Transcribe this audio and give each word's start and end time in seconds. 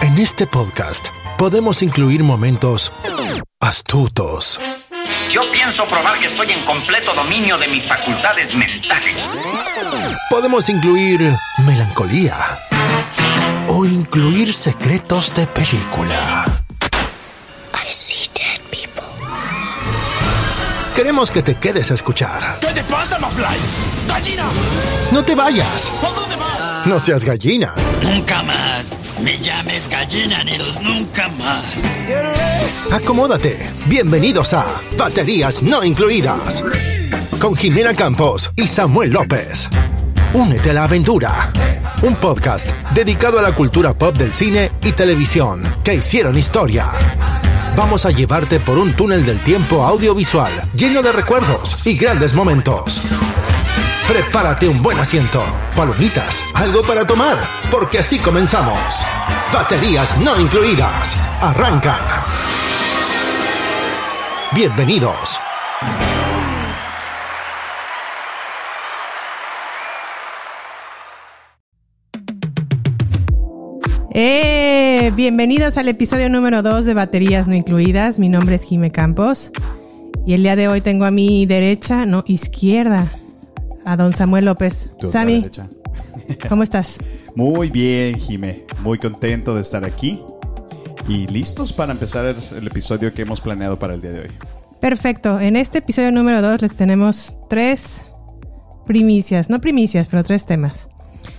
En 0.00 0.18
este 0.18 0.46
podcast 0.46 1.08
podemos 1.36 1.82
incluir 1.82 2.22
momentos 2.22 2.92
astutos, 3.60 4.60
Yo 5.32 5.50
pienso 5.50 5.84
probar 5.86 6.18
que 6.20 6.26
estoy 6.26 6.52
en 6.52 6.64
completo 6.64 7.12
dominio 7.14 7.58
de 7.58 7.66
mis 7.68 7.84
facultades 7.86 8.54
mentales. 8.54 9.16
podemos 10.30 10.68
incluir 10.68 11.34
melancolía 11.66 12.36
o 13.68 13.84
incluir 13.84 14.54
secretos 14.54 15.34
de 15.34 15.46
película. 15.48 16.44
I 17.74 17.88
see 17.90 18.23
dead 18.23 18.23
people. 18.23 18.23
Queremos 21.04 21.30
que 21.30 21.42
te 21.42 21.56
quedes 21.56 21.90
a 21.90 21.94
escuchar. 21.94 22.56
¿Qué 22.60 22.68
te 22.68 22.82
pasa, 22.84 23.18
Mafly? 23.18 23.44
¡Gallina! 24.08 24.44
No 25.12 25.22
te 25.22 25.34
vayas. 25.34 25.92
¿A 26.02 26.10
dónde 26.10 26.36
vas? 26.36 26.86
No 26.86 26.98
seas 26.98 27.26
gallina. 27.26 27.74
Nunca 28.02 28.42
más. 28.42 28.96
Me 29.22 29.38
llames 29.38 29.86
gallina, 29.90 30.42
Neros, 30.44 30.80
nunca 30.80 31.28
más. 31.28 31.84
Acomódate. 32.90 33.68
Bienvenidos 33.84 34.54
a 34.54 34.64
Baterías 34.96 35.62
No 35.62 35.84
Incluidas. 35.84 36.64
Con 37.38 37.54
Jimena 37.54 37.92
Campos 37.92 38.50
y 38.56 38.66
Samuel 38.66 39.12
López. 39.12 39.68
Únete 40.32 40.70
a 40.70 40.72
la 40.72 40.84
aventura. 40.84 41.52
Un 42.00 42.16
podcast 42.16 42.70
dedicado 42.94 43.38
a 43.38 43.42
la 43.42 43.54
cultura 43.54 43.92
pop 43.92 44.16
del 44.16 44.32
cine 44.32 44.72
y 44.80 44.92
televisión 44.92 45.76
que 45.84 45.96
hicieron 45.96 46.38
historia. 46.38 46.86
Vamos 47.76 48.06
a 48.06 48.12
llevarte 48.12 48.60
por 48.60 48.78
un 48.78 48.94
túnel 48.94 49.26
del 49.26 49.42
tiempo 49.42 49.84
audiovisual 49.84 50.70
lleno 50.76 51.02
de 51.02 51.10
recuerdos 51.10 51.84
y 51.84 51.96
grandes 51.96 52.32
momentos. 52.32 53.02
Prepárate 54.06 54.68
un 54.68 54.80
buen 54.80 54.96
asiento, 54.98 55.42
palomitas, 55.74 56.50
algo 56.54 56.82
para 56.82 57.04
tomar, 57.04 57.36
porque 57.72 57.98
así 57.98 58.20
comenzamos. 58.20 58.78
Baterías 59.52 60.16
no 60.18 60.38
incluidas. 60.40 61.16
Arranca. 61.40 61.96
Bienvenidos. 64.52 65.40
¡Eh! 74.14 74.53
Bienvenidos 75.16 75.76
al 75.76 75.86
episodio 75.86 76.28
número 76.28 76.60
2 76.62 76.84
de 76.86 76.92
Baterías 76.92 77.46
No 77.46 77.54
Incluidas. 77.54 78.18
Mi 78.18 78.28
nombre 78.28 78.56
es 78.56 78.64
Jime 78.64 78.90
Campos. 78.90 79.52
Y 80.26 80.34
el 80.34 80.42
día 80.42 80.56
de 80.56 80.66
hoy 80.66 80.80
tengo 80.80 81.04
a 81.04 81.12
mi 81.12 81.46
derecha, 81.46 82.04
no, 82.04 82.24
izquierda, 82.26 83.06
a 83.84 83.96
don 83.96 84.12
Samuel 84.12 84.46
López. 84.46 84.90
Sammy. 85.04 85.48
¿cómo 86.48 86.64
estás? 86.64 86.98
Muy 87.36 87.70
bien, 87.70 88.18
Jime. 88.18 88.66
Muy 88.82 88.98
contento 88.98 89.54
de 89.54 89.62
estar 89.62 89.84
aquí. 89.84 90.20
Y 91.06 91.28
listos 91.28 91.72
para 91.72 91.92
empezar 91.92 92.24
el, 92.24 92.36
el 92.58 92.66
episodio 92.66 93.12
que 93.12 93.22
hemos 93.22 93.40
planeado 93.40 93.78
para 93.78 93.94
el 93.94 94.00
día 94.00 94.10
de 94.10 94.20
hoy. 94.22 94.32
Perfecto. 94.80 95.38
En 95.38 95.54
este 95.54 95.78
episodio 95.78 96.10
número 96.10 96.42
2 96.42 96.62
les 96.62 96.74
tenemos 96.74 97.36
tres 97.48 98.04
primicias, 98.84 99.48
no 99.48 99.60
primicias, 99.60 100.08
pero 100.08 100.24
tres 100.24 100.44
temas. 100.44 100.88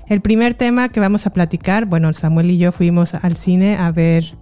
El 0.07 0.21
primer 0.21 0.53
tema 0.53 0.89
que 0.89 0.99
vamos 0.99 1.25
a 1.25 1.31
platicar, 1.31 1.85
bueno, 1.85 2.13
Samuel 2.13 2.51
y 2.51 2.57
yo 2.57 2.71
fuimos 2.71 3.15
al 3.15 3.37
cine 3.37 3.77
a 3.77 3.91
ver 3.91 4.37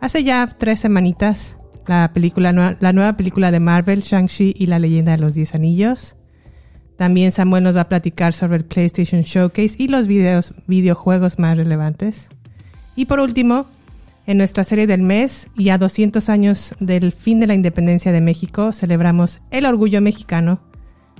hace 0.00 0.22
ya 0.22 0.46
tres 0.46 0.80
semanitas 0.80 1.58
la 1.88 2.12
película, 2.12 2.52
la 2.52 2.92
nueva 2.92 3.16
película 3.16 3.50
de 3.50 3.60
Marvel, 3.60 4.02
Shang-Chi 4.02 4.54
y 4.56 4.66
la 4.66 4.78
leyenda 4.78 5.12
de 5.12 5.18
los 5.18 5.34
Diez 5.34 5.54
Anillos. 5.54 6.16
También 6.96 7.32
Samuel 7.32 7.64
nos 7.64 7.76
va 7.76 7.82
a 7.82 7.88
platicar 7.88 8.32
sobre 8.32 8.58
el 8.58 8.64
PlayStation 8.64 9.22
Showcase 9.22 9.76
y 9.78 9.88
los 9.88 10.06
videos, 10.06 10.54
videojuegos 10.66 11.38
más 11.38 11.56
relevantes. 11.56 12.28
Y 12.94 13.06
por 13.06 13.20
último, 13.20 13.66
en 14.26 14.38
nuestra 14.38 14.64
serie 14.64 14.86
del 14.86 15.02
mes 15.02 15.48
y 15.56 15.70
a 15.70 15.78
200 15.78 16.28
años 16.28 16.74
del 16.78 17.12
fin 17.12 17.40
de 17.40 17.46
la 17.46 17.54
independencia 17.54 18.12
de 18.12 18.20
México, 18.20 18.72
celebramos 18.72 19.40
el 19.50 19.64
orgullo 19.64 20.00
mexicano, 20.00 20.58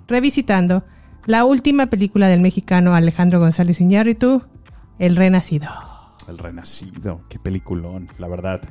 revisitando 0.06 0.84
la 1.28 1.44
última 1.44 1.86
película 1.86 2.26
del 2.26 2.40
mexicano 2.40 2.94
Alejandro 2.94 3.38
González 3.38 3.80
Iñárritu, 3.82 4.42
El 4.98 5.14
Renacido. 5.14 5.68
El 6.26 6.38
Renacido. 6.38 7.20
Qué 7.28 7.38
peliculón, 7.38 8.08
la 8.18 8.28
verdad. 8.28 8.62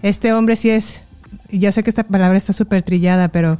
Este 0.00 0.32
hombre 0.32 0.54
sí 0.56 0.70
es, 0.70 1.02
yo 1.50 1.72
sé 1.72 1.82
que 1.82 1.90
esta 1.90 2.04
palabra 2.04 2.38
está 2.38 2.52
súper 2.52 2.82
trillada, 2.84 3.28
pero 3.28 3.58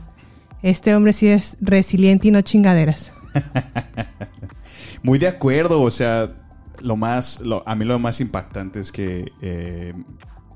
este 0.62 0.94
hombre 0.94 1.12
sí 1.12 1.26
es 1.28 1.56
resiliente 1.60 2.28
y 2.28 2.30
no 2.30 2.40
chingaderas. 2.42 3.12
Muy 5.02 5.18
de 5.18 5.28
acuerdo, 5.28 5.82
o 5.82 5.90
sea, 5.90 6.32
lo 6.80 6.96
más, 6.96 7.40
lo- 7.40 7.62
a 7.68 7.74
mí 7.74 7.84
lo 7.84 7.98
más 7.98 8.20
impactante 8.20 8.80
es 8.80 8.92
que 8.92 9.32
eh, 9.42 9.92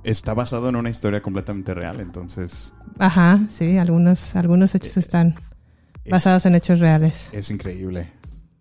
está 0.05 0.35
basado 0.35 0.69
en 0.69 0.77
una 0.77 0.91
historia 0.91 1.21
completamente 1.21 1.75
real, 1.75 2.01
entonces 2.01 2.73
Ajá, 2.99 3.41
sí, 3.49 3.77
algunos, 3.77 4.35
algunos 4.37 4.75
hechos 4.75 4.97
están 4.97 5.29
es, 5.29 5.35
basados 6.11 6.47
en 6.47 6.55
hechos 6.55 6.81
reales. 6.81 7.31
es 7.33 7.51
increíble. 7.51 8.09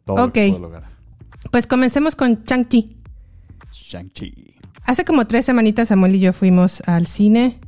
Todo 0.06 0.18
Ok. 0.18 0.28
lo 0.28 0.32
que 0.34 0.48
puedo 0.50 0.60
lograr. 0.62 0.84
Pues 1.52 1.68
comencemos 1.68 2.16
con 2.16 2.44
Chang-Chi. 2.46 2.98
Shang-Chi. 3.72 4.56
Hace 4.86 5.06
como 5.06 5.28
tres 5.28 5.46
semanitas 5.46 5.90
Samuel 5.90 6.16
y 6.16 6.20
yo 6.20 6.34
fuimos 6.34 6.82
al 6.88 7.08
cine. 7.08 7.60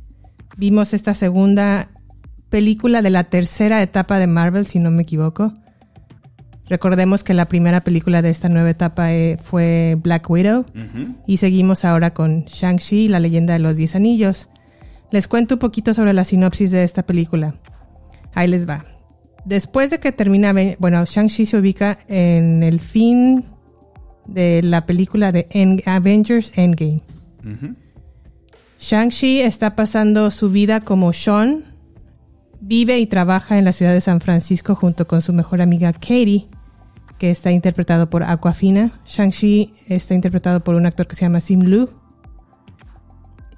Vimos 0.56 0.92
esta 0.94 1.14
segunda 1.14 1.88
película 2.48 3.02
de 3.02 3.10
la 3.10 3.24
tercera 3.24 3.82
etapa 3.82 4.18
de 4.18 4.26
Marvel, 4.26 4.66
si 4.66 4.78
no 4.78 4.90
me 4.90 5.02
equivoco. 5.02 5.52
Recordemos 6.66 7.24
que 7.24 7.34
la 7.34 7.46
primera 7.46 7.80
película 7.80 8.22
de 8.22 8.30
esta 8.30 8.48
nueva 8.48 8.70
etapa 8.70 9.12
eh, 9.12 9.38
fue 9.42 9.96
Black 10.02 10.28
Widow. 10.30 10.64
Y 11.26 11.38
seguimos 11.38 11.84
ahora 11.84 12.14
con 12.14 12.44
Shang-Chi, 12.44 13.08
la 13.08 13.18
leyenda 13.20 13.54
de 13.54 13.58
los 13.58 13.76
Diez 13.76 13.94
Anillos. 13.96 14.48
Les 15.10 15.26
cuento 15.26 15.56
un 15.56 15.58
poquito 15.58 15.94
sobre 15.94 16.12
la 16.12 16.24
sinopsis 16.24 16.70
de 16.70 16.84
esta 16.84 17.02
película. 17.04 17.54
Ahí 18.34 18.46
les 18.46 18.68
va. 18.68 18.84
Después 19.44 19.90
de 19.90 19.98
que 19.98 20.12
termina, 20.12 20.54
bueno, 20.78 21.04
Shang-Chi 21.04 21.46
se 21.46 21.56
ubica 21.56 21.98
en 22.08 22.62
el 22.62 22.80
fin 22.80 23.44
de 24.26 24.62
la 24.62 24.86
película 24.86 25.32
de 25.32 25.48
End- 25.50 25.82
Avengers 25.86 26.52
Endgame. 26.54 27.02
Shang-Chi 28.78 29.40
está 29.40 29.76
pasando 29.76 30.30
su 30.30 30.50
vida 30.50 30.80
como 30.80 31.12
Sean. 31.12 31.64
Vive 32.60 32.98
y 32.98 33.06
trabaja 33.06 33.58
en 33.58 33.64
la 33.64 33.72
ciudad 33.72 33.92
de 33.92 34.00
San 34.00 34.20
Francisco 34.20 34.74
junto 34.74 35.06
con 35.06 35.22
su 35.22 35.32
mejor 35.32 35.62
amiga 35.62 35.92
Katie, 35.92 36.46
que 37.18 37.30
está 37.30 37.50
interpretado 37.50 38.08
por 38.10 38.22
Aquafina. 38.22 39.00
Shang-Chi 39.06 39.72
está 39.88 40.14
interpretado 40.14 40.60
por 40.62 40.74
un 40.74 40.86
actor 40.86 41.06
que 41.06 41.16
se 41.16 41.22
llama 41.22 41.40
Sim 41.40 41.62
Lu. 41.62 41.88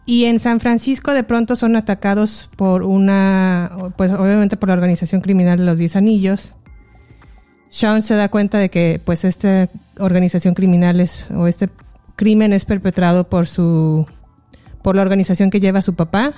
Y 0.04 0.24
en 0.24 0.40
San 0.40 0.58
Francisco 0.60 1.12
de 1.12 1.22
pronto 1.22 1.54
son 1.56 1.76
atacados 1.76 2.50
por 2.56 2.82
una, 2.82 3.70
pues 3.96 4.10
obviamente 4.12 4.56
por 4.56 4.68
la 4.68 4.74
organización 4.74 5.20
criminal 5.20 5.58
de 5.58 5.64
los 5.64 5.78
Diez 5.78 5.94
Anillos. 5.96 6.54
Sean 7.68 8.02
se 8.02 8.14
da 8.16 8.28
cuenta 8.28 8.58
de 8.58 8.68
que 8.68 9.00
pues 9.04 9.24
esta 9.24 9.68
organización 9.98 10.54
criminal 10.54 11.00
es, 11.00 11.28
o 11.30 11.46
este 11.46 11.68
crimen 12.16 12.52
es 12.52 12.64
perpetrado 12.64 13.28
por 13.30 13.46
su, 13.46 14.04
por 14.82 14.96
la 14.96 15.02
organización 15.02 15.50
que 15.50 15.60
lleva 15.60 15.78
a 15.78 15.82
su 15.82 15.94
papá 15.94 16.32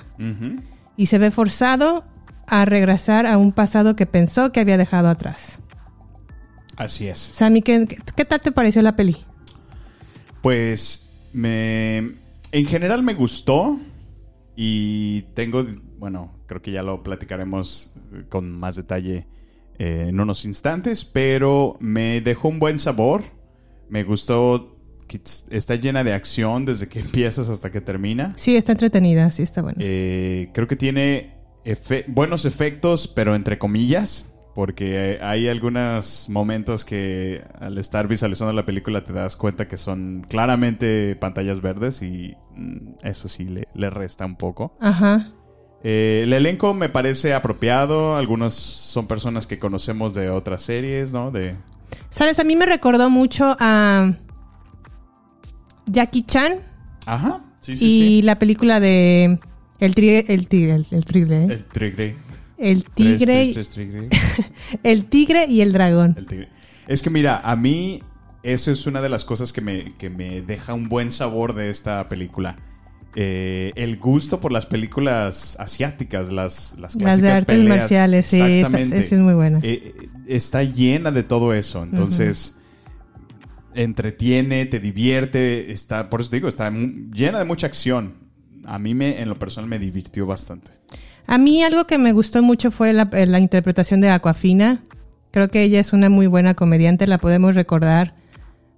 y 0.95 1.07
se 1.07 1.17
ve 1.17 1.31
forzado 1.31 2.05
a 2.47 2.63
regresar 2.65 3.25
a 3.25 3.37
un 3.39 3.51
pasado 3.51 3.95
que 3.95 4.05
pensó 4.05 4.51
que 4.51 4.59
había 4.59 4.77
dejado 4.77 5.09
atrás. 5.09 5.59
Así 6.77 7.07
es. 7.07 7.19
Sammy, 7.19 7.61
¿qué, 7.63 7.85
qué- 7.87 7.97
qué 8.15 8.25
tal 8.25 8.39
te 8.41 8.51
pareció 8.51 8.81
la 8.83 8.95
peli? 8.95 9.17
Pues 10.41 11.09
me 11.33 12.15
en 12.59 12.65
general 12.65 13.03
me 13.03 13.13
gustó 13.13 13.77
y 14.55 15.23
tengo, 15.33 15.65
bueno, 15.97 16.31
creo 16.47 16.61
que 16.61 16.71
ya 16.71 16.83
lo 16.83 17.03
platicaremos 17.03 17.93
con 18.29 18.49
más 18.51 18.75
detalle 18.75 19.27
eh, 19.77 20.05
en 20.09 20.19
unos 20.19 20.45
instantes, 20.45 21.03
pero 21.03 21.75
me 21.79 22.21
dejó 22.21 22.47
un 22.47 22.59
buen 22.59 22.79
sabor. 22.79 23.23
Me 23.89 24.03
gustó 24.03 24.77
que 25.07 25.19
está 25.51 25.75
llena 25.75 26.03
de 26.03 26.13
acción 26.13 26.65
desde 26.65 26.87
que 26.87 26.99
empiezas 27.07 27.49
hasta 27.49 27.71
que 27.71 27.81
termina. 27.81 28.33
Sí, 28.37 28.55
está 28.55 28.71
entretenida, 28.71 29.29
sí 29.31 29.43
está 29.43 29.61
buena. 29.61 29.77
Eh, 29.81 30.49
creo 30.53 30.67
que 30.67 30.75
tiene 30.77 31.33
efe- 31.65 32.05
buenos 32.07 32.45
efectos, 32.45 33.07
pero 33.07 33.35
entre 33.35 33.57
comillas, 33.59 34.34
porque 34.55 35.11
eh, 35.11 35.19
hay 35.21 35.49
algunos 35.49 36.29
momentos 36.29 36.85
que 36.85 37.43
al 37.59 37.77
estar 37.77 38.07
visualizando 38.07 38.53
la 38.53 38.65
película 38.65 39.03
te 39.03 39.11
das 39.11 39.35
cuenta 39.35 39.67
que 39.67 39.75
son 39.75 40.25
claramente 40.29 41.17
pantallas 41.17 41.61
verdes 41.61 42.01
y 42.01 42.35
mm, 42.55 42.93
eso 43.03 43.27
sí 43.27 43.43
le, 43.43 43.67
le 43.73 43.89
resta 43.89 44.25
un 44.25 44.37
poco. 44.37 44.77
Ajá. 44.79 45.33
Eh, 45.83 46.21
el 46.23 46.31
elenco 46.31 46.73
me 46.73 46.87
parece 46.87 47.33
apropiado, 47.33 48.15
algunos 48.15 48.53
son 48.53 49.07
personas 49.07 49.45
que 49.45 49.59
conocemos 49.59 50.13
de 50.13 50.29
otras 50.29 50.61
series, 50.61 51.11
¿no? 51.11 51.31
De... 51.31 51.57
Sabes, 52.09 52.39
a 52.39 52.45
mí 52.45 52.55
me 52.55 52.65
recordó 52.65 53.09
mucho 53.09 53.57
a 53.59 54.13
Jackie 55.85 56.23
Chan 56.23 56.53
Ajá, 57.05 57.41
sí, 57.59 57.75
sí, 57.75 57.85
y 57.85 57.89
sí. 57.89 58.21
la 58.21 58.39
película 58.39 58.79
de 58.79 59.37
El 59.79 59.95
Tigre, 59.95 60.25
el 60.29 60.47
Tigre, 60.47 60.75
el, 60.75 61.05
Tigre, 61.05 61.39
¿eh? 61.39 61.47
El 61.51 61.65
tigre. 61.65 62.15
El 62.57 62.85
Tigre, 62.85 63.25
tres, 63.25 63.53
tres, 63.53 63.69
tigre. 63.71 64.09
el 64.83 65.05
Tigre 65.05 65.45
y 65.47 65.61
el 65.61 65.73
Dragón. 65.73 66.15
El 66.17 66.25
tigre. 66.25 66.49
Es 66.87 67.01
que 67.01 67.09
mira, 67.09 67.39
a 67.43 67.55
mí 67.55 68.01
eso 68.43 68.71
es 68.71 68.85
una 68.87 69.01
de 69.01 69.09
las 69.09 69.25
cosas 69.25 69.51
que 69.51 69.61
me, 69.61 69.93
que 69.97 70.09
me 70.09 70.41
deja 70.41 70.73
un 70.73 70.87
buen 70.87 71.09
sabor 71.11 71.53
de 71.55 71.69
esta 71.69 72.07
película. 72.09 72.57
Eh, 73.17 73.71
el 73.75 73.97
gusto 73.97 74.41
por 74.41 74.51
las 74.51 74.65
películas 74.65 75.55
asiáticas, 75.59 76.31
las, 76.33 76.75
las 76.77 76.95
clásicas 76.97 77.01
Las 77.03 77.21
de 77.21 77.31
artes 77.31 77.55
peleas. 77.55 77.77
marciales, 77.77 78.25
sí, 78.27 78.41
esta- 78.41 78.79
es 78.79 79.11
muy 79.13 79.33
buena. 79.33 79.59
Eh, 79.63 79.93
eh, 79.97 80.07
está 80.27 80.63
llena 80.63 81.11
de 81.11 81.23
todo 81.23 81.53
eso. 81.53 81.81
Entonces, 81.83 82.57
entretiene, 83.73 84.65
te 84.65 84.79
divierte. 84.79 85.71
Está, 85.71 86.09
por 86.09 86.21
eso 86.21 86.29
te 86.29 86.37
digo, 86.37 86.47
está 86.49 86.69
llena 86.71 87.39
de 87.39 87.45
mucha 87.45 87.67
acción. 87.67 88.15
A 88.65 88.79
mí, 88.79 88.93
me, 88.93 89.21
en 89.21 89.29
lo 89.29 89.37
personal, 89.37 89.69
me 89.69 89.79
divirtió 89.79 90.25
bastante. 90.25 90.71
A 91.27 91.37
mí 91.37 91.63
algo 91.63 91.85
que 91.85 91.97
me 91.97 92.11
gustó 92.11 92.43
mucho 92.43 92.71
fue 92.71 92.93
la, 92.93 93.09
eh, 93.13 93.25
la 93.25 93.39
interpretación 93.39 94.01
de 94.01 94.09
Aquafina. 94.09 94.83
Creo 95.31 95.49
que 95.49 95.63
ella 95.63 95.79
es 95.79 95.91
una 95.91 96.09
muy 96.09 96.27
buena 96.27 96.53
comediante, 96.53 97.07
la 97.07 97.17
podemos 97.17 97.55
recordar, 97.55 98.15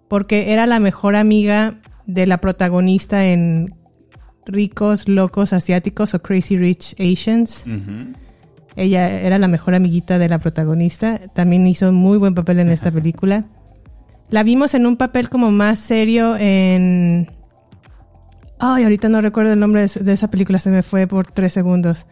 porque 0.08 0.54
era 0.54 0.66
la 0.66 0.80
mejor 0.80 1.16
amiga 1.16 1.76
de 2.08 2.26
la 2.26 2.40
protagonista 2.40 3.28
en 3.28 3.76
Ricos, 4.46 5.08
Locos, 5.08 5.54
Asiáticos 5.54 6.14
o 6.14 6.22
Crazy 6.22 6.58
Rich 6.58 6.96
Asians. 7.00 7.66
Ella 8.76 9.10
era 9.22 9.38
la 9.40 9.48
mejor 9.48 9.76
amiguita 9.76 10.18
de 10.18 10.30
la 10.30 10.40
protagonista. 10.40 11.20
También 11.34 11.68
hizo 11.68 11.92
muy 11.92 12.18
buen 12.18 12.34
papel 12.34 12.60
en 12.60 12.70
esta 12.70 12.92
película. 12.92 13.46
La 14.30 14.44
vimos 14.44 14.74
en 14.74 14.86
un 14.86 14.98
papel 14.98 15.30
como 15.30 15.52
más 15.52 15.80
serio 15.80 16.36
en... 16.38 17.30
Ay, 18.60 18.84
ahorita 18.84 19.10
no 19.10 19.22
recuerdo 19.22 19.54
el 19.54 19.60
nombre 19.60 19.88
de, 19.88 20.04
de 20.04 20.14
esa 20.14 20.30
película, 20.32 20.60
se 20.60 20.72
me 20.72 20.82
fue 20.82 21.06
por 21.08 21.32
tres 21.32 21.54
segundos. 21.54 22.08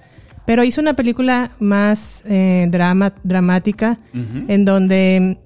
Pero 0.45 0.63
hizo 0.63 0.79
una 0.81 0.93
película 0.93 1.51
más 1.59 2.21
eh, 2.25 2.67
drama, 2.69 3.13
dramática, 3.23 3.97
en 4.13 4.63
donde 4.65 5.39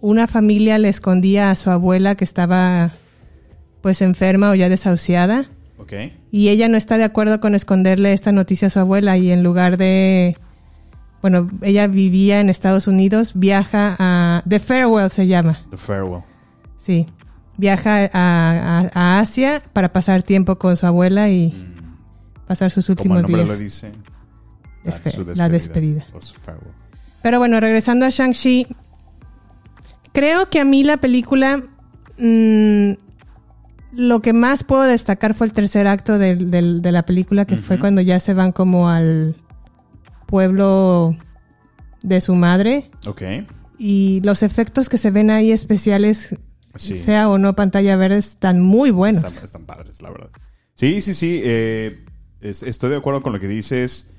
una 0.00 0.26
familia 0.26 0.78
le 0.78 0.88
escondía 0.88 1.50
a 1.50 1.54
su 1.54 1.70
abuela 1.70 2.14
que 2.16 2.24
estaba 2.24 2.92
pues 3.80 4.02
enferma 4.02 4.50
o 4.50 4.54
ya 4.54 4.68
desahuciada. 4.68 5.46
¿Ok? 5.78 5.92
Y 6.32 6.48
ella 6.48 6.68
no 6.68 6.76
está 6.76 6.98
de 6.98 7.04
acuerdo 7.04 7.40
con 7.40 7.54
esconderle 7.54 8.12
esta 8.12 8.32
noticia 8.32 8.66
a 8.66 8.70
su 8.70 8.78
abuela 8.80 9.16
y 9.16 9.30
en 9.30 9.42
lugar 9.42 9.76
de... 9.76 10.36
Bueno, 11.22 11.48
ella 11.62 11.86
vivía 11.86 12.40
en 12.40 12.48
Estados 12.50 12.86
Unidos, 12.86 13.32
viaja 13.34 13.94
a... 13.98 14.42
The 14.48 14.58
Farewell 14.58 15.10
se 15.10 15.26
llama, 15.26 15.60
The 15.70 15.76
Farewell. 15.76 16.22
sí. 16.76 17.06
Viaja 17.56 18.04
a, 18.04 18.08
a- 18.14 18.90
a 18.94 19.20
Asia 19.20 19.62
para 19.74 19.92
pasar 19.92 20.22
tiempo 20.22 20.56
con 20.56 20.76
su 20.78 20.86
abuela 20.86 21.28
y 21.28 21.52
pasar 22.46 22.70
sus 22.70 22.86
Como 22.86 22.94
el 23.18 23.20
últimos 23.20 23.22
nombre 23.22 23.44
días. 23.44 23.58
lo 23.58 23.62
dice. 23.62 23.92
De 24.84 24.90
that's 24.90 25.02
fe- 25.02 25.10
su 25.12 25.24
la 25.34 25.48
despedida. 25.48 26.06
O 26.14 26.20
su 26.20 26.34
farewell. 26.36 26.72
Pero 27.22 27.38
bueno, 27.38 27.60
regresando 27.60 28.06
a 28.06 28.08
Shang-Chi, 28.10 28.66
creo 30.12 30.48
que 30.50 30.60
a 30.60 30.64
mí 30.64 30.84
la 30.84 30.96
película, 30.96 31.62
mm, 32.18 32.92
lo 33.92 34.20
que 34.20 34.32
más 34.32 34.64
puedo 34.64 34.82
destacar 34.82 35.34
fue 35.34 35.46
el 35.46 35.52
tercer 35.52 35.86
acto 35.86 36.18
de 36.18 36.80
la 36.92 37.02
película, 37.04 37.44
que 37.44 37.56
fue 37.56 37.78
cuando 37.78 38.00
ya 38.00 38.20
se 38.20 38.34
van 38.34 38.52
como 38.52 38.88
al 38.88 39.34
pueblo 40.26 41.16
de 42.02 42.20
su 42.20 42.34
madre. 42.34 42.90
Ok. 43.06 43.22
Y 43.78 44.20
los 44.24 44.42
efectos 44.42 44.88
que 44.88 44.98
se 44.98 45.10
ven 45.10 45.30
ahí 45.30 45.52
especiales, 45.52 46.36
Sí. 46.76 46.96
sea 46.96 47.28
o 47.28 47.36
no 47.38 47.56
pantalla 47.56 47.96
verde, 47.96 48.18
están 48.18 48.60
muy 48.60 48.90
buenos. 48.92 49.24
Están, 49.24 49.44
están 49.44 49.66
padres, 49.66 50.00
la 50.00 50.10
verdad. 50.10 50.30
Sí, 50.74 51.00
sí, 51.00 51.14
sí. 51.14 51.40
eh, 51.42 52.04
es- 52.40 52.62
estoy 52.62 52.90
de 52.90 52.96
acuerdo 52.96 53.22
con 53.22 53.32
lo 53.32 53.40
que 53.40 53.48
dices. 53.48 54.10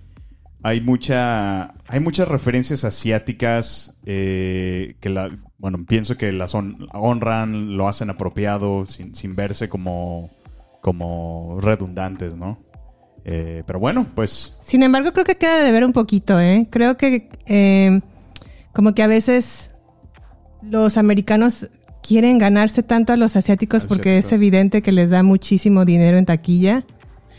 Hay 0.64 0.82
mucha. 0.82 1.72
Hay 1.88 2.00
muchas 2.00 2.28
referencias 2.28 2.84
asiáticas 2.86 3.98
eh, 4.06 4.96
que 5.00 5.10
la. 5.10 5.30
Bueno, 5.58 5.80
pienso 5.88 6.18
que 6.18 6.32
las 6.32 6.54
hon- 6.56 6.88
honran, 6.94 7.78
lo 7.78 7.88
hacen 7.88 8.10
apropiado, 8.10 8.86
sin, 8.86 9.16
sin 9.16 9.36
verse 9.36 9.70
como. 9.70 10.30
como 10.82 11.60
redundantes, 11.62 12.36
¿no? 12.36 12.58
Eh, 13.26 13.64
pero 13.66 13.80
bueno, 13.80 14.08
pues. 14.16 14.58
Sin 14.62 14.84
embargo, 14.84 15.14
creo 15.14 15.26
que 15.26 15.36
queda 15.38 15.64
de 15.64 15.72
ver 15.72 15.86
un 15.86 15.94
poquito, 15.94 16.40
¿eh? 16.40 16.68
Creo 16.70 16.98
que 16.98 17.30
eh, 17.46 18.02
como 18.74 18.94
que 18.94 19.04
a 19.04 19.08
veces 19.08 19.72
los 20.64 20.98
americanos 20.98 21.70
quieren 22.04 22.38
ganarse 22.40 22.82
tanto 22.84 23.14
a 23.14 23.18
los 23.18 23.36
asiáticos 23.36 23.86
porque 23.86 24.18
es 24.18 24.32
evidente 24.32 24.82
que 24.82 24.92
les 24.92 25.12
da 25.12 25.22
muchísimo 25.22 25.86
dinero 25.86 26.18
en 26.18 26.26
taquilla, 26.26 26.84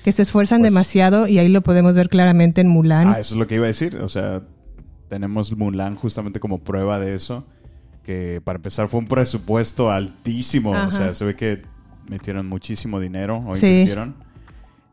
que 0.05 0.13
se 0.13 0.23
esfuerzan 0.23 0.61
Pues- 0.61 0.73
demasiado 0.73 1.27
y 1.29 1.39
ahí 1.39 1.49
lo 1.49 1.61
podemos 1.63 1.95
ver 1.95 2.09
claramente 2.09 2.61
en 2.61 2.69
Mulan. 2.69 3.09
Ah, 3.09 3.21
eso 3.21 3.35
es 3.35 3.39
lo 3.39 3.47
que 3.47 3.55
iba 3.57 3.65
a 3.65 3.69
decir. 3.69 3.97
O 3.99 4.09
sea, 4.09 4.43
tenemos 5.09 5.57
Mulan 5.57 5.95
justamente 5.97 6.41
como 6.41 6.59
prueba 6.59 6.99
de 6.99 7.15
eso. 7.15 7.47
Que 8.03 8.41
para 8.43 8.57
empezar 8.57 8.89
fue 8.89 8.99
un 9.01 9.07
presupuesto 9.07 9.91
altísimo. 9.91 10.75
Ajá. 10.75 10.89
O 10.89 10.91
sea, 10.91 11.15
se 11.15 11.25
ve 11.25 11.37
que 11.37 11.63
metieron 12.09 12.49
muchísimo 12.49 12.99
dinero 12.99 13.45
o 13.47 13.53
Sí. 13.55 13.67
invirtieron. 13.67 14.17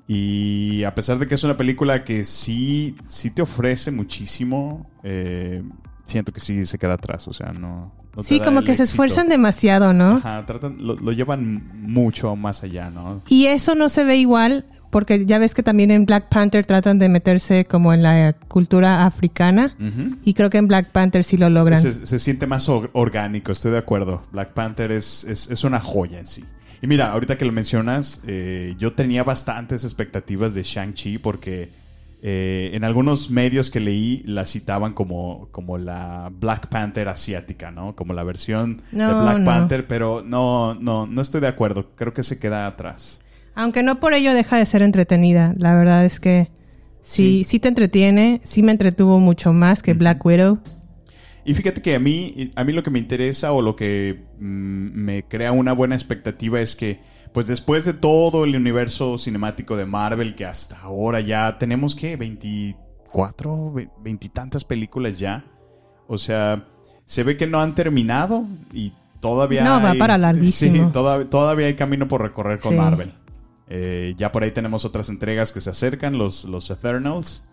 Y 0.07 0.83
a 0.85 0.95
pesar 0.95 1.19
de 1.19 1.27
que 1.27 1.35
es 1.35 1.43
una 1.43 1.55
película 1.57 2.03
que 2.03 2.23
sí, 2.23 2.95
sí 3.07 3.29
te 3.29 3.41
ofrece 3.43 3.91
muchísimo, 3.91 4.89
eh, 5.03 5.61
siento 6.05 6.31
que 6.31 6.39
sí 6.39 6.63
se 6.65 6.77
queda 6.79 6.93
atrás. 6.95 7.27
O 7.27 7.33
sea, 7.33 7.51
no. 7.53 7.91
no 8.15 8.23
sí, 8.23 8.39
como 8.39 8.63
que 8.63 8.73
se 8.75 8.83
esfuerzan 8.83 9.29
demasiado, 9.29 9.93
¿no? 9.93 10.17
Ajá, 10.17 10.45
tratan, 10.47 10.77
lo, 10.79 10.95
lo 10.95 11.11
llevan 11.11 11.63
mucho 11.81 12.35
más 12.35 12.63
allá, 12.63 12.89
¿no? 12.89 13.21
Y 13.27 13.45
eso 13.45 13.75
no 13.75 13.87
se 13.89 14.03
ve 14.03 14.17
igual 14.17 14.65
porque 14.89 15.25
ya 15.25 15.37
ves 15.39 15.53
que 15.53 15.63
también 15.63 15.91
en 15.91 16.05
Black 16.05 16.29
Panther 16.29 16.65
tratan 16.65 16.97
de 16.99 17.09
meterse 17.09 17.65
como 17.65 17.93
en 17.93 18.01
la 18.03 18.33
cultura 18.47 19.05
africana 19.05 19.75
Ujú. 19.79 20.17
y 20.25 20.33
creo 20.33 20.49
que 20.49 20.57
en 20.57 20.67
Black 20.67 20.89
Panther 20.91 21.23
sí 21.23 21.37
lo 21.37 21.49
logran. 21.49 21.81
Se, 21.81 22.05
se 22.05 22.19
siente 22.19 22.47
más 22.47 22.67
or- 22.69 22.89
orgánico, 22.93 23.51
estoy 23.51 23.71
de 23.71 23.77
acuerdo. 23.77 24.23
Black 24.31 24.53
Panther 24.53 24.91
es, 24.91 25.23
es, 25.25 25.49
es 25.51 25.63
una 25.63 25.79
joya 25.79 26.19
en 26.19 26.25
sí. 26.27 26.43
Y 26.81 26.87
mira, 26.87 27.11
ahorita 27.11 27.37
que 27.37 27.45
lo 27.45 27.51
mencionas, 27.51 28.21
eh, 28.25 28.73
yo 28.79 28.93
tenía 28.93 29.23
bastantes 29.23 29.83
expectativas 29.83 30.53
de 30.53 30.63
Shang-Chi 30.63 31.17
porque 31.17 31.69
eh, 32.21 32.71
en 32.73 32.83
algunos 32.83 33.29
medios 33.29 33.69
que 33.69 33.79
leí 33.79 34.23
la 34.25 34.45
citaban 34.45 34.93
como, 34.93 35.47
como 35.51 35.77
la 35.77 36.31
Black 36.39 36.67
Panther 36.67 37.07
asiática, 37.09 37.71
¿no? 37.71 37.95
Como 37.95 38.13
la 38.13 38.23
versión 38.23 38.77
de 38.91 38.97
No, 38.97 39.21
Black 39.23 39.37
no. 39.39 39.45
Panther, 39.45 39.87
pero 39.87 40.23
no, 40.25 40.73
no, 40.75 41.05
no 41.05 41.21
estoy 41.21 41.41
de 41.41 41.47
acuerdo. 41.47 41.87
Creo 41.95 42.13
que 42.13 42.23
se 42.23 42.39
queda 42.39 42.65
atrás. 42.67 43.21
Aunque 43.59 43.83
no 43.83 43.99
por 43.99 44.13
ello 44.13 44.33
deja 44.33 44.57
de 44.57 44.65
ser 44.65 44.81
entretenida. 44.81 45.53
La 45.57 45.75
verdad 45.75 46.05
es 46.05 46.19
que 46.19 46.49
sí, 47.01 47.43
sí, 47.43 47.59
te 47.59 47.67
entretiene. 47.67 48.39
Sí 48.43 48.63
me 48.63 48.71
entretuvo 48.71 49.19
mucho 49.19 49.51
más 49.51 49.83
que 49.83 49.93
Black 49.93 50.23
Widow. 50.25 50.59
Y 51.43 51.53
fíjate 51.55 51.81
que 51.81 51.95
a 51.95 51.99
mí, 51.99 52.51
a 52.55 52.63
mí 52.63 52.71
lo 52.73 52.83
que 52.83 52.89
me 52.91 52.99
interesa 52.99 53.51
o 53.51 53.61
lo 53.61 53.75
que 53.75 54.23
mm, 54.39 54.43
me 54.93 55.23
crea 55.23 55.51
una 55.51 55.73
buena 55.73 55.95
expectativa 55.95 56.61
es 56.61 56.75
que, 56.75 56.99
pues 57.33 57.47
después 57.47 57.85
de 57.85 57.93
todo 57.93 58.45
el 58.45 58.55
universo 58.55 59.17
cinemático 59.17 59.75
de 59.75 59.85
Marvel, 59.85 60.35
que 60.35 60.45
hasta 60.45 60.79
ahora 60.79 61.19
ya 61.21 61.57
tenemos 61.57 61.95
que 61.95 62.15
24, 62.15 63.73
ve- 63.73 63.89
veintitantas 64.01 64.63
películas 64.63 65.19
ya. 65.19 65.43
O 66.07 66.17
sea, 66.17 66.65
se 67.05 67.23
ve 67.23 67.35
que 67.37 67.47
no 67.47 67.59
han 67.61 67.75
terminado 67.75 68.45
y 68.73 68.93
todavía. 69.19 69.63
No, 69.63 69.81
va 69.81 69.91
hay- 69.91 69.99
para 69.99 70.17
larguísimo. 70.17 70.87
Sí, 70.87 70.91
toda- 70.93 71.25
todavía 71.25 71.67
hay 71.67 71.75
camino 71.75 72.07
por 72.07 72.21
recorrer 72.21 72.59
con 72.59 72.71
Sí. 72.73 72.77
Marvel. 72.77 73.11
Eh, 73.69 74.15
ya 74.17 74.31
por 74.31 74.43
ahí 74.43 74.51
tenemos 74.51 74.83
otras 74.85 75.09
entregas 75.09 75.51
que 75.51 75.61
se 75.61 75.69
acercan, 75.69 76.17
los, 76.17 76.45
los 76.45 76.69
Eternals. 76.71 77.45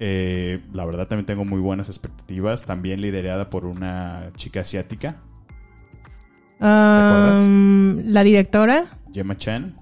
Eh, 0.00 0.60
la 0.72 0.84
verdad 0.84 1.06
también 1.06 1.26
tengo 1.26 1.44
muy 1.44 1.60
buenas 1.60 1.88
expectativas, 1.88 2.64
también 2.64 3.00
liderada 3.00 3.48
por 3.48 3.66
una 3.66 4.30
chica 4.36 4.60
asiática, 4.62 5.16
acuerdas? 6.58 7.38
Um, 7.38 8.02
la 8.06 8.24
directora. 8.24 8.84
Gemma 9.14 9.36
Chan. 9.36 9.76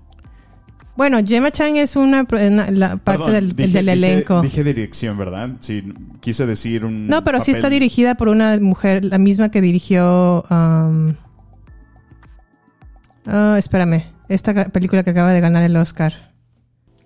Bueno, 0.97 1.19
Gemma 1.25 1.51
Chan 1.51 1.77
es 1.77 1.97
una, 1.97 2.27
una- 2.31 2.71
la 2.71 2.97
parte 2.99 3.23
Perdón, 3.25 3.33
del, 3.33 3.57
dije- 3.57 3.73
del 3.73 3.87
dije- 3.87 3.93
elenco. 3.93 4.43
Dije, 4.43 4.65
dirección, 4.65 5.17
¿verdad? 5.17 5.51
Sí, 5.61 5.95
quise 6.21 6.45
decir 6.45 6.85
un. 6.85 7.07
no, 7.07 7.25
pero 7.25 7.41
sí 7.41 7.53
está 7.53 7.71
dirigida 7.71 8.17
por 8.17 8.29
una 8.29 8.59
mujer, 8.59 9.05
la 9.07 9.17
misma 9.17 9.51
que 9.51 9.63
dirigió. 9.63 10.45
um, 10.51 11.15
ah, 13.27 13.57
espérame, 13.59 14.05
esta 14.31 14.69
película 14.69 15.03
que 15.03 15.11
acaba 15.11 15.33
de 15.33 15.41
ganar 15.41 15.63
el 15.63 15.77
Oscar. 15.77 16.33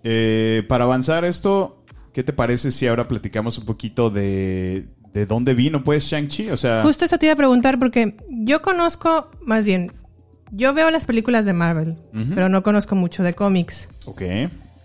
Eh, 0.04 0.62
para 0.68 0.84
avanzar 0.84 1.24
esto, 1.24 1.82
¿qué 2.12 2.22
te 2.22 2.32
parece 2.32 2.70
si 2.70 2.86
ahora 2.86 3.08
platicamos 3.08 3.58
un 3.58 3.64
poquito 3.64 4.10
de, 4.10 4.86
de 5.12 5.26
dónde 5.26 5.54
vino, 5.54 5.82
pues, 5.82 6.04
Shang-Chi? 6.04 6.50
O 6.50 6.56
sea, 6.56 6.82
Justo 6.82 7.06
eso 7.06 7.18
te 7.18 7.26
iba 7.26 7.32
a 7.32 7.36
preguntar 7.36 7.78
porque 7.78 8.16
yo 8.28 8.60
conozco, 8.60 9.30
más 9.40 9.64
bien, 9.64 9.92
yo 10.52 10.74
veo 10.74 10.90
las 10.90 11.04
películas 11.06 11.46
de 11.46 11.54
Marvel, 11.54 11.96
pero 12.34 12.48
no 12.48 12.62
conozco 12.62 12.94
mucho 12.94 13.22
de 13.22 13.32
cómics. 13.34 13.88
ok. 14.06 14.22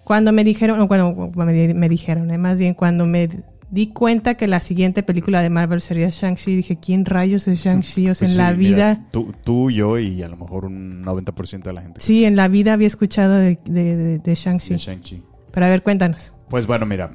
Cuando 0.06 0.32
me 0.32 0.44
dijeron, 0.44 0.88
bueno, 0.88 1.32
me, 1.36 1.74
me 1.76 1.88
dijeron, 1.90 2.32
eh, 2.32 2.38
más 2.40 2.58
bien 2.58 2.74
cuando 2.74 3.06
me 3.06 3.28
di 3.72 3.88
cuenta 3.90 4.36
que 4.36 4.48
la 4.48 4.60
siguiente 4.60 5.04
película 5.04 5.42
de 5.42 5.50
Marvel 5.50 5.82
sería 5.82 6.10
Shang-Chi, 6.10 6.56
dije, 6.56 6.78
¿quién 6.78 7.06
rayos 7.06 7.48
es 7.48 7.60
Shang-Chi? 7.64 8.10
O 8.10 8.16
sea, 8.16 8.28
Pues 8.28 8.30
en 8.30 8.32
sí, 8.32 8.38
la 8.38 8.52
mira, 8.54 8.94
vida, 8.96 9.00
tú, 9.12 9.34
tú, 9.44 9.70
yo 9.72 9.98
y 10.00 10.22
a 10.24 10.28
lo 10.28 10.38
mejor 10.38 10.66
un 10.66 11.04
90% 11.04 11.64
de 11.64 11.74
la 11.74 11.82
gente. 11.82 12.00
sí, 12.02 12.26
en 12.26 12.36
la 12.36 12.48
vida 12.48 12.74
había 12.74 12.88
escuchado 12.88 13.36
de, 13.36 13.60
de, 13.66 13.96
de- 13.96 14.18
de 14.20 14.36
Shang-Chi. 14.36 14.74
de 14.74 14.78
Shang-Chi. 14.80 15.24
Pero 15.52 15.66
a 15.66 15.70
ver, 15.70 15.84
cuéntanos. 15.84 16.34
Pues 16.50 16.66
bueno, 16.68 16.86
mira, 16.86 17.12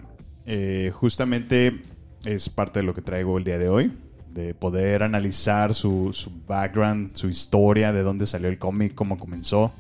eh, 0.47 0.91
justamente 0.95 1.83
es 2.25 2.49
parte 2.49 2.81
de 2.81 2.87
lo 2.87 2.95
que 2.95 3.03
traigo 3.03 3.37
el 3.39 3.45
día 3.45 3.59
de 3.59 3.69
hoy. 3.69 3.93
de 4.33 4.53
poder 4.53 5.05
analizar 5.05 5.75
su, 5.75 6.11
su 6.13 6.33
background, 6.49 7.11
su 7.15 7.29
historia, 7.29 7.93
de 7.93 8.03
dónde 8.03 8.27
salió 8.27 8.49
el 8.49 8.59
cómic, 8.59 8.93
cómo 8.93 9.17
comenzó. 9.17 9.73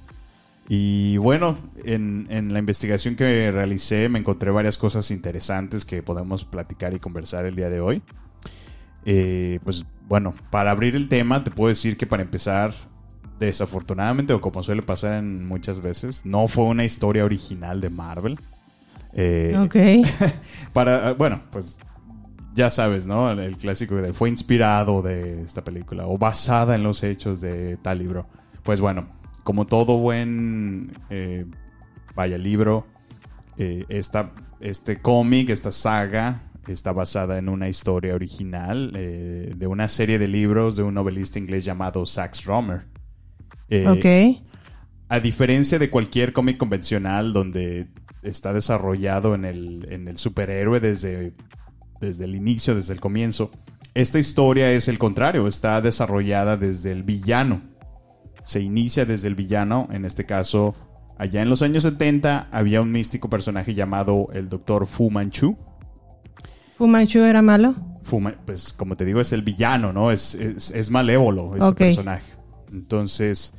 Y 0.69 1.19
bueno, 1.19 1.57
en, 1.85 2.27
en 2.31 2.53
la 2.53 2.59
investigación 2.59 3.17
que 3.17 3.51
realicé 3.51 4.09
me 4.09 4.19
encontré 4.19 4.51
varias 4.51 4.79
cosas 4.79 5.11
interesantes 5.11 5.85
que 5.85 6.03
podemos 6.03 6.45
platicar 6.45 6.95
y 6.95 6.99
conversar 6.99 7.45
el 7.45 7.55
día 7.55 7.69
de 7.69 7.81
hoy. 7.81 8.03
Eh, 9.05 9.61
pues 9.63 9.85
bueno, 10.09 10.35
para 10.51 10.71
abrir 10.71 10.97
el 10.97 11.09
tema 11.09 11.45
te 11.45 11.51
puedo 11.51 11.69
decir 11.69 11.99
que 11.99 12.07
para 12.07 12.23
empezar, 12.23 12.73
desafortunadamente 13.39 14.33
o 14.33 14.41
como 14.41 14.63
suele 14.63 14.83
pasar 14.83 15.15
en 15.15 15.47
muchas 15.47 15.81
veces, 15.81 16.25
no 16.25 16.47
fue 16.49 16.65
una 16.65 16.85
historia 16.85 17.25
original 17.25 17.81
de 17.81 17.91
Marvel. 17.91 18.39
Eh, 19.13 19.55
Ok. 19.59 19.77
para, 20.73 21.13
bueno, 21.13 21.43
pues 21.51 21.79
ya 22.55 22.71
sabes, 22.71 23.07
¿no? 23.07 23.31
El, 23.31 23.41
el 23.41 23.57
clásico 23.59 23.97
de 23.97 24.15
fue 24.15 24.31
inspirado 24.31 25.03
de 25.03 25.43
esta 25.43 25.63
película 25.63 26.07
o 26.07 26.17
basada 26.17 26.75
en 26.75 26.83
los 26.83 27.03
hechos 27.03 27.43
de 27.43 27.77
tal 27.77 27.99
libro. 27.99 28.27
Pues 28.63 28.81
bueno, 28.81 29.07
como 29.45 29.67
todo 29.67 29.99
buen, 29.99 30.91
eh, 31.11 31.45
vaya, 32.15 32.39
libro, 32.39 32.87
eh, 33.59 33.85
esta, 33.89 34.33
este 34.59 35.01
cómic, 35.01 35.51
esta 35.51 35.71
saga, 35.71 36.51
está 36.67 36.93
basada 36.93 37.39
en 37.39 37.51
una 37.51 37.69
historia 37.69 38.15
original 38.15 38.93
eh, 38.97 39.53
de 39.55 39.67
una 39.67 39.87
serie 39.87 40.19
de 40.19 40.27
libros 40.27 40.77
de 40.77 40.83
un 40.83 40.95
novelista 40.95 41.39
inglés 41.39 41.65
llamado 41.65 42.05
Sax 42.07 42.45
Romer. 42.47 42.87
Ok. 43.87 44.07
a 45.09 45.21
diferencia 45.21 45.79
de 45.79 45.91
cualquier 45.91 46.33
cómic 46.33 46.59
convencional 46.59 47.33
donde 47.33 47.89
está 48.23 48.53
desarrollado 48.53 49.35
en 49.35 49.45
el, 49.45 49.89
en 49.91 50.07
el 50.07 50.17
superhéroe 50.17 50.81
desde, 50.81 51.33
desde 52.01 52.25
el 52.25 52.35
inicio, 52.35 52.75
desde 52.75 52.93
el 52.93 53.01
comienzo, 53.01 53.51
esta 53.95 54.19
historia 54.19 54.73
es 54.73 54.89
el 54.89 54.99
contrario, 54.99 55.47
está 55.47 55.81
desarrollada 55.81 56.57
desde 56.57 56.91
el 56.91 57.05
villano. 57.05 57.63
Se 58.45 58.61
inicia 58.61 59.05
desde 59.05 59.29
el 59.29 59.35
villano, 59.35 59.89
en 59.91 60.05
este 60.05 60.27
caso, 60.27 60.75
allá 61.19 61.43
en 61.43 61.49
los 61.49 61.63
años 61.63 61.83
70 61.83 62.49
había 62.51 62.81
un 62.81 62.93
místico 62.93 63.31
personaje 63.31 63.75
llamado 63.75 64.29
el 64.33 64.49
Dr. 64.49 64.87
Fu 64.87 65.11
Manchu. 65.11 65.57
¿Fu 66.77 66.87
Manchu 66.87 67.21
era 67.21 67.43
malo? 67.43 67.75
Fu 68.03 68.23
pues 68.45 68.73
como 68.73 68.97
te 68.97 69.05
digo, 69.05 69.21
es 69.21 69.33
el 69.33 69.43
villano, 69.43 69.93
¿no? 69.93 70.11
Es, 70.11 70.35
es, 70.35 70.71
es 70.71 70.91
malévolo 70.91 71.57
este 71.57 71.73
personaje. 71.73 72.33
Entonces, 72.73 73.55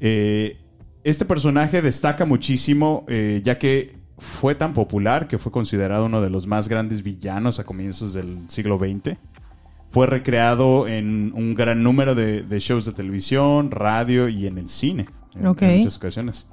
eh, 0.00 0.58
este 1.04 1.24
personaje 1.24 1.80
destaca 1.80 2.24
muchísimo, 2.24 3.04
eh, 3.08 3.40
ya 3.44 3.58
que 3.58 3.96
fue 4.18 4.54
tan 4.54 4.74
popular 4.74 5.28
que 5.28 5.38
fue 5.38 5.52
considerado 5.52 6.06
uno 6.06 6.20
de 6.20 6.28
los 6.28 6.46
más 6.46 6.68
grandes 6.68 7.02
villanos 7.02 7.60
a 7.60 7.64
comienzos 7.64 8.12
del 8.12 8.40
siglo 8.48 8.78
XX. 8.78 9.16
Fue 9.90 10.06
recreado 10.06 10.86
en 10.86 11.32
un 11.34 11.54
gran 11.54 11.82
número 11.82 12.14
de, 12.14 12.42
de 12.42 12.60
shows 12.60 12.84
de 12.84 12.92
televisión, 12.92 13.70
radio 13.70 14.28
y 14.28 14.46
en 14.46 14.58
el 14.58 14.68
cine. 14.68 15.06
En, 15.34 15.46
Ok. 15.46 15.62
en 15.62 15.78
muchas 15.78 15.96
ocasiones. 15.96 16.46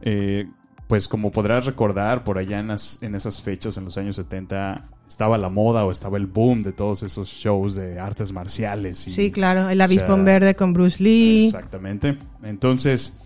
Eh, 0.00 0.46
pues 0.88 1.08
como 1.08 1.30
podrás 1.30 1.64
recordar, 1.66 2.24
por 2.24 2.38
allá 2.38 2.58
en, 2.60 2.68
las- 2.68 3.02
en 3.02 3.14
esas 3.14 3.40
fechas, 3.42 3.76
en 3.76 3.84
los 3.84 3.96
años 3.98 4.16
70, 4.16 4.84
estaba 5.08 5.36
la 5.38 5.48
moda 5.50 5.84
o 5.84 5.90
estaba 5.90 6.16
el 6.18 6.26
boom 6.26 6.62
de 6.62 6.72
todos 6.72 7.02
esos 7.02 7.28
shows 7.28 7.74
de 7.74 7.98
artes 8.00 8.32
marciales. 8.32 9.06
y- 9.06 9.12
Sí, 9.14 9.30
claro. 9.30 9.68
El 9.68 9.80
avispón 9.80 10.16
sea, 10.16 10.24
verde 10.24 10.54
con 10.54 10.72
Bruce 10.72 11.02
Lee. 11.02 11.46
Exactamente. 11.46 12.18
Entonces, 12.42 13.18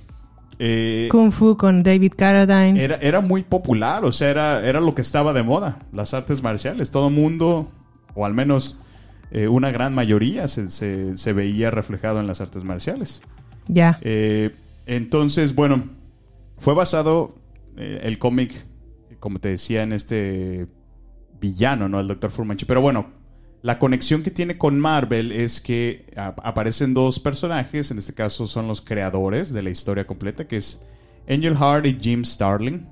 eh, 0.59 1.09
Kung 1.11 1.31
Fu 1.33 1.57
con 1.57 1.83
David 1.83 2.13
Carradine. 2.17 2.83
era, 2.83 2.97
era 2.97 3.21
muy 3.21 3.43
popular, 3.43 4.05
o 4.05 4.13
sea, 4.13 4.31
era, 4.31 4.67
era 4.67 4.81
lo 4.81 4.95
que 4.95 5.03
estaba 5.03 5.33
de 5.33 5.43
moda, 5.43 5.79
las 5.93 6.15
artes 6.15 6.43
marciales. 6.43 6.91
Todo 6.91 7.11
mundo, 7.11 7.69
o 8.15 8.25
al 8.27 8.35
menos 8.35 8.79
eh, 9.31 9.49
una 9.49 9.71
gran 9.71 9.95
mayoría, 9.95 10.49
se, 10.49 10.71
se- 10.71 11.17
se 11.17 11.33
veía 11.33 11.71
reflejado 11.71 12.21
en 12.21 12.27
las 12.27 12.41
artes 12.41 12.65
marciales. 12.65 13.23
Ya. 13.69 13.99
Eh, 14.03 14.55
entonces, 14.87 15.55
bueno, 15.55 15.91
fue 16.59 16.75
basado 16.75 17.35
eh, 17.77 18.01
el 18.05 18.19
cómic, 18.19 18.55
como 19.19 19.39
te 19.41 19.49
decía, 19.51 19.83
en 19.83 19.93
este 19.93 20.67
villano, 21.41 21.89
¿no? 21.89 22.01
El 22.01 22.07
Dr. 22.07 22.31
Furmanchi. 22.31 22.65
Pero 22.67 22.81
bueno, 22.81 23.07
la 23.63 23.79
conexión 23.79 24.23
que 24.23 24.31
tiene 24.31 24.57
con 24.57 24.79
Marvel 24.79 25.33
es 25.33 25.61
que 25.61 26.07
aparecen 26.17 26.95
dos 26.95 27.19
personajes, 27.19 27.91
en 27.91 27.99
este 27.99 28.15
caso 28.15 28.47
son 28.47 28.69
los 28.69 28.81
creadores 28.81 29.53
de 29.53 29.63
la 29.63 29.71
historia 29.71 30.07
completa, 30.07 30.47
que 30.47 30.59
es 30.59 30.87
Angel 31.29 31.57
Heart 31.57 31.87
y 31.87 31.99
Jim 32.01 32.25
Starling. 32.25 32.87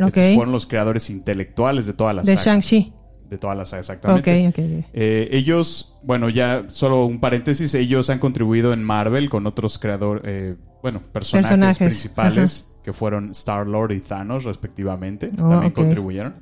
Ok. 0.00 0.06
Estos 0.16 0.34
fueron 0.34 0.52
los 0.52 0.66
creadores 0.66 1.10
intelectuales 1.10 1.86
de 1.86 1.92
toda 1.92 2.12
la 2.14 2.22
De. 2.22 2.34
Shang-Chi. 2.36 2.92
De 3.34 3.38
toda 3.38 3.56
la 3.56 3.64
saga, 3.64 3.80
exactamente. 3.80 4.46
ok. 4.46 4.50
ok. 4.50 4.58
Eh, 4.92 5.28
ellos, 5.32 5.98
bueno, 6.04 6.28
ya 6.28 6.66
solo 6.68 7.04
un 7.04 7.18
paréntesis, 7.18 7.74
ellos 7.74 8.08
han 8.10 8.20
contribuido 8.20 8.72
en 8.72 8.84
Marvel 8.84 9.28
con 9.28 9.44
otros 9.48 9.76
creadores, 9.78 10.56
bueno, 10.80 11.00
personajes, 11.12 11.50
Personajes, 11.50 11.78
principales 11.78 12.68
que 12.84 12.92
fueron 12.92 13.30
Star-Lord 13.30 13.90
y 13.92 14.00
Thanos 14.00 14.44
respectivamente, 14.44 15.30
Oh, 15.40 15.48
también 15.48 15.72
contribuyeron. 15.72 16.34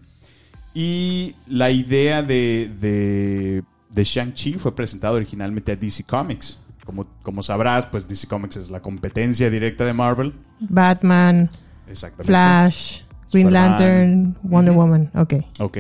Y 0.75 1.35
la 1.47 1.71
idea 1.71 2.23
de, 2.23 2.71
de, 2.79 3.63
de 3.91 4.05
Shang-Chi 4.05 4.55
fue 4.55 4.75
presentada 4.75 5.15
originalmente 5.15 5.73
a 5.73 5.77
DC 5.77 6.05
Comics. 6.05 6.61
Como, 6.85 7.07
como 7.23 7.43
sabrás, 7.43 7.87
pues 7.87 8.07
DC 8.07 8.27
Comics 8.27 8.57
es 8.57 8.71
la 8.71 8.81
competencia 8.81 9.49
directa 9.49 9.85
de 9.87 9.95
Marvel. 9.95 10.35
Batman. 10.61 11.49
Flash, 12.19 13.03
Green 13.33 13.47
Superman. 13.47 13.53
Lantern, 13.53 14.37
Wonder. 14.43 14.75
Woman. 14.75 15.11
Ok. 15.15 15.35
Ok. 15.61 15.79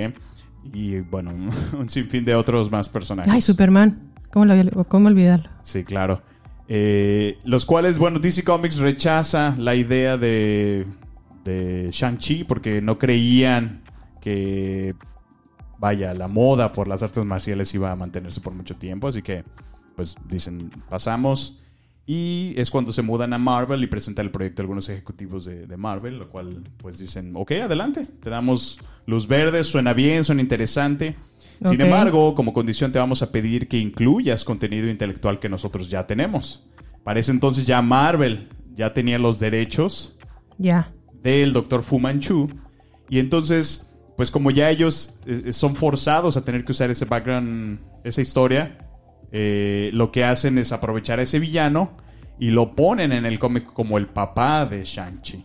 Y 0.72 1.00
bueno, 1.00 1.32
un 1.78 1.88
sinfín 1.88 2.24
de 2.24 2.34
otros 2.34 2.70
más 2.70 2.88
personajes. 2.88 3.32
Ay, 3.32 3.40
Superman. 3.40 4.00
¿Cómo, 4.30 4.44
lo 4.46 4.52
había- 4.54 4.70
cómo 4.88 5.08
olvidarlo? 5.08 5.50
Sí, 5.62 5.84
claro. 5.84 6.22
Eh, 6.68 7.38
los 7.44 7.66
cuales, 7.66 7.98
bueno, 7.98 8.18
DC 8.18 8.44
Comics 8.44 8.78
rechaza 8.78 9.54
la 9.58 9.74
idea 9.74 10.16
de, 10.16 10.86
de 11.44 11.88
Shang-Chi 11.92 12.44
porque 12.44 12.80
no 12.80 12.98
creían 12.98 13.82
que, 14.22 14.94
vaya, 15.78 16.14
la 16.14 16.28
moda 16.28 16.72
por 16.72 16.88
las 16.88 17.02
artes 17.02 17.24
marciales 17.26 17.74
iba 17.74 17.90
a 17.92 17.96
mantenerse 17.96 18.40
por 18.40 18.54
mucho 18.54 18.74
tiempo. 18.76 19.08
Así 19.08 19.20
que, 19.20 19.44
pues 19.96 20.16
dicen, 20.28 20.70
pasamos. 20.88 21.61
Y 22.04 22.54
es 22.56 22.70
cuando 22.70 22.92
se 22.92 23.02
mudan 23.02 23.32
a 23.32 23.38
Marvel 23.38 23.82
y 23.84 23.86
presentan 23.86 24.26
el 24.26 24.32
proyecto 24.32 24.60
a 24.60 24.64
algunos 24.64 24.88
ejecutivos 24.88 25.44
de, 25.44 25.66
de 25.66 25.76
Marvel, 25.76 26.18
lo 26.18 26.28
cual, 26.28 26.64
pues 26.76 26.98
dicen, 26.98 27.32
ok, 27.34 27.52
adelante, 27.52 28.06
te 28.20 28.28
damos 28.28 28.78
luz 29.06 29.28
verde, 29.28 29.62
suena 29.64 29.92
bien, 29.92 30.24
suena 30.24 30.42
interesante. 30.42 31.14
Sin 31.64 31.80
embargo, 31.80 32.34
como 32.34 32.52
condición 32.52 32.90
te 32.90 32.98
vamos 32.98 33.22
a 33.22 33.30
pedir 33.30 33.68
que 33.68 33.78
incluyas 33.78 34.44
contenido 34.44 34.88
intelectual 34.88 35.38
que 35.38 35.48
nosotros 35.48 35.88
ya 35.88 36.06
tenemos. 36.06 36.64
Para 37.04 37.20
ese 37.20 37.30
entonces 37.30 37.66
ya 37.66 37.80
Marvel 37.82 38.48
ya 38.74 38.92
tenía 38.92 39.18
los 39.18 39.38
derechos 39.38 40.16
del 41.22 41.52
Dr. 41.52 41.82
Fu 41.82 41.98
Manchu. 41.98 42.48
Y 43.08 43.18
entonces, 43.18 43.92
pues 44.16 44.30
como 44.30 44.50
ya 44.50 44.70
ellos 44.70 45.20
eh, 45.26 45.52
son 45.52 45.76
forzados 45.76 46.36
a 46.36 46.44
tener 46.44 46.64
que 46.64 46.72
usar 46.72 46.90
ese 46.90 47.04
background, 47.04 47.78
esa 48.04 48.22
historia, 48.22 48.78
eh, 49.32 49.90
lo 49.92 50.12
que 50.12 50.24
hacen 50.24 50.58
es 50.58 50.72
aprovechar 50.72 51.18
a 51.18 51.22
ese 51.22 51.38
villano 51.38 51.90
y 52.38 52.50
lo 52.50 52.70
ponen 52.72 53.12
en 53.12 53.24
el 53.24 53.38
cómic 53.38 53.64
como 53.72 53.98
el 53.98 54.06
papá 54.06 54.66
de 54.66 54.84
Shang-Chi. 54.84 55.44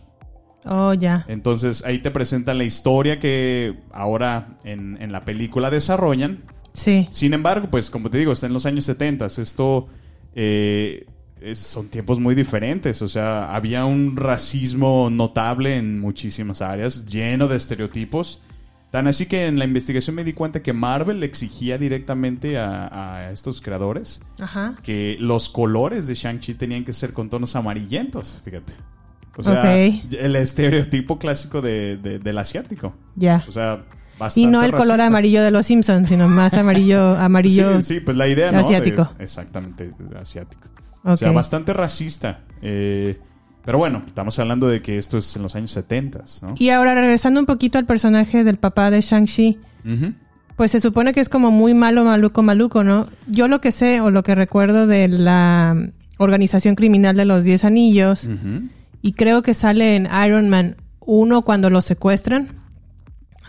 Oh, 0.64 0.92
ya. 0.92 1.24
Entonces 1.28 1.84
ahí 1.84 2.00
te 2.00 2.10
presentan 2.10 2.58
la 2.58 2.64
historia 2.64 3.18
que 3.18 3.74
ahora 3.92 4.48
en, 4.64 4.98
en 5.00 5.12
la 5.12 5.20
película 5.24 5.70
desarrollan. 5.70 6.42
Sí. 6.72 7.08
Sin 7.10 7.32
embargo, 7.32 7.68
pues 7.70 7.88
como 7.90 8.10
te 8.10 8.18
digo, 8.18 8.32
está 8.32 8.46
en 8.46 8.52
los 8.52 8.66
años 8.66 8.84
70. 8.84 9.26
Esto 9.26 9.88
eh, 10.34 11.06
es- 11.40 11.58
son 11.58 11.88
tiempos 11.88 12.20
muy 12.20 12.34
diferentes. 12.34 13.00
O 13.02 13.08
sea, 13.08 13.54
había 13.54 13.84
un 13.86 14.16
racismo 14.16 15.08
notable 15.10 15.76
en 15.76 16.00
muchísimas 16.00 16.60
áreas, 16.60 17.06
lleno 17.06 17.48
de 17.48 17.56
estereotipos. 17.56 18.42
Tan 18.90 19.06
así 19.06 19.26
que 19.26 19.46
en 19.46 19.58
la 19.58 19.64
investigación 19.66 20.16
me 20.16 20.24
di 20.24 20.32
cuenta 20.32 20.62
que 20.62 20.72
Marvel 20.72 21.20
le 21.20 21.26
exigía 21.26 21.76
directamente 21.76 22.56
a, 22.58 23.16
a 23.16 23.30
estos 23.32 23.60
creadores 23.60 24.22
Ajá. 24.40 24.76
que 24.82 25.16
los 25.20 25.50
colores 25.50 26.06
de 26.06 26.14
Shang-Chi 26.14 26.54
tenían 26.54 26.84
que 26.86 26.94
ser 26.94 27.12
con 27.12 27.28
tonos 27.28 27.54
amarillentos, 27.54 28.40
fíjate. 28.44 28.72
O 29.36 29.42
sea, 29.42 29.76
el 29.76 30.34
estereotipo 30.36 31.18
clásico 31.18 31.60
de- 31.60 31.96
de- 31.98 32.18
del 32.18 32.38
asiático. 32.38 32.94
Ya. 33.14 33.44
O 33.46 33.52
sea, 33.52 33.84
Y 34.16 34.18
bastante 34.18 34.50
no 34.50 34.62
el 34.64 34.72
color 34.72 35.00
amarillo 35.00 35.42
de 35.44 35.50
los 35.52 35.66
Simpsons, 35.66 36.08
sino 36.08 36.26
más 36.28 36.54
amarillo, 36.54 37.14
amarillo. 37.18 37.76
Sí, 37.82 37.94
sí, 37.94 38.00
pues 38.00 38.16
la 38.16 38.26
idea, 38.26 38.50
¿no? 38.50 38.58
asiático. 38.60 39.10
De- 39.18 39.22
exactamente, 39.24 39.90
asiático. 40.20 40.66
O 41.04 41.16
sea, 41.16 41.30
bastante 41.30 41.72
racista. 41.72 42.40
Eh, 42.62 43.20
pero 43.68 43.76
bueno, 43.76 44.02
estamos 44.06 44.38
hablando 44.38 44.66
de 44.66 44.80
que 44.80 44.96
esto 44.96 45.18
es 45.18 45.36
en 45.36 45.42
los 45.42 45.54
años 45.54 45.72
70, 45.72 46.24
¿no? 46.40 46.54
Y 46.58 46.70
ahora 46.70 46.94
regresando 46.94 47.38
un 47.38 47.44
poquito 47.44 47.76
al 47.76 47.84
personaje 47.84 48.42
del 48.42 48.56
papá 48.56 48.90
de 48.90 49.02
Shang-Chi, 49.02 49.58
Ujú. 49.84 50.14
pues 50.56 50.70
se 50.70 50.80
supone 50.80 51.12
que 51.12 51.20
es 51.20 51.28
como 51.28 51.50
muy 51.50 51.74
malo, 51.74 52.02
maluco, 52.02 52.42
maluco, 52.42 52.82
¿no? 52.82 53.06
Yo 53.26 53.46
lo 53.46 53.60
que 53.60 53.70
sé 53.70 54.00
o 54.00 54.10
lo 54.10 54.22
que 54.22 54.34
recuerdo 54.34 54.86
de 54.86 55.08
la 55.08 55.76
organización 56.16 56.76
criminal 56.76 57.14
de 57.14 57.26
los 57.26 57.44
Diez 57.44 57.62
Anillos, 57.66 58.30
y 59.02 59.12
creo 59.12 59.42
que 59.42 59.52
sale 59.52 59.96
en 59.96 60.08
Iron 60.26 60.48
Man 60.48 60.76
1 61.00 61.42
cuando 61.42 61.68
lo 61.68 61.82
secuestran 61.82 62.48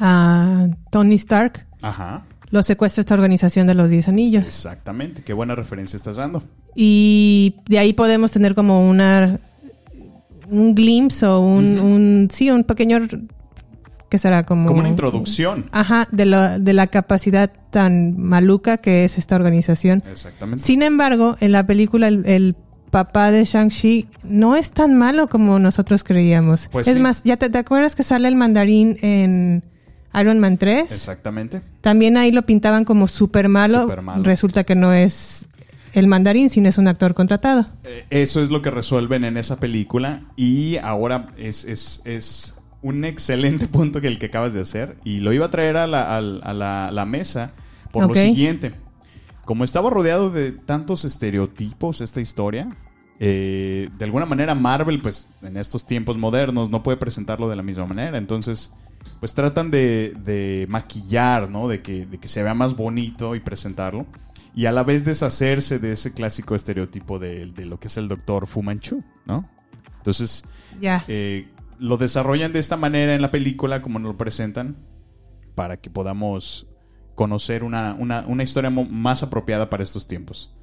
a 0.01 0.67
Tony 0.91 1.15
Stark. 1.15 1.65
Ajá. 1.81 2.23
lo 2.51 2.61
secuestra 2.61 2.99
esta 2.99 3.13
organización 3.13 3.67
de 3.67 3.73
los 3.75 3.89
Diez 3.89 4.09
Anillos. 4.09 4.43
Exactamente, 4.43 5.23
qué 5.23 5.31
buena 5.31 5.55
referencia 5.55 5.95
estás 5.95 6.17
dando. 6.17 6.43
Y 6.75 7.55
de 7.69 7.79
ahí 7.79 7.93
podemos 7.93 8.33
tener 8.33 8.53
como 8.53 8.89
una 8.89 9.39
un 10.49 10.75
glimpse 10.75 11.25
o 11.25 11.39
un, 11.39 11.79
un 11.79 12.27
sí, 12.31 12.49
un 12.49 12.63
pequeño 12.63 12.99
que 14.09 14.17
será 14.17 14.43
como 14.43 14.67
Como 14.67 14.79
una 14.79 14.89
introducción. 14.89 15.69
Ajá, 15.71 16.07
de 16.11 16.25
la, 16.25 16.59
de 16.59 16.73
la 16.73 16.87
capacidad 16.87 17.51
tan 17.69 18.19
maluca 18.19 18.77
que 18.77 19.05
es 19.05 19.17
esta 19.17 19.35
organización. 19.35 20.03
Exactamente. 20.09 20.63
Sin 20.63 20.81
embargo, 20.81 21.37
en 21.39 21.51
la 21.51 21.65
película 21.67 22.07
el, 22.07 22.25
el 22.25 22.55
papá 22.89 23.31
de 23.31 23.45
Shang-Chi 23.45 24.07
no 24.23 24.55
es 24.55 24.71
tan 24.71 24.97
malo 24.97 25.27
como 25.27 25.59
nosotros 25.59 26.03
creíamos. 26.03 26.69
Pues 26.71 26.87
es 26.87 26.95
sí. 26.95 27.01
más, 27.01 27.23
¿ya 27.23 27.37
te, 27.37 27.49
te 27.49 27.57
acuerdas 27.59 27.95
que 27.95 28.03
sale 28.03 28.27
el 28.27 28.35
mandarín 28.35 28.97
en 29.01 29.63
Iron 30.19 30.39
Man 30.39 30.57
3? 30.57 30.91
Exactamente. 30.91 31.61
También 31.81 32.17
ahí 32.17 32.31
lo 32.31 32.45
pintaban 32.45 32.85
como 32.85 33.07
súper 33.07 33.47
malo. 33.47 33.83
Supermalo. 33.83 34.23
Resulta 34.23 34.63
que 34.63 34.75
no 34.75 34.91
es 34.91 35.47
el 35.93 36.07
mandarín, 36.07 36.49
sino 36.49 36.69
es 36.69 36.77
un 36.77 36.87
actor 36.87 37.13
contratado. 37.13 37.65
Eh, 37.83 38.05
Eso 38.09 38.41
es 38.41 38.49
lo 38.51 38.61
que 38.61 38.71
resuelven 38.71 39.23
en 39.23 39.37
esa 39.37 39.59
película 39.59 40.21
y 40.35 40.77
ahora 40.77 41.27
es, 41.37 41.63
es, 41.65 42.01
es 42.05 42.55
un 42.81 43.05
excelente 43.05 43.67
punto 43.77 44.01
que 44.01 44.07
el 44.07 44.19
que 44.19 44.27
acabas 44.27 44.53
de 44.53 44.61
hacer 44.61 44.95
y 45.03 45.17
lo 45.19 45.33
iba 45.33 45.45
a 45.47 45.49
traer 45.51 45.77
a 45.77 45.87
la, 45.87 46.15
a 46.17 46.21
la- 46.21 46.91
la 46.91 47.05
mesa 47.05 47.51
por 47.91 48.03
lo 48.03 48.13
siguiente. 48.33 48.71
Como 49.45 49.63
estaba 49.63 49.89
rodeado 49.89 50.29
de 50.29 50.51
tantos 50.51 51.05
estereotipos 51.05 52.01
esta 52.01 52.21
historia, 52.21 52.69
eh, 53.19 53.89
de 53.97 54.05
alguna 54.05 54.25
manera 54.25 54.53
Marvel, 54.55 55.01
pues 55.01 55.27
en 55.41 55.57
estos 55.57 55.85
tiempos 55.85 56.17
modernos, 56.17 56.69
no 56.69 56.83
puede 56.83 56.97
presentarlo 56.97 57.49
de 57.49 57.55
la 57.55 57.63
misma 57.63 57.85
manera. 57.85 58.17
Entonces, 58.17 58.71
pues 59.19 59.33
tratan 59.33 59.71
de, 59.71 60.13
de 60.23 60.67
maquillar, 60.69 61.49
¿no? 61.49 61.67
De 61.67 61.81
que, 61.81 62.05
de 62.05 62.17
que 62.19 62.27
se 62.27 62.43
vea 62.43 62.53
más 62.53 62.75
bonito 62.77 63.35
y 63.35 63.39
presentarlo. 63.39 64.05
Y 64.55 64.65
a 64.65 64.71
la 64.71 64.83
vez 64.83 65.05
deshacerse 65.05 65.79
de 65.79 65.93
ese 65.93 66.13
clásico 66.13 66.55
estereotipo 66.55 67.19
de, 67.19 67.45
de 67.47 67.65
lo 67.65 67.79
que 67.79 67.87
es 67.87 67.97
el 67.97 68.07
doctor 68.07 68.47
Fu 68.47 68.61
Manchu, 68.63 69.03
¿no? 69.25 69.47
Entonces, 69.97 70.43
Ya. 70.81 71.03
eh, 71.07 71.47
lo 71.77 71.97
desarrollan 71.97 72.51
de 72.51 72.59
esta 72.59 72.75
manera 72.75 73.13
en 73.15 73.21
la 73.21 73.31
película, 73.31 73.81
como 73.81 73.99
nos 73.99 74.11
lo 74.13 74.17
presentan, 74.17 74.75
para 75.55 75.77
que 75.77 75.89
podamos 75.89 76.67
conocer 77.15 77.63
una, 77.63 77.93
una- 77.93 78.25
una 78.27 78.43
historia 78.43 78.69
más 78.69 79.23
apropiada 79.23 79.69
para 79.69 79.83
estos 79.83 80.07
tiempos. 80.07 80.53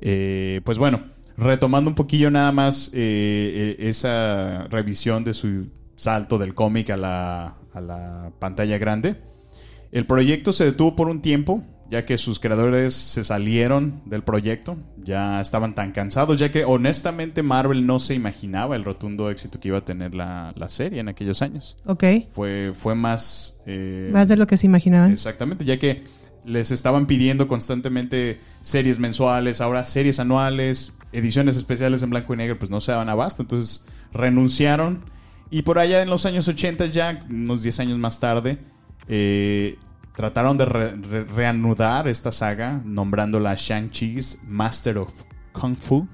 Eh, 0.00 0.60
pues 0.64 0.78
bueno, 0.78 1.04
retomando 1.36 1.90
un 1.90 1.94
poquillo 1.94 2.30
nada 2.30 2.52
más 2.52 2.88
eh, 2.94 3.76
eh, 3.78 3.88
esa 3.88 4.64
revisión 4.70 5.24
de 5.24 5.34
su 5.34 5.68
salto 5.96 6.38
del 6.38 6.54
cómic 6.54 6.90
a 6.90 6.96
la, 6.96 7.56
a 7.74 7.80
la 7.80 8.32
pantalla 8.38 8.78
grande. 8.78 9.16
El 9.92 10.06
proyecto 10.06 10.52
se 10.52 10.64
detuvo 10.64 10.94
por 10.96 11.08
un 11.08 11.22
tiempo, 11.22 11.62
ya 11.90 12.04
que 12.04 12.18
sus 12.18 12.40
creadores 12.40 12.94
se 12.94 13.22
salieron 13.24 14.02
del 14.06 14.22
proyecto, 14.22 14.76
ya 15.04 15.40
estaban 15.40 15.74
tan 15.74 15.92
cansados, 15.92 16.38
ya 16.38 16.50
que 16.50 16.64
honestamente 16.64 17.42
Marvel 17.42 17.86
no 17.86 17.98
se 18.00 18.14
imaginaba 18.14 18.74
el 18.76 18.84
rotundo 18.84 19.30
éxito 19.30 19.60
que 19.60 19.68
iba 19.68 19.78
a 19.78 19.84
tener 19.84 20.14
la, 20.14 20.52
la 20.56 20.68
serie 20.68 20.98
en 21.00 21.08
aquellos 21.08 21.42
años. 21.42 21.76
Ok. 21.86 22.04
Fue, 22.32 22.72
fue 22.74 22.94
más... 22.94 23.60
eh, 23.66 24.10
Más 24.12 24.28
de 24.28 24.36
lo 24.36 24.46
que 24.46 24.56
se 24.56 24.66
imaginaban. 24.66 25.12
Exactamente, 25.12 25.64
ya 25.64 25.78
que 25.78 26.02
les 26.44 26.70
estaban 26.70 27.06
pidiendo 27.06 27.48
constantemente 27.48 28.38
series 28.62 28.98
mensuales, 28.98 29.60
ahora 29.60 29.84
series 29.84 30.18
anuales, 30.20 30.92
ediciones 31.12 31.56
especiales 31.56 32.02
en 32.02 32.10
blanco 32.10 32.34
y 32.34 32.36
negro, 32.36 32.58
pues 32.58 32.70
no 32.70 32.80
se 32.80 32.92
daban 32.92 33.08
abasto, 33.08 33.42
entonces 33.42 33.84
renunciaron 34.12 35.04
y 35.50 35.62
por 35.62 35.78
allá 35.78 36.02
en 36.02 36.10
los 36.10 36.26
años 36.26 36.48
80 36.48 36.86
ya, 36.86 37.24
unos 37.30 37.62
10 37.62 37.80
años 37.80 37.98
más 37.98 38.18
tarde, 38.18 38.58
eh, 39.08 39.76
trataron 40.16 40.56
de 40.58 40.64
re- 40.64 40.96
re- 40.96 41.24
reanudar 41.24 42.08
esta 42.08 42.32
saga 42.32 42.80
nombrándola 42.84 43.54
Shang-Chi's 43.56 44.40
Master 44.48 44.98
of 44.98 45.12
Kung 45.52 45.76
Fu 45.76 46.08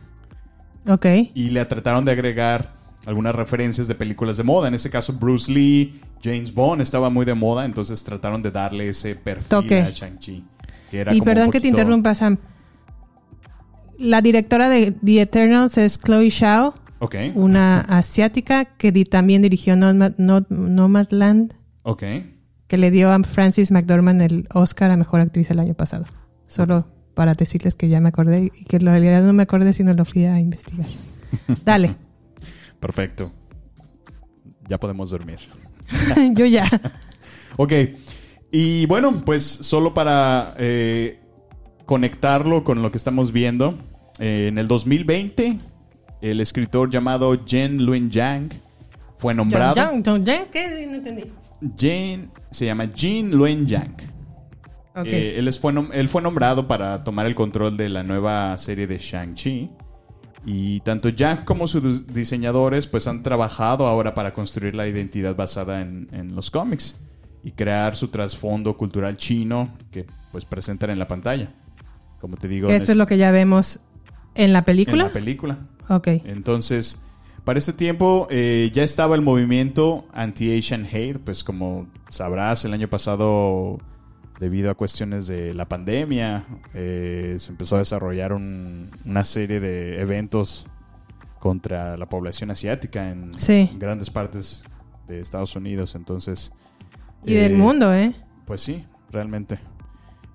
Ok. 0.89 1.07
y 1.35 1.49
le 1.51 1.65
trataron 1.65 2.05
de 2.05 2.13
agregar 2.13 2.73
algunas 3.07 3.35
referencias 3.35 3.89
de 3.89 3.95
películas 3.95 4.37
de 4.37 4.43
moda. 4.43 4.69
En 4.69 4.75
ese 4.75 4.91
caso, 4.91 5.13
Bruce 5.13 5.51
Lee, 5.53 6.01
James 6.23 6.53
Bond 6.55 6.83
estaba 6.83 7.11
muy 7.11 7.25
de 7.25 7.35
moda, 7.35 7.65
entonces 7.65 8.03
trataron 8.05 8.43
de 8.43 8.51
darle 8.51 8.89
ese 8.89 9.15
perfil 9.15 9.49
Toque. 9.49 9.81
a 9.81 9.91
Shang-Chi. 9.91 10.45
Y 11.13 11.21
perdón 11.23 11.51
que 11.51 11.61
te 11.61 11.69
interrumpa, 11.69 12.15
Sam. 12.15 12.37
La 13.99 14.21
directora 14.21 14.69
de 14.69 14.91
The 14.93 15.21
Eternals 15.23 15.79
es 15.79 15.99
Chloe 15.99 16.29
Shao, 16.31 16.75
Ok, 16.99 17.15
una 17.35 17.81
asiática 17.81 18.65
que 18.65 18.93
di- 18.93 19.05
también 19.05 19.43
dirigió 19.43 19.75
Nomad- 19.77 20.15
Nomadland, 20.49 21.55
ok. 21.85 22.03
Que 22.73 22.79
le 22.79 22.91
dio 22.91 23.13
a 23.13 23.23
Francis 23.23 23.71
McDormand 23.71 24.23
el 24.23 24.49
Oscar 24.55 24.91
a 24.91 24.97
Mejor 24.97 25.21
Actriz 25.21 25.51
el 25.51 25.59
año 25.59 25.75
pasado. 25.75 26.07
Solo 26.47 26.87
para 27.13 27.35
decirles 27.35 27.75
que 27.75 27.91
ya 27.91 28.01
me 28.01 28.09
acordé 28.09 28.51
y 28.59 28.65
que 28.65 28.77
en 28.77 28.87
realidad 28.87 29.23
no 29.23 29.35
me 29.35 29.43
acordé 29.43 29.75
sino 29.75 29.93
lo 29.93 30.07
fui 30.07 30.25
a 30.25 30.41
investigar. 30.41 30.87
Dale, 31.67 31.95
Perfecto. 32.81 33.31
Ya 34.71 34.81
podemos 34.81 35.11
dormir. 35.11 35.39
yo 36.35 36.47
ya. 36.47 36.65
Ok. 37.59 37.75
Y 38.51 38.87
bueno, 38.87 39.21
pues 39.23 39.43
solo 39.45 39.93
para 39.93 40.55
eh, 40.57 41.21
conectarlo 41.85 42.65
con 42.65 42.81
lo 42.81 42.91
que 42.91 42.97
estamos 42.97 43.33
viendo. 43.33 43.79
eh, 44.19 44.47
en 44.49 44.57
el 44.57 44.67
2020, 44.67 45.59
el 46.23 46.41
escritor 46.41 46.89
llamado 46.89 47.39
Jen 47.45 47.85
Luen 47.85 48.11
Yang 48.11 48.49
fue 49.19 49.35
nombrado. 49.35 49.75
John, 49.77 50.03
John, 50.03 50.25
¿Qué? 50.25 50.87
No 50.89 50.95
entendí. 50.95 51.25
Jane 51.77 52.29
se 52.51 52.67
llama 52.67 52.89
Jin 52.95 53.31
Luen 53.33 53.67
Yang. 53.67 53.95
Ok. 54.95 55.07
Eh, 55.07 55.39
él, 55.39 55.49
es- 55.49 55.59
fue 55.59 55.73
nom- 55.73 55.91
él 55.93 56.09
fue 56.09 56.21
nombrado 56.23 56.67
para 56.69 57.03
tomar 57.05 57.27
el 57.27 57.35
control 57.35 57.77
de 57.77 57.89
la 57.89 58.03
nueva 58.03 58.57
serie 58.59 58.87
de 58.87 58.99
Shang-Chi. 58.99 59.71
Y 60.45 60.81
tanto 60.81 61.09
Yang 61.09 61.45
como 61.45 61.67
sus 61.69 61.83
dis- 61.85 62.07
diseñadores 62.07 62.87
pues 62.89 63.07
han 63.07 63.23
trabajado 63.23 63.87
ahora 63.87 64.13
para 64.15 64.33
construir 64.35 64.75
la 64.75 64.89
identidad 64.89 65.37
basada 65.37 65.81
en, 65.81 66.09
en 66.13 66.35
los 66.35 66.51
cómics 66.51 67.01
y 67.45 67.53
crear 67.53 67.95
su 67.97 68.09
trasfondo 68.09 68.77
cultural 68.77 69.17
chino 69.17 69.73
que 69.91 70.05
pues 70.33 70.45
presentan 70.45 70.91
en 70.91 70.99
la 70.99 71.07
pantalla. 71.07 71.51
Como 72.21 72.37
te 72.37 72.49
digo, 72.49 72.69
en 72.69 72.75
esto 72.75 72.93
es 72.93 72.99
lo 72.99 73.07
que 73.07 73.19
ya 73.19 73.31
vemos 73.31 73.81
en 74.35 74.53
la 74.53 74.61
en 74.61 74.65
película. 74.65 75.05
la 75.05 75.11
película. 75.11 75.59
ok. 75.89 76.09
Entonces, 76.25 77.01
para 77.45 77.59
este 77.59 77.73
tiempo 77.73 78.27
eh, 78.31 78.71
ya 78.73 78.83
estaba 78.85 79.15
el 79.17 79.23
movimiento 79.23 80.05
anti-Asian 80.13 80.87
hate, 80.91 81.19
pues 81.19 81.43
como 81.45 81.87
sabrás, 82.09 82.65
el 82.65 82.73
año 82.73 82.89
pasado, 82.89 83.79
debido 84.39 84.71
a 84.71 84.75
cuestiones 84.75 85.27
de 85.27 85.53
la 85.55 85.69
pandemia, 85.69 86.45
eh, 86.75 87.37
se 87.39 87.51
empezó 87.51 87.77
a 87.77 87.79
desarrollar 87.81 88.33
un- 88.33 88.91
una 89.05 89.25
serie 89.25 89.61
de 89.61 90.01
eventos 90.01 90.67
contra 91.41 91.97
la 91.97 92.07
población 92.07 92.51
asiática 92.53 93.11
en 93.11 93.39
Sí. 93.39 93.71
grandes 93.79 94.11
partes 94.11 94.65
de 95.09 95.21
Estados 95.21 95.57
Unidos. 95.57 95.95
Entonces, 95.97 96.53
Y 97.25 97.35
del 97.35 97.53
eh, 97.53 97.57
mundo, 97.57 97.93
¿eh? 97.95 98.15
pues 98.47 98.61
sí, 98.61 98.85
realmente. 99.11 99.59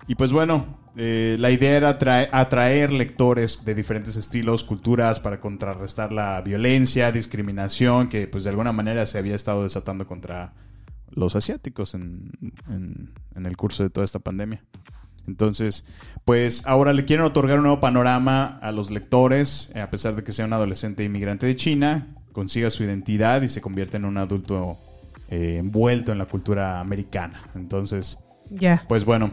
Y 0.08 0.16
pues 0.16 0.32
bueno, 0.34 0.66
eh, 0.98 1.36
la 1.40 1.52
idea 1.52 1.78
era 1.78 1.90
atraer, 1.90 2.30
atraer 2.32 2.92
lectores 2.92 3.64
de 3.64 3.76
diferentes 3.76 4.16
estilos, 4.16 4.64
culturas, 4.64 5.20
para 5.20 5.40
contrarrestar 5.40 6.12
la 6.12 6.42
violencia, 6.42 7.12
discriminación 7.12 8.10
que 8.10 8.28
pues 8.28 8.44
de 8.44 8.50
alguna 8.50 8.72
manera 8.72 9.06
se 9.06 9.18
había 9.18 9.36
estado 9.36 9.64
desatando 9.64 10.08
contra 10.08 10.54
los 11.12 11.36
asiáticos 11.36 11.94
en, 11.94 12.32
en- 12.70 13.12
en 13.36 13.46
el 13.46 13.56
curso 13.58 13.84
de 13.84 13.90
toda 13.90 14.06
esta 14.06 14.20
pandemia. 14.20 14.64
Entonces, 15.28 15.84
pues 16.26 16.66
ahora 16.66 16.94
le 16.94 17.04
quieren 17.06 17.26
otorgar 17.26 17.58
un 17.58 17.64
nuevo 17.64 17.80
panorama 17.82 18.58
a 18.62 18.72
los 18.72 18.92
lectores, 18.92 19.72
eh, 19.76 19.82
a 19.82 19.90
pesar 19.90 20.16
de 20.16 20.24
que 20.24 20.32
sea 20.32 20.46
un 20.46 20.54
adolescente 20.54 21.04
inmigrante 21.04 21.46
de 21.46 21.56
China, 21.56 22.08
consiga 22.32 22.70
su 22.70 22.84
identidad 22.84 23.42
y 23.42 23.50
se 23.50 23.60
convierte 23.62 23.98
en 23.98 24.06
un 24.06 24.18
adulto 24.18 24.78
eh, 25.30 25.58
envuelto 25.60 26.12
en 26.14 26.18
la 26.18 26.26
cultura 26.28 26.80
americana. 26.80 27.42
Entonces, 27.56 28.20
Ya. 28.50 28.86
pues 28.88 29.04
bueno, 29.04 29.32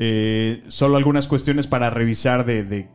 eh, 0.00 0.64
solo 0.68 0.96
algunas 0.96 1.28
cuestiones 1.28 1.66
para 1.68 1.90
revisar 1.90 2.44
de, 2.44 2.64
de 2.64 2.88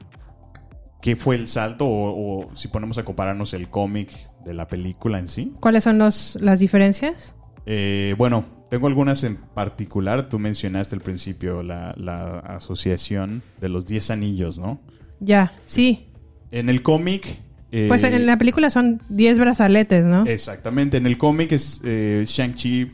qué 1.01 1.15
fue 1.15 1.35
el 1.35 1.47
salto 1.47 1.85
o, 1.87 2.41
o 2.47 2.55
si 2.55 2.67
ponemos 2.67 2.97
a 2.97 3.05
compararnos 3.05 3.53
el 3.53 3.69
cómic 3.69 4.09
de 4.43 4.53
la 4.53 4.67
película 4.67 5.19
en 5.19 5.27
sí. 5.27 5.53
¿Cuáles 5.59 5.83
son 5.83 5.97
los, 5.99 6.37
las 6.41 6.59
diferencias? 6.59 7.35
Eh, 7.67 8.13
bueno, 8.17 8.45
tengo 8.69 8.87
algunas 8.87 9.23
en 9.23 9.37
particular. 9.37 10.29
Tú 10.29 10.39
mencionaste 10.39 10.95
al 10.95 11.01
principio 11.01 11.63
la, 11.63 11.93
la 11.97 12.39
asociación 12.39 13.41
de 13.61 13.69
los 13.69 13.87
10 13.87 14.11
anillos, 14.11 14.59
¿no? 14.59 14.81
Ya, 15.19 15.53
sí. 15.65 16.11
En 16.51 16.69
el 16.69 16.81
cómic... 16.81 17.39
eh, 17.71 17.85
Pues 17.87 18.03
en 18.03 18.25
la 18.25 18.37
película 18.37 18.69
son 18.69 19.01
10 19.09 19.39
brazaletes, 19.39 20.05
¿no? 20.05 20.25
Exactamente, 20.25 20.97
en 20.97 21.05
el 21.05 21.17
cómic 21.17 21.51
es 21.51 21.81
eh, 21.83 22.23
Shang-Chi 22.27 22.91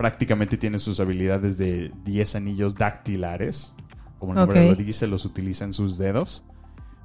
prácticamente 0.00 0.56
tiene 0.56 0.78
sus 0.78 0.98
habilidades 0.98 1.58
de 1.58 1.90
10 2.06 2.36
anillos 2.36 2.74
dactilares. 2.74 3.74
Como 4.18 4.32
el 4.32 4.38
nombre 4.38 4.70
lo 4.70 4.74
dice, 4.74 5.06
los 5.06 5.26
utiliza 5.26 5.66
en 5.66 5.74
sus 5.74 5.98
dedos. 5.98 6.42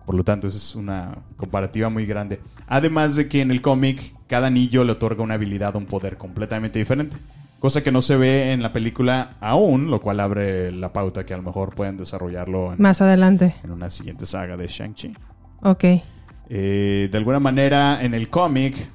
Por 0.06 0.16
lo 0.16 0.24
tanto, 0.24 0.48
esa 0.48 0.56
es 0.56 0.76
una 0.76 1.18
comparativa 1.36 1.90
muy 1.90 2.06
grande. 2.06 2.40
Además 2.68 3.18
de 3.18 3.28
que 3.28 3.42
en 3.42 3.52
el 3.52 3.62
cómic 3.62 4.14
cada 4.28 4.48
anillo 4.48 4.86
le 4.86 4.94
otorga 4.94 5.24
una 5.24 5.34
habilidad 5.34 5.76
o 5.76 5.80
un 5.80 5.88
poder 5.88 6.16
completamente 6.16 6.80
diferente. 6.80 7.18
Cosa 7.60 7.84
que 7.84 7.92
no 7.92 8.02
se 8.02 8.16
ve 8.16 8.54
en 8.54 8.64
la 8.64 8.72
película 8.72 9.36
aún, 9.42 9.92
lo 9.92 10.00
cual 10.00 10.22
abre 10.22 10.72
la 10.72 10.94
pauta 10.94 11.26
que 11.26 11.34
a 11.34 11.38
lo 11.38 11.44
mejor 11.44 11.76
pueden 11.76 11.98
desarrollarlo 11.98 12.72
en, 12.72 12.82
Más 12.82 13.02
adelante. 13.02 13.56
en 13.62 13.72
una 13.72 13.90
siguiente 13.90 14.26
saga 14.26 14.56
de 14.56 14.68
Shang-Chi. 14.68 15.14
Ok. 15.64 15.84
Eh, 16.48 17.10
de 17.12 17.18
alguna 17.18 17.42
manera, 17.42 18.02
en 18.02 18.14
el 18.14 18.30
cómic, 18.30 18.88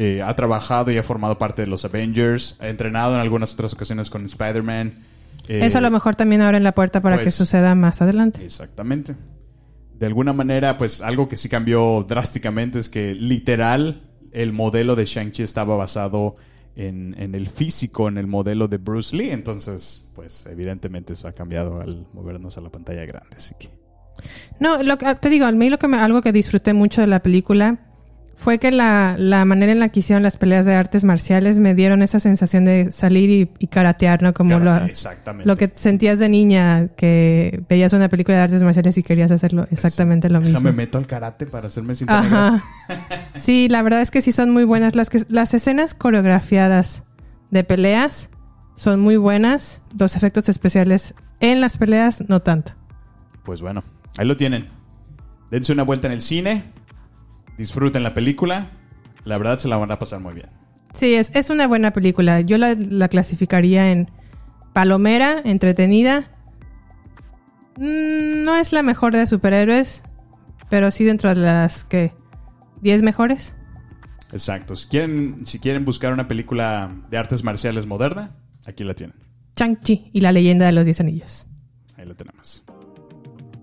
eh, 0.00 0.22
ha 0.22 0.34
trabajado 0.36 0.90
y 0.92 0.96
ha 0.96 1.02
formado 1.02 1.36
parte 1.38 1.62
de 1.62 1.68
los 1.68 1.84
Avengers. 1.84 2.56
Ha 2.60 2.68
entrenado 2.68 3.14
en 3.14 3.20
algunas 3.20 3.52
otras 3.52 3.74
ocasiones 3.74 4.08
con 4.08 4.24
Spider-Man. 4.24 4.94
Eh, 5.48 5.60
Eso 5.64 5.78
a 5.78 5.80
lo 5.80 5.90
mejor 5.90 6.14
también 6.14 6.40
abre 6.40 6.60
la 6.60 6.72
puerta 6.72 7.00
para 7.02 7.16
pues- 7.16 7.26
que 7.26 7.30
suceda 7.32 7.74
más 7.74 8.00
adelante. 8.00 8.44
Exactamente. 8.44 9.16
De 9.98 10.06
alguna 10.06 10.32
manera, 10.32 10.78
pues 10.78 11.00
algo 11.02 11.28
que 11.28 11.36
sí 11.36 11.48
cambió 11.48 12.06
drásticamente 12.08 12.78
es 12.78 12.88
que 12.88 13.14
literal 13.14 14.02
el 14.30 14.52
modelo 14.52 14.94
de 14.94 15.04
Shang-Chi 15.04 15.42
estaba 15.42 15.76
basado 15.76 16.36
en, 16.76 17.16
en 17.18 17.34
el 17.34 17.48
físico, 17.48 18.06
en 18.06 18.18
el 18.18 18.28
modelo 18.28 18.68
de 18.68 18.76
Bruce 18.76 19.16
Lee. 19.16 19.30
Entonces, 19.30 20.08
pues 20.14 20.46
evidentemente 20.46 21.14
eso 21.14 21.26
ha 21.26 21.32
cambiado 21.32 21.80
al 21.80 22.06
movernos 22.12 22.56
a 22.56 22.60
la 22.60 22.70
pantalla 22.70 23.04
grande. 23.04 23.36
Así 23.36 23.56
que... 23.58 23.68
No, 24.60 24.82
lo 24.84 24.96
que, 24.98 25.12
te 25.16 25.28
digo, 25.30 25.46
a 25.46 25.50
mí 25.52 25.68
lo 25.70 25.78
que 25.80 25.88
me- 25.88 25.96
algo 25.98 26.20
que 26.22 26.30
disfruté 26.30 26.74
mucho 26.74 27.00
de 27.00 27.08
la 27.08 27.20
película 27.20 27.78
fue 28.38 28.58
que 28.60 28.70
la, 28.70 29.16
la 29.18 29.44
manera 29.44 29.72
en 29.72 29.80
la 29.80 29.88
que 29.88 29.98
hicieron 29.98 30.22
las 30.22 30.36
peleas 30.36 30.64
de 30.64 30.72
artes 30.72 31.02
marciales 31.02 31.58
me 31.58 31.74
dieron 31.74 32.02
esa 32.02 32.20
sensación 32.20 32.64
de 32.64 32.92
salir 32.92 33.30
y, 33.30 33.50
y 33.58 33.66
karatear, 33.66 34.22
¿no? 34.22 34.32
Como 34.32 34.60
lo, 34.60 34.76
Exactamente. 34.84 35.46
lo 35.46 35.56
que 35.56 35.72
sentías 35.74 36.20
de 36.20 36.28
niña, 36.28 36.86
que 36.96 37.64
veías 37.68 37.92
una 37.92 38.08
película 38.08 38.36
de 38.36 38.44
artes 38.44 38.62
marciales 38.62 38.96
y 38.96 39.02
querías 39.02 39.32
hacerlo 39.32 39.66
exactamente 39.72 40.30
lo 40.30 40.40
mismo. 40.40 40.60
Déjame 40.60 40.72
meto 40.72 40.98
al 40.98 41.08
karate 41.08 41.46
para 41.46 41.66
hacerme. 41.66 41.94
Ajá. 42.06 42.62
Sí, 43.34 43.68
la 43.68 43.82
verdad 43.82 44.02
es 44.02 44.10
que 44.10 44.22
sí 44.22 44.32
son 44.32 44.50
muy 44.50 44.64
buenas. 44.64 44.94
Las, 44.94 45.10
que, 45.10 45.22
las 45.28 45.52
escenas 45.54 45.94
coreografiadas 45.94 47.02
de 47.50 47.64
peleas 47.64 48.30
son 48.74 49.00
muy 49.00 49.16
buenas. 49.16 49.80
Los 49.98 50.16
efectos 50.16 50.48
especiales 50.48 51.14
en 51.40 51.60
las 51.60 51.76
peleas 51.76 52.28
no 52.28 52.40
tanto. 52.40 52.72
Pues 53.44 53.60
bueno, 53.60 53.82
ahí 54.16 54.26
lo 54.26 54.36
tienen. 54.36 54.66
Dense 55.50 55.72
una 55.72 55.82
vuelta 55.82 56.06
en 56.06 56.14
el 56.14 56.20
cine. 56.20 56.64
Disfruten 57.58 58.02
la 58.02 58.14
película. 58.14 58.70
La 59.24 59.36
verdad 59.36 59.58
se 59.58 59.68
la 59.68 59.76
van 59.76 59.90
a 59.90 59.98
pasar 59.98 60.20
muy 60.20 60.32
bien. 60.34 60.48
Sí, 60.94 61.14
es, 61.14 61.30
es 61.34 61.50
una 61.50 61.66
buena 61.66 61.92
película. 61.92 62.40
Yo 62.40 62.56
la, 62.56 62.74
la 62.74 63.08
clasificaría 63.08 63.90
en 63.92 64.10
palomera, 64.72 65.42
entretenida. 65.44 66.30
Mm, 67.76 68.44
No 68.44 68.54
es 68.56 68.72
la 68.72 68.82
mejor 68.82 69.12
de 69.14 69.26
superhéroes, 69.26 70.02
pero 70.70 70.90
sí 70.90 71.04
dentro 71.04 71.28
de 71.30 71.36
las 71.36 71.84
que 71.84 72.12
10 72.80 73.02
mejores. 73.02 73.54
Exacto. 74.32 74.76
Si 74.76 74.88
quieren, 74.88 75.44
si 75.46 75.58
quieren 75.58 75.84
buscar 75.84 76.12
una 76.12 76.28
película 76.28 76.90
de 77.10 77.18
artes 77.18 77.44
marciales 77.44 77.86
moderna, 77.86 78.36
aquí 78.66 78.84
la 78.84 78.94
tienen. 78.94 79.16
Chang-Chi 79.56 80.10
y 80.12 80.20
la 80.20 80.32
leyenda 80.32 80.66
de 80.66 80.72
los 80.72 80.84
10 80.84 81.00
anillos. 81.00 81.46
Ahí 81.96 82.06
la 82.06 82.14
tenemos. 82.14 82.64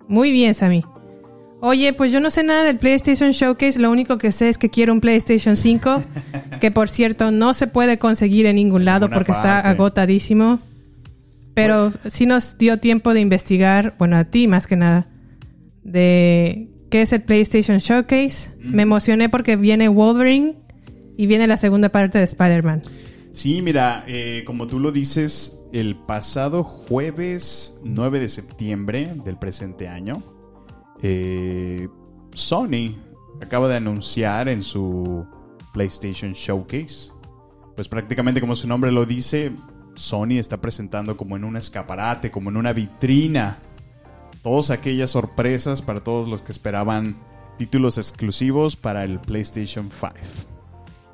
Muy 0.08 0.32
bien, 0.32 0.54
Sammy. 0.54 0.84
Oye, 1.62 1.94
pues 1.94 2.12
yo 2.12 2.20
no 2.20 2.30
sé 2.30 2.44
nada 2.44 2.64
del 2.64 2.78
PlayStation 2.78 3.32
Showcase, 3.32 3.80
lo 3.80 3.90
único 3.90 4.18
que 4.18 4.32
sé 4.32 4.50
es 4.50 4.58
que 4.58 4.70
quiero 4.70 4.94
un 4.94 5.02
PlayStation 5.02 5.58
5, 5.58 6.04
que 6.60 6.72
por 6.72 6.90
cierto 6.90 7.32
no 7.32 7.54
se 7.54 7.68
puede 7.68 7.98
conseguir 7.98 8.46
en 8.46 8.58
ningún 8.58 8.86
lado 8.86 9.10
porque 9.10 9.32
está 9.32 9.60
agotadísimo. 9.60 10.60
Pero 11.54 11.92
sí 12.10 12.26
nos 12.26 12.58
dio 12.58 12.80
tiempo 12.80 13.14
de 13.14 13.22
investigar, 13.22 13.96
bueno, 13.98 14.18
a 14.18 14.26
ti 14.26 14.48
más 14.48 14.68
que 14.68 14.76
nada, 14.76 15.08
de 15.84 16.70
qué 16.92 17.02
es 17.02 17.14
el 17.14 17.22
PlayStation 17.22 17.78
Showcase. 17.78 18.52
Me 18.60 18.84
emocioné 18.84 19.30
porque 19.30 19.56
viene 19.56 19.88
Wolverine 19.88 20.56
y 21.18 21.28
viene 21.28 21.48
la 21.48 21.56
segunda 21.56 21.90
parte 21.90 22.18
de 22.18 22.26
Spider-Man. 22.26 22.82
Sí, 23.32 23.62
mira, 23.62 24.04
eh, 24.08 24.44
como 24.46 24.68
tú 24.68 24.80
lo 24.80 24.92
dices, 24.92 25.60
el 25.72 25.96
pasado 25.96 26.64
jueves 26.64 27.80
9 27.84 28.20
de 28.20 28.30
septiembre 28.30 29.14
del 29.24 29.38
presente 29.38 29.88
año, 29.88 30.22
eh, 31.08 31.88
Sony 32.34 32.96
acaba 33.40 33.68
de 33.68 33.76
anunciar 33.76 34.50
en 34.50 34.64
su 34.64 35.26
PlayStation 35.72 36.34
Showcase, 36.34 37.12
pues 37.76 37.88
prácticamente 37.88 38.42
como 38.42 38.56
su 38.56 38.68
nombre 38.68 38.92
lo 38.92 39.06
dice, 39.06 39.52
Sony 39.94 40.40
está 40.40 40.60
presentando 40.60 41.16
como 41.16 41.36
en 41.36 41.44
un 41.44 41.58
escaparate, 41.58 42.32
como 42.32 42.50
en 42.50 42.58
una 42.58 42.74
vitrina, 42.74 43.60
todas 44.42 44.72
aquellas 44.72 45.12
sorpresas 45.12 45.84
para 45.84 46.04
todos 46.04 46.28
los 46.28 46.42
que 46.42 46.52
esperaban 46.52 47.18
títulos 47.60 48.00
exclusivos 48.00 48.76
para 48.76 49.04
el 49.04 49.20
PlayStation 49.20 49.90
5. 49.92 50.14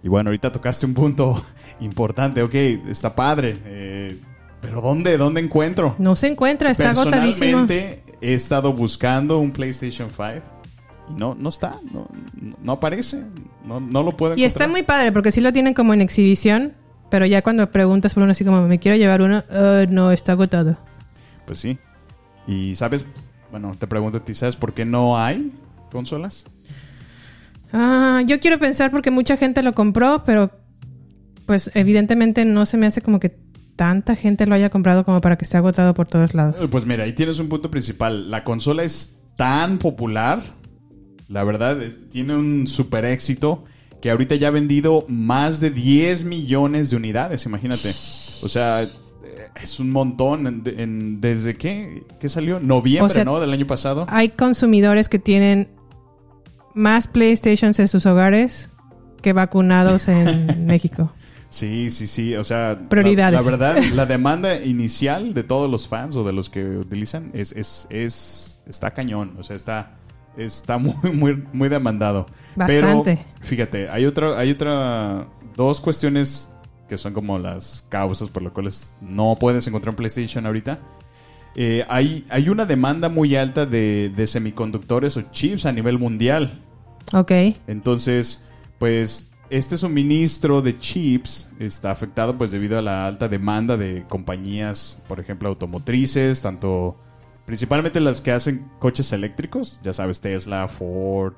Y 0.03 0.07
bueno, 0.07 0.29
ahorita 0.29 0.53
tocaste 0.53 0.85
un 0.85 0.93
punto 0.93 1.43
importante. 1.81 2.41
Ok, 2.41 2.55
está 2.55 3.13
padre. 3.13 3.57
eh, 3.65 4.17
pero 4.61 4.79
¿dónde? 4.79 5.17
¿Dónde 5.17 5.41
encuentro? 5.41 5.95
No 5.97 6.15
se 6.15 6.27
encuentra, 6.27 6.71
está 6.71 6.91
agotadísimo. 6.91 7.65
He 8.21 8.33
estado 8.33 8.71
buscando 8.73 9.39
un 9.39 9.51
PlayStation 9.51 10.09
5 10.09 10.41
y 11.09 11.13
no, 11.19 11.35
no 11.35 11.49
está, 11.49 11.75
no, 11.91 12.07
no- 12.61 12.71
aparece, 12.73 13.23
no, 13.65 13.79
no 13.79 14.03
lo 14.03 14.15
puedo 14.15 14.35
Y 14.37 14.43
está 14.43 14.67
muy 14.67 14.83
padre 14.83 15.11
porque 15.11 15.31
sí 15.31 15.41
lo 15.41 15.51
tienen 15.51 15.73
como 15.73 15.93
en 15.93 16.01
exhibición, 16.01 16.73
pero 17.09 17.25
ya 17.25 17.41
cuando 17.41 17.69
preguntas 17.71 18.13
por 18.13 18.23
uno 18.23 18.31
así 18.31 18.45
como 18.45 18.65
me 18.67 18.79
quiero 18.79 18.97
llevar 18.97 19.21
uno, 19.21 19.43
"Ah, 19.49 19.85
no, 19.89 20.11
está 20.11 20.33
agotado. 20.33 20.77
Pues 21.47 21.59
sí. 21.59 21.77
Y 22.47 22.75
sabes, 22.75 23.05
bueno, 23.49 23.71
te 23.77 23.87
pregunto 23.87 24.19
a 24.19 24.23
ti, 24.25 24.33
¿sabes 24.33 24.55
por 24.55 24.73
qué 24.73 24.85
no 24.85 25.17
hay 25.17 25.51
consolas? 25.91 26.45
Ah, 27.73 28.21
yo 28.25 28.39
quiero 28.39 28.59
pensar 28.59 28.91
porque 28.91 29.11
mucha 29.11 29.37
gente 29.37 29.63
lo 29.63 29.73
compró, 29.73 30.23
pero 30.25 30.51
pues 31.45 31.71
evidentemente 31.73 32.45
no 32.45 32.65
se 32.65 32.77
me 32.77 32.85
hace 32.85 33.01
como 33.01 33.19
que 33.19 33.37
tanta 33.75 34.15
gente 34.15 34.45
lo 34.45 34.55
haya 34.55 34.69
comprado 34.69 35.03
como 35.03 35.21
para 35.21 35.37
que 35.37 35.45
esté 35.45 35.57
agotado 35.57 35.93
por 35.93 36.05
todos 36.07 36.33
lados. 36.33 36.67
Pues 36.69 36.85
mira, 36.85 37.03
ahí 37.05 37.13
tienes 37.13 37.39
un 37.39 37.49
punto 37.49 37.71
principal. 37.71 38.29
La 38.29 38.43
consola 38.43 38.83
es 38.83 39.21
tan 39.35 39.77
popular, 39.79 40.41
la 41.27 41.43
verdad, 41.43 41.81
es- 41.81 42.09
tiene 42.09 42.35
un 42.35 42.67
super 42.67 43.05
éxito 43.05 43.63
que 44.01 44.09
ahorita 44.11 44.35
ya 44.35 44.49
ha 44.49 44.51
vendido 44.51 45.05
más 45.07 45.59
de 45.59 45.69
10 45.71 46.25
millones 46.25 46.89
de 46.89 46.95
unidades, 46.97 47.45
imagínate. 47.45 47.89
O 48.43 48.49
sea, 48.49 48.85
es 49.61 49.79
un 49.79 49.91
montón. 49.91 50.47
En- 50.47 50.63
en- 50.79 51.21
¿Desde 51.21 51.55
qué? 51.55 52.03
¿Qué 52.19 52.27
salió? 52.29 52.59
Noviembre, 52.59 53.05
O 53.05 53.09
sea, 53.09 53.23
¿no? 53.23 53.39
Del 53.39 53.51
año 53.53 53.67
pasado. 53.67 54.05
Hay 54.09 54.29
consumidores 54.29 55.07
que 55.07 55.19
tienen 55.19 55.69
más 56.73 57.07
PlayStations 57.07 57.79
en 57.79 57.87
sus 57.87 58.05
hogares 58.05 58.69
que 59.21 59.33
vacunados 59.33 60.07
en 60.07 60.65
México. 60.65 61.13
Sí, 61.51 61.89
sí, 61.89 62.07
sí. 62.07 62.35
O 62.35 62.43
sea, 62.43 62.73
la- 62.81 62.89
Prioridades. 62.89 63.45
La, 63.45 63.51
verdad, 63.51 63.77
la 63.93 64.05
demanda 64.05 64.55
inicial 64.55 65.33
de 65.35 65.43
todos 65.43 65.69
los 65.69 65.87
fans 65.87 66.15
o 66.15 66.23
de 66.23 66.31
los 66.33 66.49
que 66.49 66.63
utilizan 66.65 67.29
es, 67.33 67.51
es, 67.51 67.87
es 67.91 68.61
está 68.67 68.91
cañón. 68.91 69.33
O 69.37 69.43
sea, 69.43 69.55
está, 69.57 69.97
está 70.37 70.77
muy, 70.77 70.95
muy, 71.13 71.43
muy 71.51 71.67
demandado. 71.69 72.25
Bastante. 72.55 73.17
Pero, 73.25 73.45
fíjate, 73.45 73.89
hay 73.89 74.05
otra, 74.05 74.39
hay 74.39 74.51
otra, 74.51 75.27
dos 75.55 75.81
cuestiones 75.81 76.51
que 76.87 76.97
son 76.97 77.13
como 77.13 77.37
las 77.37 77.85
causas 77.89 78.29
por 78.29 78.41
las 78.43 78.53
cuales 78.53 78.97
no 79.01 79.35
puedes 79.39 79.67
encontrar 79.67 79.91
un 79.91 79.97
PlayStation 79.97 80.45
ahorita. 80.45 80.79
Eh, 81.55 81.85
hay, 81.89 82.25
hay 82.29 82.47
una 82.47 82.65
demanda 82.65 83.09
muy 83.09 83.35
alta 83.35 83.65
de, 83.65 84.11
de 84.15 84.25
semiconductores 84.25 85.17
o 85.17 85.21
chips 85.31 85.65
a 85.65 85.71
nivel 85.73 85.99
mundial. 85.99 86.61
Ok. 87.13 87.31
Entonces, 87.67 88.45
pues 88.79 89.30
este 89.51 89.75
suministro 89.75 90.61
de 90.61 90.79
chips 90.79 91.51
está 91.59 91.91
afectado 91.91 92.37
pues 92.37 92.51
debido 92.51 92.79
a 92.79 92.81
la 92.81 93.05
alta 93.05 93.27
demanda 93.27 93.75
de 93.75 94.05
compañías, 94.07 95.03
por 95.09 95.19
ejemplo, 95.19 95.49
automotrices, 95.49 96.41
tanto 96.41 96.97
principalmente 97.45 97.99
las 97.99 98.21
que 98.21 98.31
hacen 98.31 98.71
coches 98.79 99.11
eléctricos, 99.11 99.81
ya 99.83 99.91
sabes, 99.91 100.21
Tesla, 100.21 100.69
Ford, 100.69 101.33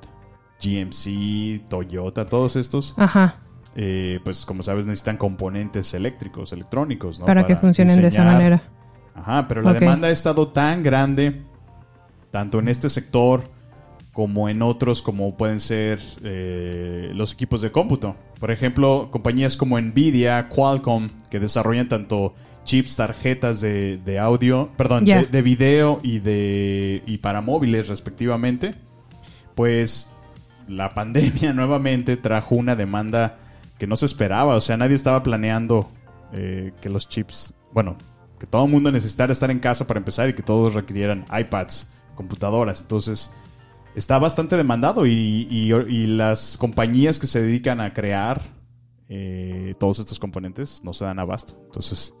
GMC, 0.62 1.68
Toyota, 1.68 2.24
todos 2.24 2.54
estos, 2.54 2.94
Ajá. 2.96 3.40
eh, 3.74 4.20
pues 4.22 4.46
como 4.46 4.62
sabes 4.62 4.86
necesitan 4.86 5.16
componentes 5.16 5.92
eléctricos, 5.92 6.52
electrónicos, 6.52 7.18
¿no? 7.18 7.26
para, 7.26 7.44
que 7.44 7.56
funcionen 7.56 8.00
de 8.00 8.08
esa 8.08 8.22
manera. 8.22 8.62
Ajá, 9.16 9.48
pero 9.48 9.60
la 9.62 9.72
demanda 9.72 10.06
ha 10.06 10.12
estado 10.12 10.48
tan 10.48 10.84
grande, 10.84 11.42
tanto 12.30 12.60
en 12.60 12.68
este 12.68 12.88
sector 12.88 13.50
como 14.14 14.48
en 14.48 14.62
otros, 14.62 15.02
como 15.02 15.36
pueden 15.36 15.58
ser 15.58 15.98
eh, 16.22 17.10
los 17.14 17.32
equipos 17.32 17.60
de 17.60 17.72
cómputo. 17.72 18.14
Por 18.38 18.52
ejemplo, 18.52 19.08
compañías 19.10 19.56
como 19.56 19.78
Nvidia, 19.78 20.48
Qualcomm, 20.48 21.10
que 21.30 21.40
desarrollan 21.40 21.88
tanto 21.88 22.32
chips, 22.64 22.96
tarjetas 22.96 23.60
de, 23.60 23.98
de 23.98 24.18
audio, 24.20 24.70
perdón, 24.76 25.04
de 25.04 25.42
video 25.42 25.98
y, 26.02 26.20
de, 26.20 27.02
y 27.06 27.18
para 27.18 27.40
móviles 27.40 27.88
respectivamente, 27.88 28.76
pues 29.56 30.14
la 30.68 30.90
pandemia 30.90 31.52
nuevamente 31.54 32.16
trajo 32.16 32.54
una 32.54 32.76
demanda 32.76 33.38
que 33.78 33.88
no 33.88 33.96
se 33.96 34.06
esperaba. 34.06 34.54
O 34.54 34.60
sea, 34.60 34.76
nadie 34.76 34.94
estaba 34.94 35.24
planeando 35.24 35.88
eh, 36.32 36.70
que 36.80 36.88
los 36.88 37.08
chips, 37.08 37.52
bueno, 37.72 37.96
que 38.38 38.46
todo 38.46 38.64
el 38.64 38.70
mundo 38.70 38.92
necesitara 38.92 39.32
estar 39.32 39.50
en 39.50 39.58
casa 39.58 39.88
para 39.88 39.98
empezar 39.98 40.28
y 40.28 40.34
que 40.34 40.42
todos 40.44 40.74
requirieran 40.74 41.24
iPads, 41.36 41.92
computadoras. 42.14 42.80
Entonces, 42.82 43.32
está 43.94 44.18
bastante 44.18 44.56
demandado 44.56 45.06
y, 45.06 45.46
y- 45.50 45.72
y 45.72 46.06
las 46.06 46.56
compañías 46.56 47.18
que 47.18 47.26
se 47.26 47.40
dedican 47.42 47.80
a 47.80 47.92
crear 47.94 48.42
eh, 49.08 49.74
todos 49.78 49.98
estos 49.98 50.18
componentes 50.18 50.80
no 50.84 50.92
se 50.92 51.04
dan 51.04 51.18
abasto. 51.18 51.60
Entonces, 51.66 52.14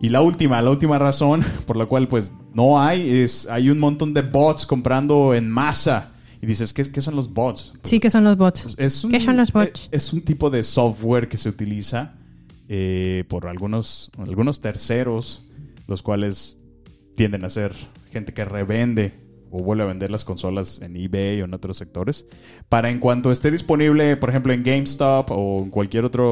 y 0.00 0.08
la 0.10 0.20
última, 0.22 0.60
la 0.62 0.70
última 0.70 0.98
razón 0.98 1.42
por 1.66 1.76
la 1.76 1.86
cual 1.86 2.08
pues 2.08 2.32
no 2.54 2.80
hay 2.80 3.10
es 3.20 3.46
hay 3.48 3.70
un 3.70 3.78
montón 3.78 4.14
de 4.14 4.22
bots 4.22 4.66
comprando 4.66 5.34
en 5.34 5.48
masa. 5.50 6.12
Y 6.42 6.46
dices, 6.46 6.72
¿qué, 6.72 6.90
qué 6.90 7.02
son 7.02 7.16
los 7.16 7.32
bots? 7.34 7.74
Sí, 7.82 8.00
que 8.00 8.08
son 8.08 8.24
los 8.24 8.38
bots. 8.38 8.74
Es 8.78 9.04
un, 9.04 9.10
¿Qué 9.12 9.20
son 9.20 9.36
los 9.36 9.52
bots? 9.52 9.88
Es, 9.92 10.06
es 10.06 10.12
un 10.14 10.22
tipo 10.22 10.48
de 10.48 10.62
software 10.62 11.28
que 11.28 11.36
se 11.36 11.50
utiliza 11.50 12.14
eh, 12.66 13.24
por 13.28 13.46
algunos, 13.46 14.10
algunos 14.16 14.60
terceros, 14.60 15.46
los 15.86 16.00
cuales 16.02 16.56
tienden 17.14 17.44
a 17.44 17.50
ser 17.50 17.74
gente 18.10 18.32
que 18.32 18.46
revende 18.46 19.12
o 19.50 19.62
vuelve 19.62 19.82
a 19.82 19.86
vender 19.86 20.10
las 20.10 20.24
consolas 20.24 20.80
en 20.80 20.96
eBay 20.96 21.42
o 21.42 21.44
en 21.44 21.54
otros 21.54 21.76
sectores. 21.76 22.26
Para 22.68 22.90
en 22.90 22.98
cuanto 23.00 23.30
esté 23.32 23.50
disponible, 23.50 24.16
por 24.16 24.30
ejemplo, 24.30 24.52
en 24.52 24.62
GameStop 24.62 25.30
o 25.30 25.62
en 25.64 25.70
cualquier 25.70 26.04
otra 26.04 26.22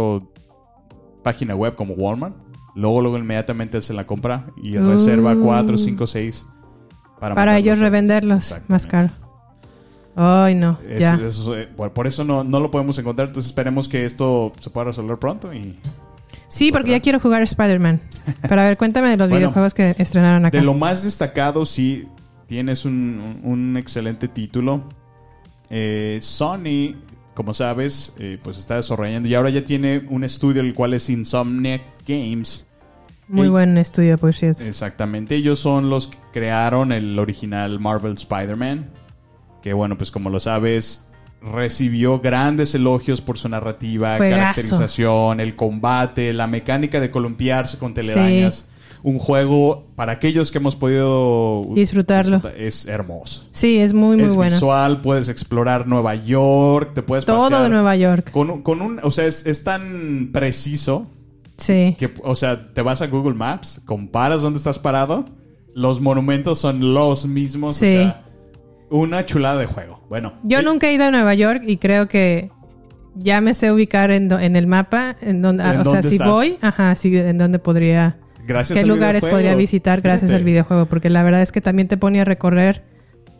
página 1.23 1.55
web 1.55 1.75
como 1.75 1.95
Walmart, 1.95 2.35
luego, 2.75 3.01
luego 3.03 3.19
inmediatamente 3.19 3.79
hace 3.79 3.93
la 3.93 4.07
compra 4.07 4.47
y 4.63 4.77
reserva 4.77 5.35
4, 5.37 5.77
5, 5.77 6.07
6 6.07 6.47
para, 7.21 7.35
Para 7.35 7.59
ellos 7.59 7.79
revenderlos 7.81 8.55
más 8.69 8.87
caro. 8.87 9.11
Ay, 10.15 10.55
no, 10.55 10.79
Es- 10.89 11.01
ya. 11.01 11.19
eh, 11.57 11.69
por, 11.77 11.93
por 11.93 12.07
eso 12.07 12.25
no, 12.25 12.43
no 12.45 12.59
lo 12.61 12.71
podemos 12.71 12.99
encontrar. 12.99 13.29
Entonces 13.29 13.51
esperemos 13.51 13.89
que 13.89 14.05
esto 14.05 14.53
se 14.61 14.71
pueda 14.71 14.87
resolver 14.87 15.17
pronto. 15.19 15.53
Y 15.53 15.77
Sí, 16.49 16.73
porque 16.73 16.91
ya 16.93 17.01
quiero 17.01 17.21
jugar 17.21 17.43
Spider-Man. 17.43 18.01
Pero 18.49 18.61
a 18.61 18.65
ver, 18.65 18.77
cuéntame 18.79 19.11
de 19.11 19.17
los 19.17 19.29
Bueno, 19.29 19.39
videojuegos 19.49 19.75
que 19.75 19.95
estrenaron 19.99 20.45
acá. 20.47 20.57
de 20.57 20.65
lo 20.65 20.75
más 20.75 21.05
destacado, 21.05 21.65
sí, 21.67 22.09
tienes 22.49 22.85
un, 22.85 23.41
un- 23.45 23.77
excelente 23.77 24.27
título. 24.27 24.83
Eh, 25.71 26.19
Sony, 26.21 26.97
como 27.35 27.55
sabes, 27.55 28.17
eh, 28.19 28.39
pues 28.43 28.59
está 28.59 28.77
desarrollando 28.77 29.29
y 29.29 29.35
ahora 29.35 29.51
ya 29.51 29.63
tiene 29.63 30.05
un 30.09 30.25
estudio 30.25 30.61
el 30.63 30.75
cual 30.75 30.95
es 30.95 31.09
Insomniac 31.11 31.83
Games. 32.07 32.65
Muy 33.29 33.45
Ey. 33.45 33.49
buen 33.51 33.77
estudio, 33.79 34.17
por 34.17 34.35
cierto. 34.35 34.63
Exactamente, 34.65 35.37
ellos 35.37 35.59
son 35.59 35.91
los 35.91 36.09
que 36.09 36.17
crearon 36.33 36.91
el 36.93 37.19
original 37.19 37.79
Marvel 37.79 38.15
Spider-Man. 38.15 38.91
Que 39.63 39.75
bueno, 39.75 39.99
pues 39.99 40.11
como 40.11 40.31
lo 40.31 40.41
sabes, 40.41 41.09
recibió 41.43 42.21
grandes 42.21 42.75
elogios 42.75 43.21
por 43.21 43.37
su 43.37 43.49
narrativa, 43.51 44.17
Juegazo. 44.17 44.41
caracterización, 44.41 45.41
el 45.41 45.55
combate, 45.57 46.33
la 46.33 46.47
mecánica 46.47 47.01
de 47.01 47.11
columpiarse 47.11 47.77
con 47.77 47.93
telarañas. 47.93 48.69
Un 49.03 49.19
juego 49.19 49.87
para 49.95 50.13
aquellos 50.13 50.51
que 50.51 50.59
hemos 50.59 50.75
podido 50.77 51.63
Disfrutarlo. 51.75 52.37
disfrutar, 52.37 52.61
es 52.61 52.87
hermoso. 52.87 53.45
Sí, 53.53 53.79
es 53.79 53.95
muy, 53.95 54.17
muy 54.17 54.27
es 54.27 54.35
bueno. 54.35 54.53
visual, 54.53 55.01
puedes 55.01 55.29
explorar 55.29 55.87
Nueva 55.87 56.15
York, 56.17 56.93
te 56.95 57.03
puedes 57.03 57.25
Todo 57.25 57.39
pasear 57.39 57.63
de 57.63 57.69
Nueva 57.69 57.95
York. 57.97 58.31
Con, 58.33 58.63
con 58.63 58.83
un, 58.83 59.01
o 59.03 59.11
sea, 59.11 59.27
es, 59.27 59.47
es 59.47 59.63
tan 59.65 60.31
preciso 60.33 61.07
Sí. 61.57 61.97
que, 61.99 62.13
o 62.23 62.35
sea, 62.37 62.73
te 62.73 62.83
vas 62.83 63.03
a 63.03 63.07
Google 63.09 63.35
Maps, 63.35 63.81
comparas 63.85 64.43
dónde 64.43 64.59
estás 64.59 64.79
parado, 64.79 65.25
los 65.75 66.01
monumentos 66.01 66.59
son 66.59 66.95
los 66.95 67.27
mismos, 67.27 67.75
Sí. 67.77 67.87
o 67.87 67.89
sea, 67.91 68.25
una 68.91 69.25
chulada 69.27 69.59
de 69.59 69.67
juego. 69.67 70.01
Bueno, 70.09 70.33
Yo 70.43 70.59
eh, 70.61 70.63
nunca 70.63 70.89
he 70.89 70.95
ido 70.95 71.05
a 71.05 71.11
Nueva 71.11 71.35
York 71.35 71.63
y 71.67 71.77
creo 71.77 72.09
que 72.09 72.51
ya 73.15 73.41
me 73.41 73.55
sé 73.55 73.73
ubicar 73.73 74.11
en, 74.13 74.29
do- 74.29 74.39
en 74.39 74.55
el 74.57 74.67
mapa, 74.69 75.17
en 75.21 75.43
donde, 75.43 75.65
¿En 75.65 75.81
o 75.81 75.85
sea, 75.91 76.03
si 76.03 76.15
estás? 76.15 76.29
voy, 76.29 76.57
ajá, 76.61 76.95
sí, 76.95 77.17
en 77.17 77.37
donde 77.39 77.59
podría, 77.59 78.17
gracias 78.49 78.75
qué 78.77 78.81
al 78.83 78.89
lugares 78.89 79.23
videojuego. 79.23 79.37
podría 79.37 79.55
visitar 79.55 80.01
gracias 80.01 80.31
Fíjate. 80.31 80.37
al 80.41 80.45
videojuego, 80.45 80.87
porque 80.87 81.11
la 81.11 81.23
verdad 81.23 81.43
es 81.43 81.53
que 81.53 81.61
también 81.61 81.87
te 81.87 81.97
pone 81.97 82.21
a 82.21 82.25
recorrer 82.25 82.83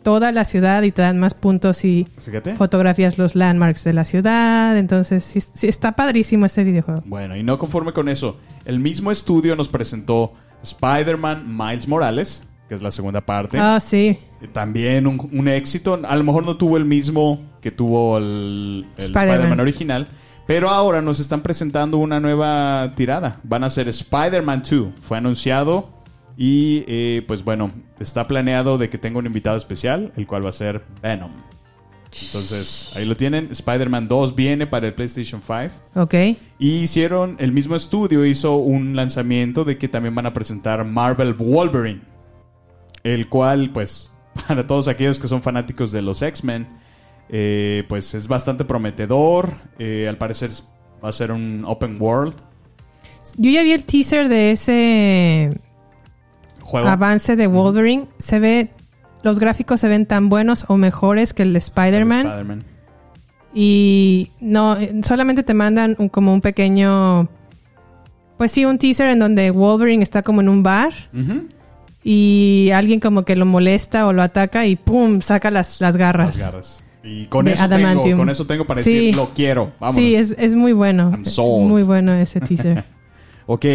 toda 0.03 0.31
la 0.31 0.45
ciudad 0.45 0.83
y 0.83 0.91
te 0.93 1.01
dan 1.01 1.19
más 1.19 1.33
puntos 1.33 1.83
y 1.83 2.07
Fíjate. 2.19 2.53
fotografías 2.53 3.17
los 3.17 3.35
landmarks 3.35 3.83
de 3.83 3.91
la 3.93 4.05
ciudad, 4.05 4.77
entonces 4.77 5.25
sí, 5.25 5.41
sí, 5.41 5.67
está 5.67 5.91
padrísimo 5.93 6.45
ese 6.45 6.63
videojuego. 6.63 7.03
Bueno, 7.05 7.35
y 7.35 7.43
no 7.43 7.59
conforme 7.59 7.91
con 7.91 8.07
eso, 8.07 8.37
el 8.63 8.79
mismo 8.79 9.11
estudio 9.11 9.57
nos 9.57 9.67
presentó 9.67 10.33
Spider-Man 10.63 11.45
Miles 11.57 11.87
Morales, 11.87 12.43
que 12.69 12.75
es 12.75 12.81
la 12.81 12.91
segunda 12.91 13.21
parte. 13.21 13.57
Ah, 13.59 13.79
sí, 13.79 14.19
También 14.53 15.07
un, 15.07 15.29
un 15.33 15.47
éxito. 15.47 15.99
A 16.07 16.15
lo 16.15 16.23
mejor 16.23 16.45
no 16.45 16.55
tuvo 16.55 16.77
el 16.77 16.85
mismo 16.85 17.41
que 17.61 17.71
tuvo 17.71 18.17
el, 18.19 18.85
el 18.97 19.03
Spider-Man. 19.03 19.29
Spider-Man 19.33 19.59
original. 19.59 20.07
Pero 20.49 20.71
ahora 20.71 20.99
nos 20.99 21.19
están 21.19 21.41
presentando 21.41 21.99
una 21.99 22.19
nueva 22.19 22.93
tirada. 22.95 23.39
Van 23.43 23.63
a 23.63 23.69
ser 23.69 23.87
Spider-Man 23.87 24.63
2. 24.67 24.93
Fue 24.99 25.15
anunciado. 25.15 25.91
Y 26.37 26.83
eh, 26.87 27.23
pues 27.27 27.43
bueno, 27.43 27.69
está 27.99 28.25
planeado 28.25 28.79
de 28.79 28.89
que 28.89 28.97
tenga 28.97 29.19
un 29.19 29.27
invitado 29.27 29.57
especial, 29.57 30.11
el 30.17 30.25
cual 30.25 30.43
va 30.43 30.49
a 30.49 30.53
ser 30.53 30.83
Venom. 31.03 31.29
Entonces, 32.05 32.93
ahí 32.95 33.05
lo 33.05 33.15
tienen. 33.15 33.49
Spider-Man 33.51 34.07
2 34.07 34.35
viene 34.35 34.65
para 34.65 34.87
el 34.87 34.95
PlayStation 34.95 35.39
5. 35.45 36.01
ok. 36.01 36.15
Y 36.57 36.79
hicieron, 36.79 37.35
el 37.37 37.51
mismo 37.51 37.75
estudio 37.75 38.25
hizo 38.25 38.55
un 38.55 38.95
lanzamiento 38.95 39.65
de 39.65 39.77
que 39.77 39.87
también 39.87 40.15
van 40.15 40.25
a 40.25 40.33
presentar 40.33 40.83
Marvel 40.83 41.35
Wolverine. 41.35 42.01
El 43.03 43.29
cual, 43.29 43.69
pues, 43.69 44.11
para 44.47 44.65
todos 44.65 44.87
aquellos 44.87 45.19
que 45.19 45.27
son 45.27 45.43
fanáticos 45.43 45.91
de 45.91 46.01
los 46.01 46.23
X-Men, 46.23 46.67
eh, 47.29 47.83
pues 47.87 48.13
es 48.15 48.27
bastante 48.27 48.65
prometedor. 48.65 49.53
Eh, 49.77 50.07
al 50.09 50.17
parecer 50.17 50.49
va 51.03 51.09
a 51.09 51.11
ser 51.13 51.31
un 51.31 51.63
open 51.65 51.97
world 52.01 52.33
Yo 53.37 53.49
ya 53.51 53.63
vi 53.63 53.71
el 53.73 53.85
teaser 53.85 54.27
de 54.29 54.51
ese 54.51 55.49
juego. 56.61 56.87
avance 56.87 57.35
de 57.35 57.47
Wolverine. 57.47 58.07
Se 58.17 58.39
ve, 58.39 58.69
los 59.23 59.39
gráficos 59.39 59.79
se 59.81 59.87
ven 59.87 60.05
tan 60.05 60.29
buenos 60.29 60.65
o 60.67 60.77
mejores 60.77 61.33
que 61.33 61.43
el 61.43 61.53
de 61.53 61.59
Spider-Man. 61.59 62.63
Y 63.53 64.31
no, 64.39 64.77
eh, 64.77 65.01
solamente 65.03 65.43
te 65.43 65.53
mandan 65.53 65.95
un- 65.99 66.09
como 66.09 66.33
un 66.33 66.41
pequeño. 66.41 67.27
Pues 68.37 68.51
sí, 68.51 68.63
un 68.65 68.77
teaser 68.77 69.09
en 69.09 69.19
donde 69.19 69.51
Wolverine 69.51 70.03
está 70.03 70.21
como 70.21 70.39
en 70.41 70.49
un 70.49 70.63
bar 70.63 70.93
y 72.03 72.69
alguien 72.73 72.99
como 72.99 73.23
que 73.25 73.35
lo 73.35 73.45
molesta 73.45 74.07
o 74.07 74.13
lo 74.13 74.21
ataca 74.21 74.65
y 74.65 74.75
¡pum! 74.77 75.19
saca 75.21 75.51
las, 75.51 75.81
las 75.81 75.97
garras. 75.97 76.37
Las 76.37 76.39
garras. 76.39 76.83
Y 77.03 77.25
con 77.27 77.45
De 77.45 77.53
eso, 77.53 77.69
tengo, 77.69 78.17
con 78.17 78.29
eso 78.29 78.45
tengo 78.45 78.65
para 78.65 78.81
Sí. 78.81 78.93
decir, 78.93 79.15
lo 79.15 79.27
quiero. 79.29 79.71
Vámonos. 79.79 79.95
Sí, 79.95 80.15
es, 80.15 80.31
es 80.37 80.53
muy 80.55 80.73
bueno. 80.73 81.11
I'm 81.11 81.25
sold. 81.25 81.67
Muy 81.67 81.83
bueno 81.83 82.13
ese 82.13 82.39
teaser. 82.41 82.83
Ok. 83.51 83.65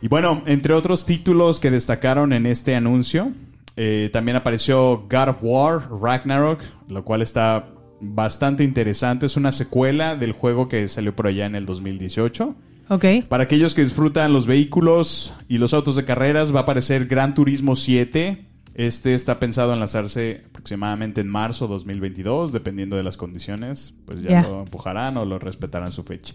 Y 0.00 0.08
bueno, 0.08 0.42
entre 0.46 0.72
otros 0.72 1.04
títulos 1.04 1.60
que 1.60 1.70
destacaron 1.70 2.32
en 2.32 2.46
este 2.46 2.74
anuncio, 2.74 3.32
eh, 3.76 4.08
también 4.12 4.36
apareció 4.36 5.06
God 5.10 5.28
of 5.28 5.36
War 5.42 5.82
Ragnarok, 6.00 6.60
lo 6.88 7.04
cual 7.04 7.20
está 7.20 7.68
bastante 8.00 8.64
interesante. 8.64 9.26
Es 9.26 9.36
una 9.36 9.52
secuela 9.52 10.16
del 10.16 10.32
juego 10.32 10.66
que 10.68 10.88
salió 10.88 11.14
por 11.14 11.26
allá 11.26 11.44
en 11.46 11.54
el 11.56 11.66
2018. 11.66 12.54
ok. 12.88 13.04
Para 13.28 13.44
aquellos 13.44 13.74
que 13.74 13.82
disfrutan 13.82 14.32
los 14.32 14.46
vehículos 14.46 15.34
y 15.46 15.58
los 15.58 15.74
autos 15.74 15.94
de 15.96 16.04
carreras, 16.04 16.54
va 16.54 16.60
a 16.60 16.62
aparecer 16.62 17.06
Gran 17.06 17.34
Turismo 17.34 17.76
7. 17.76 18.46
Este 18.74 19.14
está 19.14 19.38
pensado 19.38 19.72
en 19.72 19.80
lanzarse 19.80 20.44
aproximadamente 20.48 21.20
en 21.20 21.28
marzo 21.28 21.66
2022, 21.66 22.52
dependiendo 22.52 22.96
de 22.96 23.02
las 23.02 23.16
condiciones. 23.16 23.94
Pues 24.06 24.22
ya 24.22 24.42
lo 24.42 24.60
empujarán 24.60 25.16
o 25.16 25.24
lo 25.24 25.38
respetarán 25.38 25.92
su 25.92 26.02
fecha. 26.04 26.34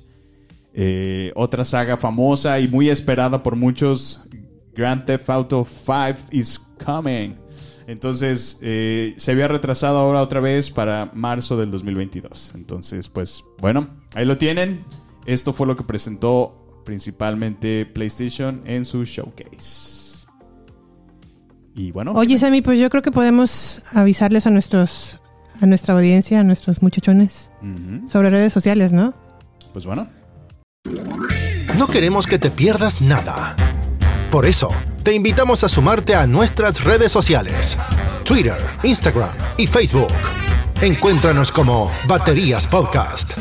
Eh, 0.73 1.31
otra 1.35 1.65
saga 1.65 1.97
famosa 1.97 2.59
y 2.59 2.67
muy 2.67 2.89
esperada 2.89 3.41
por 3.41 3.55
muchos, 3.55 4.27
Grand 4.75 5.05
Theft 5.05 5.29
Auto 5.29 5.65
5 5.65 6.29
is 6.31 6.59
coming. 6.85 7.35
Entonces, 7.87 8.59
eh, 8.61 9.15
se 9.17 9.31
había 9.31 9.47
retrasado 9.47 9.97
ahora 9.97 10.21
otra 10.21 10.39
vez 10.39 10.69
para 10.69 11.09
marzo 11.15 11.57
del 11.57 11.71
2022. 11.71 12.53
Entonces, 12.53 13.09
pues, 13.09 13.43
bueno, 13.59 13.89
ahí 14.13 14.25
lo 14.25 14.37
tienen. 14.37 14.83
Esto 15.25 15.53
fue 15.53 15.65
lo 15.65 15.75
que 15.75 15.83
presentó 15.83 16.81
principalmente 16.85 17.85
PlayStation 17.85 18.61
en 18.65 18.85
su 18.85 19.03
showcase. 19.03 19.96
Y 21.77 21.91
bueno, 21.91 22.11
Oye, 22.13 22.37
Sammy, 22.39 22.61
pues 22.61 22.79
yo 22.79 22.89
creo 22.89 23.03
que 23.03 23.11
podemos 23.11 23.83
avisarles 23.93 24.47
a 24.47 24.49
nuestros 24.49 25.19
a 25.61 25.65
nuestra 25.65 25.93
audiencia, 25.95 26.39
a 26.39 26.43
nuestros 26.43 26.81
muchachones 26.81 27.51
sobre 28.07 28.29
redes 28.29 28.51
sociales, 28.53 28.91
¿no? 28.91 29.13
pues 29.73 29.85
bueno. 29.85 30.07
No 31.77 31.87
queremos 31.87 32.25
que 32.25 32.39
te 32.39 32.49
pierdas 32.49 33.01
nada. 33.01 33.55
Por 34.31 34.45
eso, 34.45 34.69
te 35.03 35.13
invitamos 35.13 35.63
a 35.63 35.69
sumarte 35.69 36.15
a 36.15 36.25
nuestras 36.25 36.83
redes 36.83 37.11
sociales. 37.11 37.77
Twitter, 38.23 38.57
Instagram 38.83 39.29
y 39.57 39.67
Facebook. 39.67 40.13
Encuéntranos 40.81 41.51
como 41.51 41.91
Baterías 42.07 42.67
Podcast. 42.67 43.37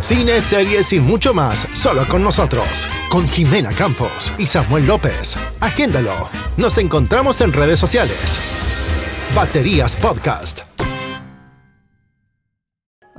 Cine, 0.00 0.40
series 0.40 0.92
y 0.92 1.00
mucho 1.00 1.34
más 1.34 1.66
solo 1.74 2.06
con 2.08 2.22
nosotros. 2.22 2.86
Con 3.10 3.26
Jimena 3.26 3.72
Campos 3.72 4.32
y 4.38 4.46
Samuel 4.46 4.86
López. 4.86 5.36
Agéndalo. 5.60 6.28
Nos 6.56 6.78
encontramos 6.78 7.40
en 7.40 7.52
redes 7.52 7.80
sociales. 7.80 8.38
Baterías 9.34 9.96
Podcast. 9.96 10.60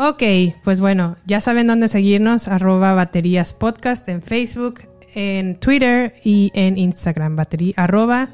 Ok, 0.01 0.23
pues 0.63 0.79
bueno, 0.79 1.17
ya 1.25 1.41
saben 1.41 1.67
dónde 1.67 1.89
seguirnos, 1.89 2.47
arroba 2.47 2.93
baterías 2.93 3.51
podcast 3.51 4.07
en 4.07 4.21
Facebook, 4.21 4.83
en 5.13 5.59
Twitter 5.59 6.15
y 6.23 6.51
en 6.53 6.77
Instagram, 6.77 7.35
batería, 7.35 7.73
arroba 7.75 8.29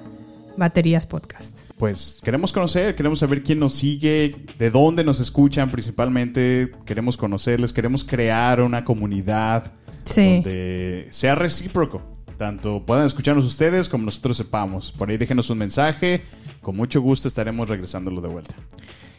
baterías 0.58 1.08
podcast. 1.08 1.55
Pues 1.78 2.22
queremos 2.24 2.54
conocer, 2.54 2.96
queremos 2.96 3.20
saber 3.20 3.44
quién 3.44 3.60
nos 3.60 3.74
sigue, 3.74 4.34
de 4.58 4.72
dónde 4.72 5.04
nos 5.04 5.20
escuchan 5.20 5.70
principalmente, 5.70 6.72
queremos 6.86 7.18
conocerles, 7.18 7.74
queremos 7.74 8.04
crear 8.06 8.62
una 8.62 8.86
comunidad 8.86 9.74
Sí. 10.06 10.36
donde 10.36 11.08
sea 11.10 11.36
recíproco. 11.36 12.02
Tanto 12.38 12.86
puedan 12.86 13.06
escucharnos 13.06 13.46
ustedes 13.46 13.90
como 13.90 14.06
nosotros 14.06 14.38
sepamos. 14.38 14.92
Por 14.92 15.10
ahí 15.10 15.18
déjenos 15.18 15.50
un 15.50 15.58
mensaje. 15.58 16.22
Con 16.62 16.76
mucho 16.78 17.02
gusto 17.02 17.28
estaremos 17.28 17.68
regresándolo 17.70 18.22
de 18.22 18.28
vuelta. 18.28 18.56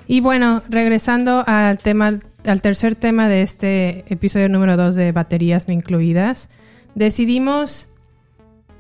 Y 0.07 0.21
bueno, 0.21 0.63
regresando 0.69 1.43
al 1.47 1.79
tema, 1.81 2.19
al 2.45 2.63
tercer 2.63 2.95
tema 2.95 3.29
de 3.29 3.43
este 3.43 4.05
episodio 4.13 4.49
número 4.49 4.77
2 4.77 4.95
de 4.95 5.13
baterías 5.13 5.67
no 5.67 5.75
incluidas, 5.75 6.49
decidimos 6.95 7.89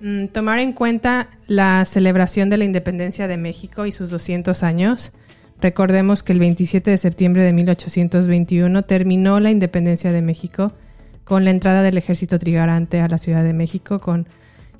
mm, 0.00 0.26
tomar 0.26 0.58
en 0.58 0.72
cuenta 0.72 1.28
la 1.46 1.84
celebración 1.84 2.50
de 2.50 2.58
la 2.58 2.64
independencia 2.64 3.28
de 3.28 3.36
México 3.36 3.86
y 3.86 3.92
sus 3.92 4.10
200 4.10 4.62
años. 4.62 5.12
Recordemos 5.60 6.22
que 6.22 6.32
el 6.32 6.38
27 6.38 6.90
de 6.90 6.98
septiembre 6.98 7.42
de 7.42 7.52
1821 7.52 8.82
terminó 8.84 9.40
la 9.40 9.50
independencia 9.50 10.12
de 10.12 10.22
México 10.22 10.72
con 11.24 11.44
la 11.44 11.50
entrada 11.50 11.82
del 11.82 11.96
ejército 11.98 12.38
trigarante 12.38 13.00
a 13.00 13.08
la 13.08 13.18
Ciudad 13.18 13.42
de 13.42 13.52
México, 13.52 14.00
con 14.00 14.28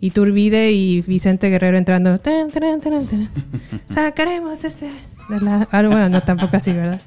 Iturbide 0.00 0.70
y 0.72 1.00
Vicente 1.00 1.48
Guerrero 1.48 1.78
entrando. 1.78 2.18
tan, 2.18 2.50
tan, 2.50 2.80
tan, 2.80 3.06
tan, 3.06 3.28
Sacaremos 3.86 4.62
ese. 4.64 4.90
de 5.30 5.40
la- 5.40 5.66
ah, 5.72 5.82
bueno, 5.82 6.08
no 6.10 6.22
tampoco 6.22 6.56
así, 6.58 6.72
¿verdad? 6.72 7.00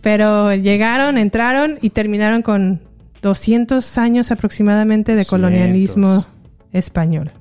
Pero 0.00 0.54
llegaron, 0.54 1.18
entraron 1.18 1.78
y 1.82 1.90
terminaron 1.90 2.42
con 2.42 2.80
200 3.20 3.98
años 3.98 4.30
aproximadamente 4.30 5.14
de 5.16 5.24
colonialismo 5.26 6.20
Cientos. 6.20 6.32
Español. 6.72 7.32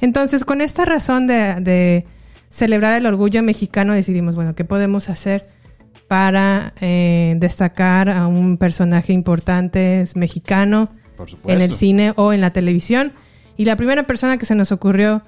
Entonces, 0.00 0.44
con 0.44 0.60
esta 0.60 0.84
razón 0.84 1.26
de, 1.26 1.60
de 1.60 2.06
celebrar 2.52 2.92
el 2.94 3.06
orgullo 3.06 3.42
mexicano, 3.42 3.94
decidimos, 3.94 4.34
bueno, 4.34 4.54
¿qué 4.54 4.64
podemos 4.64 5.08
hacer 5.08 5.48
para 6.06 6.74
eh, 6.82 7.34
destacar 7.38 8.10
a 8.10 8.26
un 8.26 8.58
personaje 8.58 9.14
importante 9.14 10.02
es 10.02 10.16
mexicano 10.16 10.90
en 11.46 11.62
el 11.62 11.72
cine 11.72 12.12
o 12.16 12.34
en 12.34 12.42
la 12.42 12.50
televisión? 12.50 13.14
Y 13.56 13.64
la 13.64 13.76
primera 13.76 14.06
persona 14.06 14.36
que 14.36 14.44
se 14.44 14.54
nos 14.54 14.72
ocurrió 14.72 15.22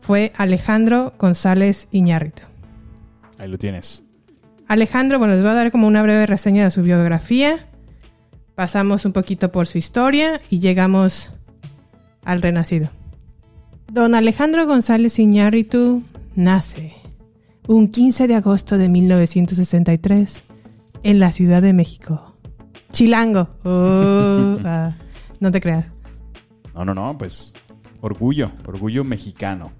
fue 0.00 0.32
Alejandro 0.36 1.14
González 1.18 1.88
Iñárritu. 1.90 2.42
Ahí 3.38 3.48
lo 3.48 3.56
tienes. 3.56 4.02
Alejandro, 4.68 5.18
bueno, 5.18 5.34
les 5.34 5.42
voy 5.42 5.52
a 5.52 5.54
dar 5.54 5.72
como 5.72 5.86
una 5.86 6.02
breve 6.02 6.26
reseña 6.26 6.64
de 6.64 6.70
su 6.70 6.82
biografía. 6.82 7.66
Pasamos 8.54 9.06
un 9.06 9.12
poquito 9.12 9.50
por 9.50 9.66
su 9.66 9.78
historia 9.78 10.42
y 10.50 10.58
llegamos 10.58 11.34
al 12.24 12.42
renacido. 12.42 12.90
Don 13.92 14.14
Alejandro 14.14 14.66
González 14.66 15.18
Iñárritu 15.18 16.02
nace 16.36 16.94
un 17.66 17.88
15 17.88 18.26
de 18.28 18.34
agosto 18.34 18.78
de 18.78 18.88
1963 18.88 20.42
en 21.02 21.18
la 21.18 21.32
Ciudad 21.32 21.62
de 21.62 21.72
México. 21.72 22.36
Chilango. 22.92 23.48
Oh, 23.64 24.58
ah, 24.64 24.92
no 25.40 25.50
te 25.50 25.60
creas. 25.60 25.86
No, 26.74 26.84
no, 26.84 26.94
no, 26.94 27.16
pues 27.18 27.52
orgullo, 28.00 28.52
orgullo 28.66 29.04
mexicano. 29.04 29.72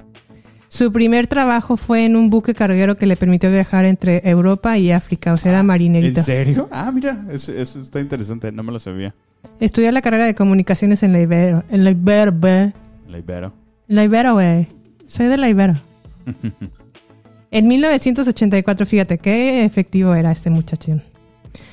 Su 0.68 0.92
primer 0.92 1.26
trabajo 1.26 1.76
fue 1.76 2.05
en 2.05 2.14
un 2.14 2.31
buque 2.31 2.55
carguero 2.55 2.96
que 2.96 3.07
le 3.07 3.16
permitió 3.16 3.50
viajar 3.50 3.85
entre 3.85 4.29
Europa 4.29 4.79
y 4.79 4.92
África, 4.92 5.33
o 5.33 5.37
sea, 5.37 5.50
era 5.50 5.62
marinerito. 5.64 6.20
¿En 6.20 6.24
serio? 6.24 6.68
Ah, 6.70 6.92
mira, 6.92 7.24
eso, 7.31 7.53
eso 7.53 7.81
está 7.81 7.98
interesante, 7.98 8.53
no 8.53 8.62
me 8.62 8.70
lo 8.70 8.79
sabía. 8.79 9.14
Estudió 9.61 9.92
la 9.92 10.03
carrera 10.03 10.26
de 10.26 10.35
comunicaciones 10.35 11.03
en 11.03 11.12
la 11.12 11.20
Ibero. 11.20 11.64
En 11.70 11.85
la 11.85 11.90
Ibero, 11.90 12.33
güey. 12.33 12.72
La 13.09 13.18
Ibero. 13.18 13.53
La 13.88 14.05
Ibero, 14.05 14.35
güey. 14.35 14.68
Soy 15.07 15.26
de 15.26 15.37
la 15.37 15.48
Ibero. 15.48 15.74
en 17.50 17.68
1984, 17.68 18.87
fíjate 18.87 19.18
qué 19.18 19.64
efectivo 19.64 20.14
era 20.14 20.33
este 20.33 20.50
muchachón. 20.50 21.03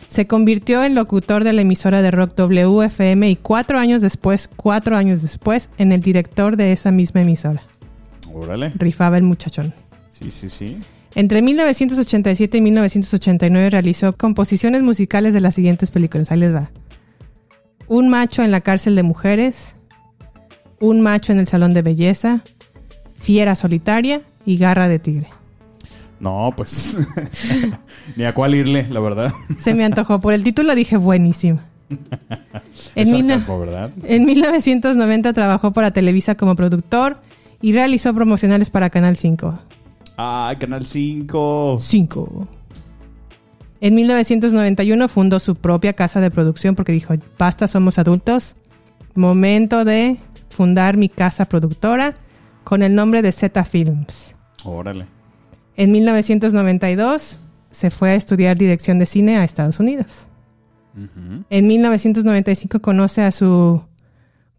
Se 0.08 0.26
convirtió 0.26 0.84
en 0.84 0.96
locutor 0.96 1.44
de 1.44 1.54
la 1.54 1.62
emisora 1.62 2.02
de 2.02 2.12
rock 2.12 2.34
WFM 2.36 3.30
y 3.30 3.36
cuatro 3.36 3.78
años 3.78 4.02
después, 4.02 4.50
cuatro 4.56 4.96
años 4.96 5.22
después, 5.22 5.70
en 5.78 5.92
el 5.92 6.02
director 6.02 6.58
de 6.58 6.72
esa 6.72 6.92
misma 6.92 7.22
emisora. 7.22 7.62
Órale. 8.34 8.72
Rifaba 8.76 9.18
el 9.18 9.24
muchachón. 9.24 9.74
Sí, 10.10 10.32
sí, 10.32 10.50
sí. 10.50 10.80
Entre 11.16 11.42
1987 11.42 12.58
y 12.58 12.62
1989 12.62 13.70
realizó 13.70 14.16
composiciones 14.16 14.82
musicales 14.82 15.34
de 15.34 15.42
las 15.42 15.56
siguientes 15.56 15.92
películas. 15.92 16.32
Ahí 16.32 16.40
les 16.40 16.54
va. 16.54 16.70
Un 17.88 18.10
macho 18.10 18.44
en 18.44 18.52
la 18.52 18.62
cárcel 18.62 18.96
de 18.96 19.04
mujeres, 19.04 19.76
Un 20.80 21.02
macho 21.02 21.32
en 21.32 21.40
el 21.40 21.48
salón 21.48 21.74
de 21.74 21.82
belleza, 21.82 22.42
Fiera 23.18 23.56
solitaria 23.56 24.22
y 24.46 24.58
Garra 24.58 24.88
de 24.88 25.00
tigre. 25.00 25.28
No, 26.20 26.54
pues 26.58 26.98
ni 28.16 28.24
a 28.26 28.34
cuál 28.34 28.56
irle, 28.56 28.88
la 28.90 29.00
verdad. 29.00 29.34
Se 29.58 29.74
me 29.76 29.86
antojó. 29.86 30.20
Por 30.20 30.34
el 30.34 30.44
título 30.44 30.74
dije 30.76 30.98
buenísimo. 30.98 31.60
En, 32.96 33.12
mil- 33.12 33.28
sarcasmo, 33.30 33.60
¿verdad? 33.60 33.92
en 34.04 34.26
1990 34.26 35.34
trabajó 35.34 35.72
para 35.74 35.92
Televisa 35.92 36.36
como 36.36 36.56
productor 36.56 37.18
y 37.62 37.72
realizó 37.74 38.14
promocionales 38.14 38.70
para 38.70 38.90
Canal 38.90 39.16
5. 39.18 39.58
Ah, 40.18 40.54
Canal 40.60 40.86
5. 40.86 41.78
5. 41.80 42.48
En 43.82 43.94
1991 43.96 45.08
fundó 45.08 45.40
su 45.40 45.56
propia 45.56 45.94
casa 45.94 46.20
de 46.22 46.32
producción 46.32 46.76
porque 46.76 46.92
dijo, 46.92 47.14
basta, 47.38 47.68
somos 47.68 48.00
adultos. 48.00 48.56
Momento 49.16 49.86
de 49.86 50.18
fundar 50.50 50.98
mi 50.98 51.10
casa 51.10 51.46
productora 51.46 52.16
con 52.64 52.82
el 52.84 52.96
nombre 52.96 53.22
de 53.22 53.32
Z 53.32 53.64
Films. 53.66 54.36
Órale. 54.64 55.06
En 55.76 55.92
1992 55.92 57.40
se 57.70 57.90
fue 57.92 58.12
a 58.12 58.16
estudiar 58.16 58.58
dirección 58.58 58.98
de 59.00 59.06
cine 59.06 59.38
a 59.38 59.44
Estados 59.44 59.80
Unidos. 59.80 60.28
En 61.52 61.68
1995 61.68 62.82
conoce 62.82 63.22
a 63.22 63.32
su 63.32 63.84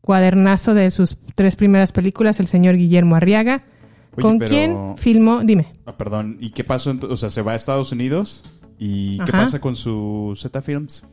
cuadernazo 0.01 0.73
de 0.75 0.91
sus 0.93 1.17
tres 1.35 1.57
primeras 1.57 1.91
películas, 1.91 2.39
el 2.39 2.47
señor 2.47 2.77
Guillermo 2.77 3.17
Arriaga, 3.17 3.65
Oye, 4.13 4.23
con 4.23 4.39
pero- 4.39 4.49
quien 4.51 4.97
filmó, 4.97 5.41
dime, 5.43 5.73
Ah, 5.85 5.97
perdón, 5.99 6.37
¿y 6.41 6.51
qué 6.53 6.63
pasó? 6.63 6.95
O 7.11 7.17
sea, 7.17 7.29
se 7.31 7.43
va 7.43 7.53
a 7.53 7.57
Estados 7.57 7.91
Unidos. 7.91 8.58
¿Y 8.79 9.17
qué 9.19 9.23
Ajá. 9.33 9.45
pasa 9.45 9.59
con 9.61 9.75
su 9.77 10.35
Z 10.41 10.63
Films? 10.63 11.05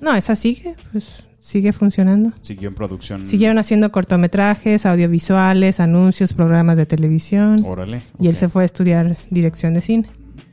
no, 0.00 0.14
esa 0.14 0.36
sigue, 0.36 0.76
pues 0.92 1.24
sigue 1.40 1.72
funcionando. 1.72 2.32
Siguió 2.40 2.68
en 2.68 2.74
producción. 2.74 3.26
Siguieron 3.26 3.58
haciendo 3.58 3.90
cortometrajes, 3.90 4.86
audiovisuales, 4.86 5.80
anuncios, 5.80 6.34
programas 6.34 6.76
de 6.76 6.86
televisión. 6.86 7.64
Órale. 7.64 8.02
Y 8.20 8.28
él 8.28 8.36
se 8.36 8.48
fue 8.48 8.62
a 8.62 8.66
estudiar 8.66 9.16
dirección 9.30 9.74
de 9.74 9.80
cine. 9.80 10.08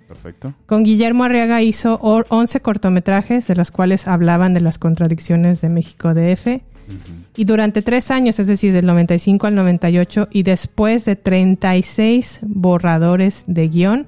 Perfecto. 0.08 0.54
Con 0.66 0.84
Guillermo 0.84 1.24
Arriaga 1.26 1.62
hizo 1.62 2.00
or- 2.02 2.26
11 2.30 2.60
cortometrajes, 2.62 3.48
de 3.48 3.56
los 3.56 3.72
cuales 3.72 4.08
hablaban 4.08 4.54
de 4.54 4.62
las 4.62 4.78
contradicciones 4.80 5.62
de 5.62 5.70
México 5.70 6.14
DF. 6.14 6.62
Y 7.36 7.46
durante 7.46 7.82
tres 7.82 8.12
años, 8.12 8.40
es 8.40 8.46
decir, 8.48 8.72
del 8.72 8.86
95 8.86 9.48
al 9.48 9.56
98, 9.56 10.28
y 10.32 10.44
después 10.44 11.04
de 11.06 11.16
36 11.16 12.40
borradores 12.44 13.44
de 13.48 13.68
guion, 13.68 14.08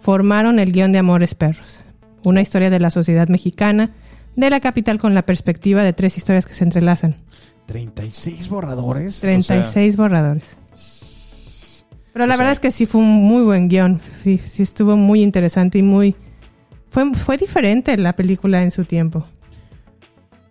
formaron 0.00 0.58
el 0.60 0.72
guion 0.72 0.92
de 0.92 0.98
Amores 1.00 1.34
Perros, 1.34 1.80
una 2.24 2.40
historia 2.40 2.70
de 2.70 2.80
la 2.80 2.90
sociedad 2.90 3.28
mexicana, 3.28 3.90
de 4.36 4.50
la 4.50 4.60
capital 4.60 4.98
con 4.98 5.14
la 5.14 5.22
perspectiva 5.26 5.82
de 5.82 5.92
tres 5.92 6.16
historias 6.16 6.46
que 6.46 6.54
se 6.54 6.64
entrelazan. 6.64 7.16
36 7.66 8.48
borradores. 8.48 9.20
36 9.20 9.96
borradores. 9.96 10.58
Pero 12.12 12.26
la 12.26 12.34
o 12.34 12.36
sea- 12.36 12.42
verdad 12.44 12.52
es 12.52 12.60
que 12.60 12.70
sí 12.70 12.86
fue 12.86 13.00
un 13.00 13.08
muy 13.26 13.42
buen 13.42 13.68
guion. 13.68 14.00
Sí, 14.22 14.38
sí 14.38 14.62
estuvo 14.62 14.96
muy 14.96 15.22
interesante 15.22 15.78
y 15.78 15.82
muy... 15.82 16.14
Fue, 16.88 17.10
fue 17.14 17.38
diferente 17.38 17.96
la 17.96 18.14
película 18.14 18.62
en 18.62 18.70
su 18.70 18.84
tiempo. 18.84 19.26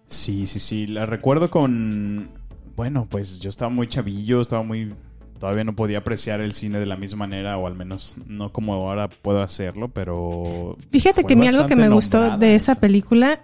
Sí, 0.07 0.47
sí, 0.47 0.60
sí. 0.60 0.88
La 0.88 1.05
recuerdo 1.05 1.49
con. 1.51 2.29
Bueno, 2.75 3.07
pues 3.10 3.39
yo 3.39 3.49
estaba 3.49 3.69
muy 3.69 3.88
chavillo, 3.88 4.41
estaba 4.41 4.63
muy. 4.63 4.93
Todavía 5.41 5.63
no 5.63 5.75
podía 5.75 5.97
apreciar 5.97 6.39
el 6.39 6.54
cine 6.54 6.77
de 6.80 6.86
la 6.86 6.95
misma 6.95 7.25
manera, 7.25 7.58
o 7.58 7.65
al 7.65 7.73
menos 7.75 8.13
no 8.27 8.54
como 8.54 8.75
ahora 8.75 9.10
puedo 9.10 9.41
hacerlo, 9.41 9.88
pero. 9.89 10.77
Fíjate 10.91 11.23
que 11.23 11.34
a 11.34 11.36
mí 11.36 11.47
algo 11.47 11.65
que 11.65 11.75
me 11.75 11.89
gustó 11.89 12.38
de 12.38 12.54
esa 12.54 12.75
película, 12.75 13.39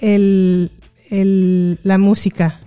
el, 0.00 0.70
el- 1.10 1.78
la 1.82 1.98
música. 1.98 2.60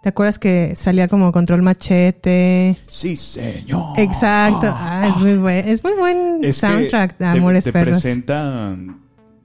¿Te 0.00 0.10
acuerdas 0.10 0.38
que 0.38 0.76
salía 0.76 1.08
como 1.08 1.32
Control 1.32 1.60
Machete? 1.60 2.78
Sí, 2.88 3.16
señor. 3.16 3.98
Exacto. 3.98 4.72
Ah, 4.72 5.08
es 5.08 5.16
muy 5.16 5.36
buen, 5.38 5.68
es 5.68 5.82
muy 5.82 5.94
buen 5.94 6.44
Es 6.44 6.58
soundtrack 6.58 7.18
de 7.18 7.18
te- 7.18 7.24
Amores 7.24 7.64
te, 7.64 7.72
Perros. 7.72 8.00
presentan 8.00 9.00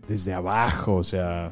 desde 0.07 0.31
abajo, 0.31 0.97
o 0.97 1.03
sea. 1.03 1.51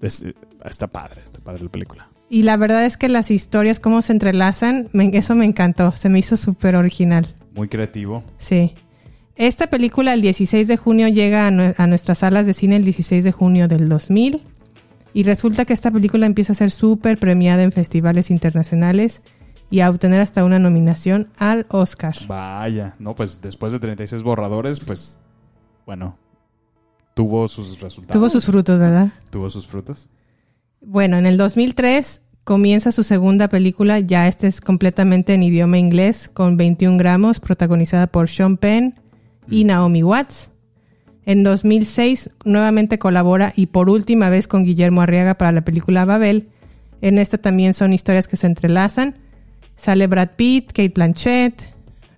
desde- 0.00 0.34
está 0.64 0.88
padre, 0.88 1.22
está 1.24 1.38
padre 1.38 1.62
la 1.62 1.70
película. 1.70 2.08
Y 2.28 2.42
la 2.42 2.56
verdad 2.56 2.84
es 2.84 2.96
que 2.96 3.08
las 3.08 3.30
historias, 3.30 3.78
cómo 3.80 4.02
se 4.02 4.12
entrelazan, 4.12 4.88
me- 4.92 5.10
eso 5.16 5.34
me 5.36 5.44
encantó. 5.44 5.92
Se 5.92 6.08
me 6.08 6.18
hizo 6.18 6.36
súper 6.36 6.74
original. 6.76 7.34
Muy 7.54 7.68
creativo. 7.68 8.24
Sí. 8.38 8.74
Esta 9.36 9.68
película 9.68 10.12
el 10.14 10.22
16 10.22 10.66
de 10.66 10.76
junio 10.76 11.08
llega 11.08 11.44
a, 11.46 11.48
a 11.48 11.86
nuestras 11.86 12.18
salas 12.18 12.46
de 12.46 12.54
cine 12.54 12.76
el 12.76 12.84
16 12.84 13.22
de 13.22 13.32
junio 13.32 13.68
del 13.68 13.88
2000 13.88 14.42
y 15.12 15.22
resulta 15.22 15.64
que 15.64 15.72
esta 15.72 15.90
película 15.90 16.26
empieza 16.26 16.52
a 16.52 16.56
ser 16.56 16.70
súper 16.70 17.18
premiada 17.18 17.62
en 17.62 17.70
festivales 17.70 18.30
internacionales 18.30 19.20
y 19.70 19.80
a 19.80 19.90
obtener 19.90 20.20
hasta 20.20 20.44
una 20.44 20.58
nominación 20.58 21.28
al 21.38 21.66
Oscar. 21.68 22.14
Vaya, 22.26 22.92
no, 22.98 23.14
pues 23.14 23.40
después 23.40 23.72
de 23.72 23.78
36 23.80 24.22
borradores, 24.22 24.80
pues. 24.80 25.18
Bueno. 25.84 26.16
Tuvo 27.14 27.46
sus 27.48 27.80
resultados. 27.80 28.18
Tuvo 28.20 28.28
sus 28.28 28.44
frutos, 28.44 28.78
¿verdad? 28.78 29.08
Tuvo 29.30 29.48
sus 29.50 29.66
frutos. 29.66 30.08
Bueno, 30.80 31.16
en 31.18 31.26
el 31.26 31.36
2003 31.36 32.22
comienza 32.44 32.92
su 32.92 33.02
segunda 33.02 33.48
película, 33.48 33.98
ya 33.98 34.28
este 34.28 34.46
es 34.46 34.60
completamente 34.60 35.34
en 35.34 35.42
idioma 35.42 35.78
inglés, 35.78 36.30
con 36.32 36.56
21 36.56 36.96
gramos, 36.96 37.40
protagonizada 37.40 38.06
por 38.06 38.28
Sean 38.28 38.56
Penn 38.56 38.94
y 39.50 39.64
Naomi 39.64 40.02
Watts. 40.02 40.50
En 41.24 41.42
2006 41.42 42.30
nuevamente 42.44 43.00
colabora 43.00 43.52
y 43.56 43.66
por 43.66 43.90
última 43.90 44.30
vez 44.30 44.46
con 44.46 44.64
Guillermo 44.64 45.02
Arriaga 45.02 45.34
para 45.34 45.50
la 45.50 45.62
película 45.62 46.04
Babel. 46.04 46.48
En 47.00 47.18
esta 47.18 47.36
también 47.36 47.74
son 47.74 47.92
historias 47.92 48.28
que 48.28 48.36
se 48.36 48.46
entrelazan. 48.46 49.16
Sale 49.74 50.06
Brad 50.06 50.30
Pitt, 50.36 50.68
Kate 50.68 50.92
Blanchett, 50.94 51.74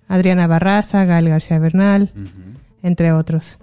Adriana 0.07 0.45
Barraza, 0.45 1.05
Gael 1.05 1.29
García 1.29 1.57
Bernal, 1.57 2.11
entre 2.83 3.11
otros. 3.11 3.57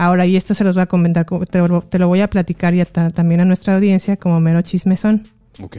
Ahora, 0.00 0.26
y 0.26 0.36
esto 0.36 0.54
se 0.54 0.62
los 0.62 0.74
voy 0.74 0.82
a 0.82 0.86
comentar, 0.86 1.26
te, 1.50 1.58
lo- 1.58 1.82
te 1.82 1.98
lo 1.98 2.06
voy 2.06 2.20
a 2.20 2.30
platicar 2.30 2.72
ya 2.72 2.84
ta- 2.84 3.10
también 3.10 3.40
a 3.40 3.44
nuestra 3.44 3.74
audiencia 3.74 4.16
como 4.16 4.38
mero 4.38 4.62
chismezón. 4.62 5.26
Ok. 5.60 5.76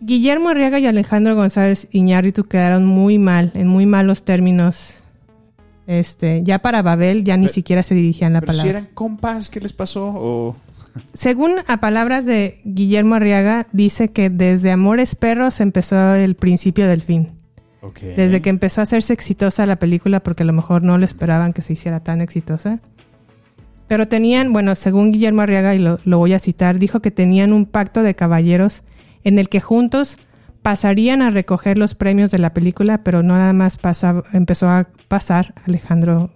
Guillermo 0.00 0.48
Arriaga 0.48 0.78
y 0.78 0.86
Alejandro 0.86 1.34
González 1.36 1.86
Iñárritu 1.92 2.44
quedaron 2.44 2.84
muy 2.84 3.18
mal, 3.18 3.52
en 3.54 3.68
muy 3.68 3.86
malos 3.86 4.24
términos. 4.24 4.94
Este, 5.86 6.42
ya 6.44 6.58
para 6.60 6.82
Babel 6.82 7.24
ya 7.24 7.36
ni 7.36 7.44
Pero- 7.44 7.54
siquiera 7.54 7.82
se 7.82 7.94
dirigían 7.94 8.32
la 8.32 8.40
Pero 8.40 8.52
si 8.52 8.58
palabra. 8.58 8.78
eran 8.80 8.90
compas, 8.94 9.48
¿qué 9.48 9.60
les 9.60 9.72
pasó? 9.72 10.06
O... 10.14 10.56
Según 11.14 11.52
a 11.68 11.78
palabras 11.80 12.26
de 12.26 12.60
Guillermo 12.64 13.14
Arriaga, 13.14 13.66
dice 13.72 14.08
que 14.08 14.28
desde 14.28 14.72
Amores 14.72 15.14
Perros 15.14 15.60
empezó 15.60 16.14
el 16.14 16.34
principio 16.34 16.86
del 16.86 17.00
fin. 17.00 17.30
Desde 18.16 18.40
que 18.42 18.50
empezó 18.50 18.80
a 18.80 18.84
hacerse 18.84 19.12
exitosa 19.12 19.66
la 19.66 19.76
película, 19.76 20.20
porque 20.22 20.44
a 20.44 20.46
lo 20.46 20.52
mejor 20.52 20.82
no 20.82 20.98
lo 20.98 21.04
esperaban 21.04 21.52
que 21.52 21.62
se 21.62 21.72
hiciera 21.72 22.00
tan 22.00 22.20
exitosa. 22.20 22.80
Pero 23.88 24.06
tenían, 24.08 24.52
bueno, 24.52 24.74
según 24.74 25.12
Guillermo 25.12 25.42
Arriaga, 25.42 25.74
y 25.74 25.78
lo, 25.78 25.98
lo 26.04 26.18
voy 26.18 26.32
a 26.32 26.38
citar, 26.38 26.78
dijo 26.78 27.00
que 27.00 27.10
tenían 27.10 27.52
un 27.52 27.66
pacto 27.66 28.02
de 28.02 28.14
caballeros 28.14 28.84
en 29.24 29.38
el 29.38 29.48
que 29.48 29.60
juntos 29.60 30.16
pasarían 30.62 31.22
a 31.22 31.30
recoger 31.30 31.76
los 31.76 31.94
premios 31.94 32.30
de 32.30 32.38
la 32.38 32.54
película, 32.54 33.02
pero 33.02 33.22
no 33.22 33.36
nada 33.36 33.52
más 33.52 33.76
pasó- 33.76 34.22
empezó 34.32 34.68
a 34.70 34.88
pasar 35.08 35.52
Alejandro 35.66 36.30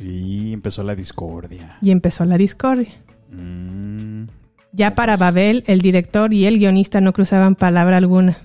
Y 0.00 0.52
empezó 0.52 0.82
la 0.82 0.96
discordia. 0.96 1.78
y 1.80 1.92
empezó 1.92 2.24
la 2.24 2.36
discordia. 2.36 2.90
Mm, 3.30 4.24
Ya 4.72 4.94
para 4.94 5.16
Babel, 5.16 5.62
el 5.66 5.80
director 5.80 6.32
y 6.34 6.46
el 6.46 6.58
guionista 6.58 7.00
no 7.00 7.12
cruzaban 7.12 7.54
palabra 7.54 7.98
alguna. 7.98 8.38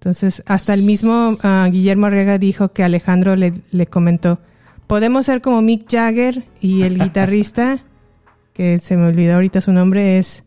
Entonces, 0.00 0.42
hasta 0.46 0.72
el 0.72 0.82
mismo 0.82 1.36
ah, 1.42 1.68
Guillermo 1.70 2.06
Arriaga 2.06 2.38
dijo 2.38 2.72
que 2.72 2.82
Alejandro 2.82 3.36
le, 3.36 3.52
le 3.70 3.86
comentó, 3.86 4.38
podemos 4.86 5.26
ser 5.26 5.42
como 5.42 5.60
Mick 5.60 5.90
Jagger 5.90 6.46
y 6.58 6.82
el 6.84 6.98
guitarrista, 6.98 7.84
que 8.54 8.78
se 8.78 8.96
me 8.96 9.06
olvidó 9.08 9.34
ahorita 9.34 9.60
su 9.60 9.72
nombre, 9.72 10.18
es... 10.18 10.44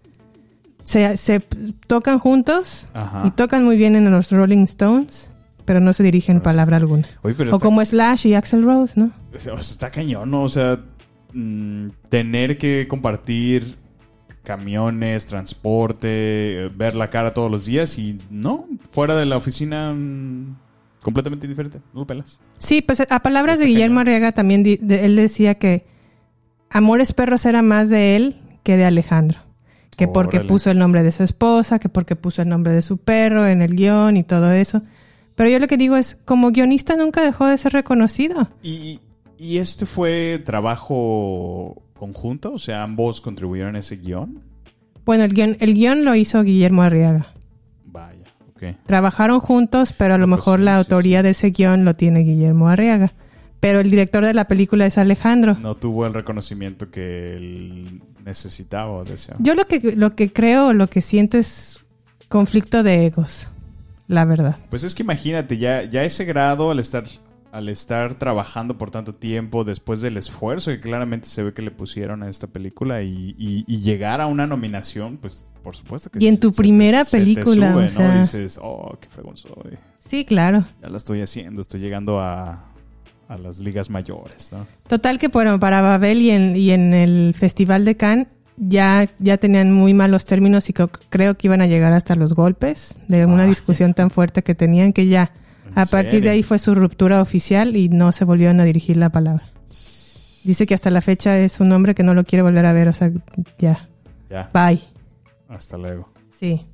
Se, 0.85 1.15
se 1.17 1.39
tocan 1.87 2.17
juntos 2.17 2.89
Ajá. 2.95 3.23
y 3.27 3.31
tocan 3.31 3.63
muy 3.63 3.77
bien 3.77 3.95
en 3.95 4.09
los 4.09 4.31
Rolling 4.31 4.63
Stones, 4.63 5.29
pero 5.65 5.79
no 5.79 5.93
se 5.93 6.01
dirigen 6.01 6.37
Pues- 6.37 6.45
palabra 6.55 6.77
alguna. 6.77 7.07
Oye, 7.21 7.35
O 7.39 7.43
está, 7.43 7.59
como 7.59 7.85
Slash 7.85 8.25
y 8.27 8.33
Axel 8.33 8.63
Rose, 8.63 8.99
¿no? 8.99 9.11
está 9.33 9.91
cañón, 9.91 10.31
¿no? 10.31 10.41
O 10.43 10.49
sea, 10.49 10.79
mm, 11.31 11.89
tener 12.09 12.57
que 12.57 12.87
compartir 12.89 13.77
camiones, 14.43 15.25
transporte, 15.25 16.69
ver 16.75 16.95
la 16.95 17.09
cara 17.09 17.33
todos 17.33 17.49
los 17.49 17.65
días 17.65 17.97
y 17.97 18.17
no, 18.29 18.65
fuera 18.91 19.15
de 19.15 19.25
la 19.25 19.37
oficina 19.37 19.93
mm, 19.93 20.55
completamente 21.01 21.47
diferente. 21.47 21.79
No 21.93 22.01
lo 22.01 22.07
pelas. 22.07 22.39
Sí, 22.57 22.81
pues 22.81 23.01
a 23.09 23.19
palabras 23.19 23.59
de 23.59 23.65
Guillermo. 23.65 23.99
Arriaga 24.01 24.31
también 24.31 24.63
de- 24.63 24.79
él 25.05 25.15
decía 25.15 25.55
que 25.55 25.85
Amores 26.69 27.13
Perros 27.13 27.45
era 27.45 27.61
más 27.61 27.89
de 27.89 28.15
él 28.15 28.37
que 28.63 28.77
de 28.77 28.85
Alejandro. 28.85 29.39
Que 29.95 30.07
porque 30.07 30.39
puso 30.39 30.71
el 30.71 30.79
nombre 30.79 31.03
de 31.03 31.11
su 31.11 31.21
esposa, 31.21 31.77
que 31.77 31.87
porque 31.87 32.15
puso 32.15 32.41
el 32.41 32.49
nombre 32.49 32.73
de 32.73 32.81
su 32.81 32.97
perro 32.97 33.45
en 33.45 33.61
el 33.61 33.75
guion 33.75 34.17
y 34.17 34.23
todo 34.23 34.51
eso. 34.51 34.81
Pero 35.35 35.49
yo 35.51 35.59
lo 35.59 35.67
que 35.67 35.77
digo 35.77 35.95
es, 35.97 36.15
como 36.25 36.51
guionista 36.51 36.95
nunca 36.97 37.21
dejó 37.21 37.45
de 37.45 37.59
ser 37.59 37.73
reconocido. 37.73 38.49
¿Y, 38.63 39.01
y 39.37 39.57
este 39.59 39.85
fue 39.85 40.41
trabajo 40.43 41.82
conjunto? 42.03 42.51
O 42.51 42.59
sea, 42.59 42.83
ambos 42.83 43.21
contribuyeron 43.21 43.77
a 43.77 43.79
ese 43.79 43.95
guion. 43.95 44.41
Bueno, 45.05 45.23
el 45.23 45.33
guion, 45.33 45.55
el 45.61 45.73
guion 45.73 46.03
lo 46.03 46.15
hizo 46.15 46.43
Guillermo 46.43 46.81
Arriaga. 46.81 47.27
Vaya, 47.85 48.25
ok. 48.55 48.75
Trabajaron 48.85 49.39
juntos, 49.39 49.93
pero 49.93 50.15
a 50.15 50.17
lo 50.17 50.27
pues 50.27 50.39
mejor 50.39 50.59
sí, 50.59 50.65
la 50.65 50.73
sí, 50.73 50.77
autoría 50.79 51.23
de 51.23 51.29
ese 51.29 51.51
guion 51.51 51.85
lo 51.85 51.93
tiene 51.93 52.19
Guillermo 52.21 52.67
Arriaga. 52.67 53.13
Pero 53.61 53.79
el 53.79 53.89
director 53.89 54.25
de 54.25 54.33
la 54.33 54.49
película 54.49 54.85
es 54.85 54.97
Alejandro. 54.97 55.55
No 55.61 55.75
tuvo 55.75 56.05
el 56.05 56.13
reconocimiento 56.13 56.91
que 56.91 57.35
él 57.37 58.01
necesitaba 58.25 58.91
o 58.91 59.05
deseaba. 59.05 59.39
Yo 59.41 59.55
lo 59.55 59.65
que, 59.65 59.95
lo 59.95 60.15
que 60.15 60.33
creo, 60.33 60.73
lo 60.73 60.87
que 60.87 61.01
siento 61.01 61.37
es 61.37 61.85
conflicto 62.27 62.83
de 62.83 63.05
egos, 63.05 63.49
la 64.09 64.25
verdad. 64.25 64.57
Pues 64.69 64.83
es 64.83 64.93
que 64.93 65.03
imagínate, 65.03 65.57
ya, 65.57 65.83
ya 65.83 66.03
ese 66.03 66.25
grado 66.25 66.71
al 66.71 66.79
estar, 66.79 67.05
al 67.53 67.69
estar 67.69 68.15
trabajando 68.15 68.77
por 68.79 68.89
tanto 68.89 69.13
tiempo, 69.13 69.63
después 69.63 70.01
del 70.01 70.17
esfuerzo 70.17 70.71
que 70.71 70.79
claramente 70.79 71.27
se 71.29 71.43
ve 71.43 71.53
que 71.53 71.61
le 71.61 71.69
pusieron 71.71 72.23
a 72.23 72.29
esta 72.29 72.47
película 72.47 73.03
y, 73.03 73.35
y- 73.37 73.63
y 73.67 73.79
llegar 73.81 74.21
a 74.21 74.25
una 74.25 74.47
nominación, 74.47 75.17
pues 75.17 75.45
por 75.61 75.75
supuesto 75.75 76.09
que 76.09 76.17
Y 76.23 76.27
en 76.27 76.35
se- 76.35 76.41
tu 76.41 76.51
se 76.51 76.57
primera 76.57 77.05
se 77.05 77.11
te 77.11 77.23
película, 77.23 77.73
sube, 77.73 77.87
o 78.05 78.07
¿no? 78.11 78.19
Dices, 78.19 78.59
oh, 78.61 78.97
qué 78.99 79.07
fregón 79.07 79.37
soy. 79.37 79.77
Sí, 79.99 80.25
claro. 80.25 80.65
Ya 80.81 80.89
la 80.89 80.97
estoy 80.97 81.21
haciendo, 81.21 81.61
estoy 81.61 81.79
llegando 81.79 82.19
a, 82.19 82.65
a 83.27 83.37
las 83.37 83.59
ligas 83.59 83.87
mayores, 83.89 84.51
¿no? 84.51 84.65
Total 84.87 85.19
que 85.19 85.27
bueno, 85.27 85.59
para 85.59 85.81
Babel 85.81 86.21
y 86.23 86.31
en, 86.31 86.55
y 86.55 86.71
en 86.71 86.93
el 86.95 87.35
Festival 87.37 87.85
de 87.85 87.95
Cannes 87.95 88.27
ya, 88.57 89.07
ya 89.19 89.37
tenían 89.37 89.71
muy 89.71 89.93
malos 89.93 90.25
términos 90.25 90.69
y 90.69 90.73
creo, 90.73 90.89
creo 91.09 91.35
que 91.37 91.47
iban 91.47 91.61
a 91.61 91.67
llegar 91.67 91.93
hasta 91.93 92.15
los 92.15 92.33
golpes 92.33 92.97
de 93.07 93.27
una 93.27 93.43
Ah, 93.43 93.47
discusión 93.47 93.93
tan 93.93 94.09
fuerte 94.09 94.41
que 94.41 94.55
tenían 94.55 94.91
que 94.91 95.05
ya 95.07 95.31
¿En 95.35 95.42
a 95.75 95.85
partir 95.85 96.21
de 96.23 96.29
ahí 96.29 96.43
fue 96.43 96.59
su 96.59 96.75
ruptura 96.75 97.21
oficial 97.21 97.75
y 97.75 97.89
no 97.89 98.11
se 98.11 98.25
volvieron 98.25 98.59
a 98.59 98.63
dirigir 98.65 98.97
la 98.97 99.09
palabra. 99.11 99.43
Dice 100.43 100.65
que 100.67 100.73
hasta 100.73 100.89
la 100.89 101.01
fecha 101.01 101.37
es 101.39 101.59
un 101.59 101.71
hombre 101.71 101.95
que 101.95 102.03
no 102.03 102.13
lo 102.13 102.23
quiere 102.25 102.43
volver 102.43 102.65
a 102.65 102.73
ver, 102.73 102.89
o 102.89 102.93
sea, 102.93 103.11
ya, 103.57 103.87
Ya, 104.29 104.49
bye. 104.53 104.81
hasta 105.47 105.77
luego. 105.77 106.09
Sí. 106.37 106.65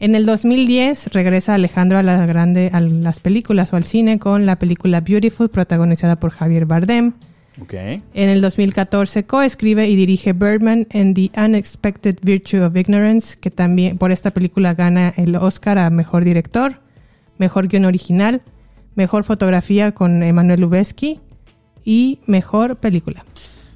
En 0.00 0.14
el 0.14 0.26
2010 0.26 1.06
regresa 1.12 1.54
Alejandro 1.54 1.96
a 1.98 2.02
la 2.02 2.26
grande 2.26 2.70
a 2.72 2.80
las 2.80 3.20
películas 3.20 3.72
o 3.72 3.76
al 3.76 3.84
cine 3.84 4.18
con 4.18 4.44
la 4.44 4.56
película 4.58 5.00
Beautiful 5.00 5.48
protagonizada 5.48 6.16
por 6.16 6.32
Javier 6.32 6.66
Bardem. 6.66 7.12
Ok. 7.62 7.72
En 7.74 8.28
el 8.28 8.40
2014 8.42 9.24
coescribe 9.24 9.88
y 9.88 9.94
dirige 9.96 10.32
Birdman 10.32 10.86
and 10.92 11.14
the 11.14 11.30
Unexpected 11.40 12.18
Virtue 12.22 12.60
of 12.60 12.76
Ignorance, 12.76 13.38
que 13.40 13.50
también 13.50 13.96
por 13.96 14.10
esta 14.10 14.32
película 14.32 14.74
gana 14.74 15.14
el 15.16 15.36
Oscar 15.36 15.78
a 15.78 15.88
Mejor 15.90 16.24
Director, 16.24 16.80
Mejor 17.38 17.68
Guión 17.68 17.84
Original, 17.84 18.42
Mejor 18.94 19.24
Fotografía 19.24 19.92
con 19.92 20.22
Emanuel 20.22 20.60
Lubezki 20.60 21.20
y 21.84 22.20
Mejor 22.26 22.76
Película. 22.76 23.24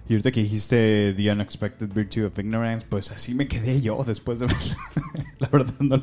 Y 0.09 0.15
ahorita 0.15 0.31
que 0.33 0.43
dijiste 0.43 1.13
The 1.15 1.33
Unexpected 1.33 1.89
Virtue 1.93 2.25
of 2.25 2.39
Ignorance, 2.39 2.87
pues 2.89 3.11
así 3.11 3.35
me 3.35 3.47
quedé 3.47 3.83
yo 3.83 4.03
después 4.07 4.39
de 4.39 4.47
verla. 4.47 4.77
la 5.39 5.49
verdad 5.49 5.75
no 5.81 6.03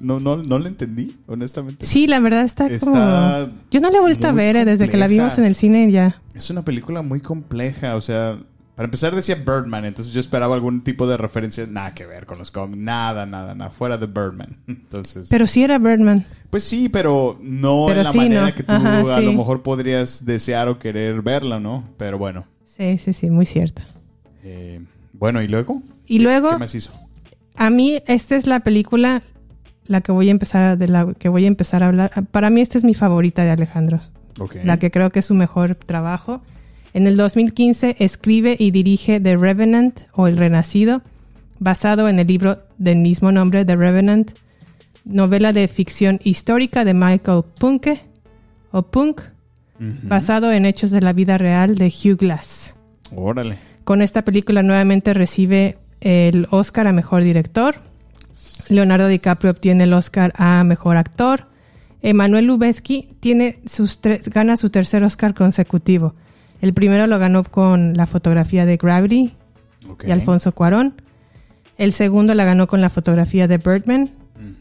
no, 0.00 0.20
no, 0.20 0.36
no 0.36 0.58
lo 0.58 0.66
entendí, 0.66 1.16
honestamente. 1.26 1.86
Sí, 1.86 2.06
la 2.06 2.20
verdad 2.20 2.44
está, 2.44 2.66
Está 2.66 2.84
como... 2.84 3.52
Yo 3.70 3.80
no 3.80 3.90
la 3.90 3.96
he 3.96 4.00
vuelto 4.00 4.26
a 4.26 4.32
ver, 4.32 4.56
eh, 4.56 4.66
desde 4.66 4.90
que 4.90 4.98
la 4.98 5.08
vimos 5.08 5.38
en 5.38 5.44
el 5.44 5.54
cine 5.54 5.90
ya. 5.90 6.20
Es 6.34 6.50
una 6.50 6.66
película 6.66 7.00
muy 7.00 7.20
compleja, 7.20 7.96
o 7.96 8.02
sea, 8.02 8.38
para 8.76 8.84
empezar 8.84 9.14
decía 9.16 9.34
Birdman, 9.36 9.84
entonces 9.86 10.12
yo 10.14 10.20
esperaba 10.20 10.54
algún 10.54 10.84
tipo 10.84 11.06
de 11.08 11.16
referencia, 11.16 11.66
nada 11.66 11.94
que 11.94 12.06
ver 12.06 12.26
con 12.26 12.38
los 12.38 12.50
cómics, 12.50 12.78
nada, 12.80 13.24
nada, 13.26 13.54
nada, 13.54 13.70
fuera 13.70 13.96
de 13.98 14.06
Birdman. 14.06 14.58
Entonces, 14.68 15.26
Pero 15.30 15.46
sí 15.46 15.64
era 15.64 15.78
Birdman. 15.78 16.26
pues 16.50 16.62
sí, 16.62 16.88
pero 16.88 17.38
no 17.42 17.86
Pero 17.88 18.00
en 18.00 18.04
la 18.04 18.12
sí, 18.12 18.18
manera 18.18 18.48
no. 18.48 18.54
que 18.54 18.62
tú 18.62 18.72
Ajá, 18.72 19.00
a 19.00 19.18
sí. 19.18 19.24
lo 19.24 19.32
mejor 19.32 19.62
podrías 19.62 20.24
desear 20.26 20.68
o 20.68 20.78
querer 20.78 21.22
verla, 21.22 21.58
¿no? 21.58 21.84
Pero 21.96 22.18
bueno. 22.18 22.44
Sí, 22.64 22.98
sí, 22.98 23.12
sí, 23.14 23.30
muy 23.30 23.46
cierto. 23.46 23.82
Eh, 24.44 24.80
bueno, 25.14 25.40
¿y 25.42 25.48
luego? 25.48 25.82
Y 26.06 26.18
¿Qué- 26.18 26.22
luego- 26.24 26.50
¿Qué 26.50 26.58
más 26.58 26.74
hizo? 26.74 26.92
A 27.56 27.70
mí 27.70 28.00
esta 28.06 28.36
es 28.36 28.46
la 28.46 28.60
película 28.60 29.22
la 29.86 30.02
que 30.02 30.12
voy 30.12 30.28
a 30.28 30.32
empezar 30.32 30.62
a- 30.64 30.76
de 30.76 30.88
la 30.88 31.14
que 31.18 31.30
voy 31.30 31.44
a 31.44 31.48
empezar 31.48 31.82
a 31.82 31.86
hablar. 31.88 32.10
Para 32.30 32.50
mí 32.50 32.60
esta 32.60 32.76
es 32.76 32.84
mi 32.84 32.92
favorita 32.92 33.42
de 33.44 33.50
Alejandro, 33.52 34.00
la 34.62 34.78
que 34.78 34.90
creo 34.90 35.08
que 35.10 35.20
es 35.20 35.24
su 35.26 35.34
mejor 35.34 35.74
trabajo. 35.76 36.42
En 36.96 37.06
el 37.06 37.18
2015 37.18 37.96
escribe 37.98 38.56
y 38.58 38.70
dirige 38.70 39.20
The 39.20 39.36
Revenant 39.36 40.00
o 40.14 40.28
El 40.28 40.38
Renacido, 40.38 41.02
basado 41.58 42.08
en 42.08 42.18
el 42.18 42.26
libro 42.26 42.62
del 42.78 42.96
mismo 42.96 43.32
nombre, 43.32 43.66
The 43.66 43.76
Revenant, 43.76 44.30
novela 45.04 45.52
de 45.52 45.68
ficción 45.68 46.20
histórica 46.24 46.86
de 46.86 46.94
Michael 46.94 47.42
Punke 47.60 48.00
o 48.70 48.80
Punk, 48.84 49.20
basado 49.78 50.50
en 50.52 50.64
hechos 50.64 50.90
de 50.90 51.02
la 51.02 51.12
vida 51.12 51.36
real 51.36 51.74
de 51.74 51.88
Hugh 51.88 52.16
Glass. 52.16 52.76
Órale. 53.14 53.58
Con 53.84 54.00
esta 54.00 54.24
película 54.24 54.62
nuevamente 54.62 55.12
recibe 55.12 55.76
el 56.00 56.46
Oscar 56.50 56.86
a 56.86 56.92
Mejor 56.94 57.24
Director. 57.24 57.74
Leonardo 58.70 59.08
DiCaprio 59.08 59.50
obtiene 59.50 59.84
el 59.84 59.92
Oscar 59.92 60.32
a 60.34 60.64
Mejor 60.64 60.96
Actor. 60.96 61.44
Emanuel 62.00 62.46
Lubezki 62.46 63.10
tiene 63.20 63.60
sus 63.66 64.00
gana 64.32 64.56
su 64.56 64.70
tercer 64.70 65.04
Oscar 65.04 65.34
consecutivo. 65.34 66.14
El 66.60 66.72
primero 66.74 67.06
lo 67.06 67.18
ganó 67.18 67.44
con 67.44 67.94
la 67.96 68.06
fotografía 68.06 68.64
de 68.66 68.76
Gravity 68.76 69.34
Ok. 69.90 70.04
y 70.08 70.10
Alfonso 70.10 70.52
Cuarón. 70.52 71.00
El 71.76 71.92
segundo 71.92 72.34
la 72.34 72.44
ganó 72.44 72.66
con 72.66 72.80
la 72.80 72.88
fotografía 72.90 73.46
de 73.48 73.58
Birdman. 73.58 74.10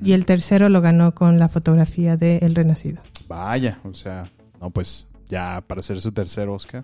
Y 0.01 0.13
el 0.13 0.25
tercero 0.25 0.69
lo 0.69 0.81
ganó 0.81 1.13
con 1.13 1.37
la 1.39 1.49
fotografía 1.49 2.15
de 2.17 2.37
El 2.37 2.55
Renacido. 2.55 3.01
Vaya, 3.27 3.79
o 3.83 3.93
sea, 3.93 4.23
no, 4.61 4.69
pues 4.69 5.07
ya 5.29 5.61
para 5.67 5.81
ser 5.81 5.99
su 5.99 6.11
tercer 6.11 6.47
Oscar. 6.47 6.83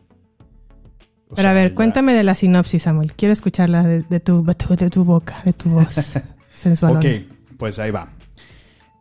O 1.29 1.35
Pero 1.35 1.41
sea, 1.43 1.51
a 1.51 1.53
ver, 1.53 1.69
ya- 1.69 1.75
cuéntame 1.75 2.13
de 2.13 2.23
la 2.23 2.35
sinopsis, 2.35 2.83
Samuel. 2.83 3.13
Quiero 3.13 3.31
escucharla 3.33 3.83
de, 3.83 4.01
de, 4.03 4.19
tu, 4.19 4.45
de 4.45 4.89
tu 4.89 5.03
boca, 5.05 5.41
de 5.45 5.53
tu 5.53 5.69
voz 5.69 6.19
sensual. 6.53 6.97
Ok, 6.97 7.05
pues 7.57 7.79
ahí 7.79 7.91
va. 7.91 8.09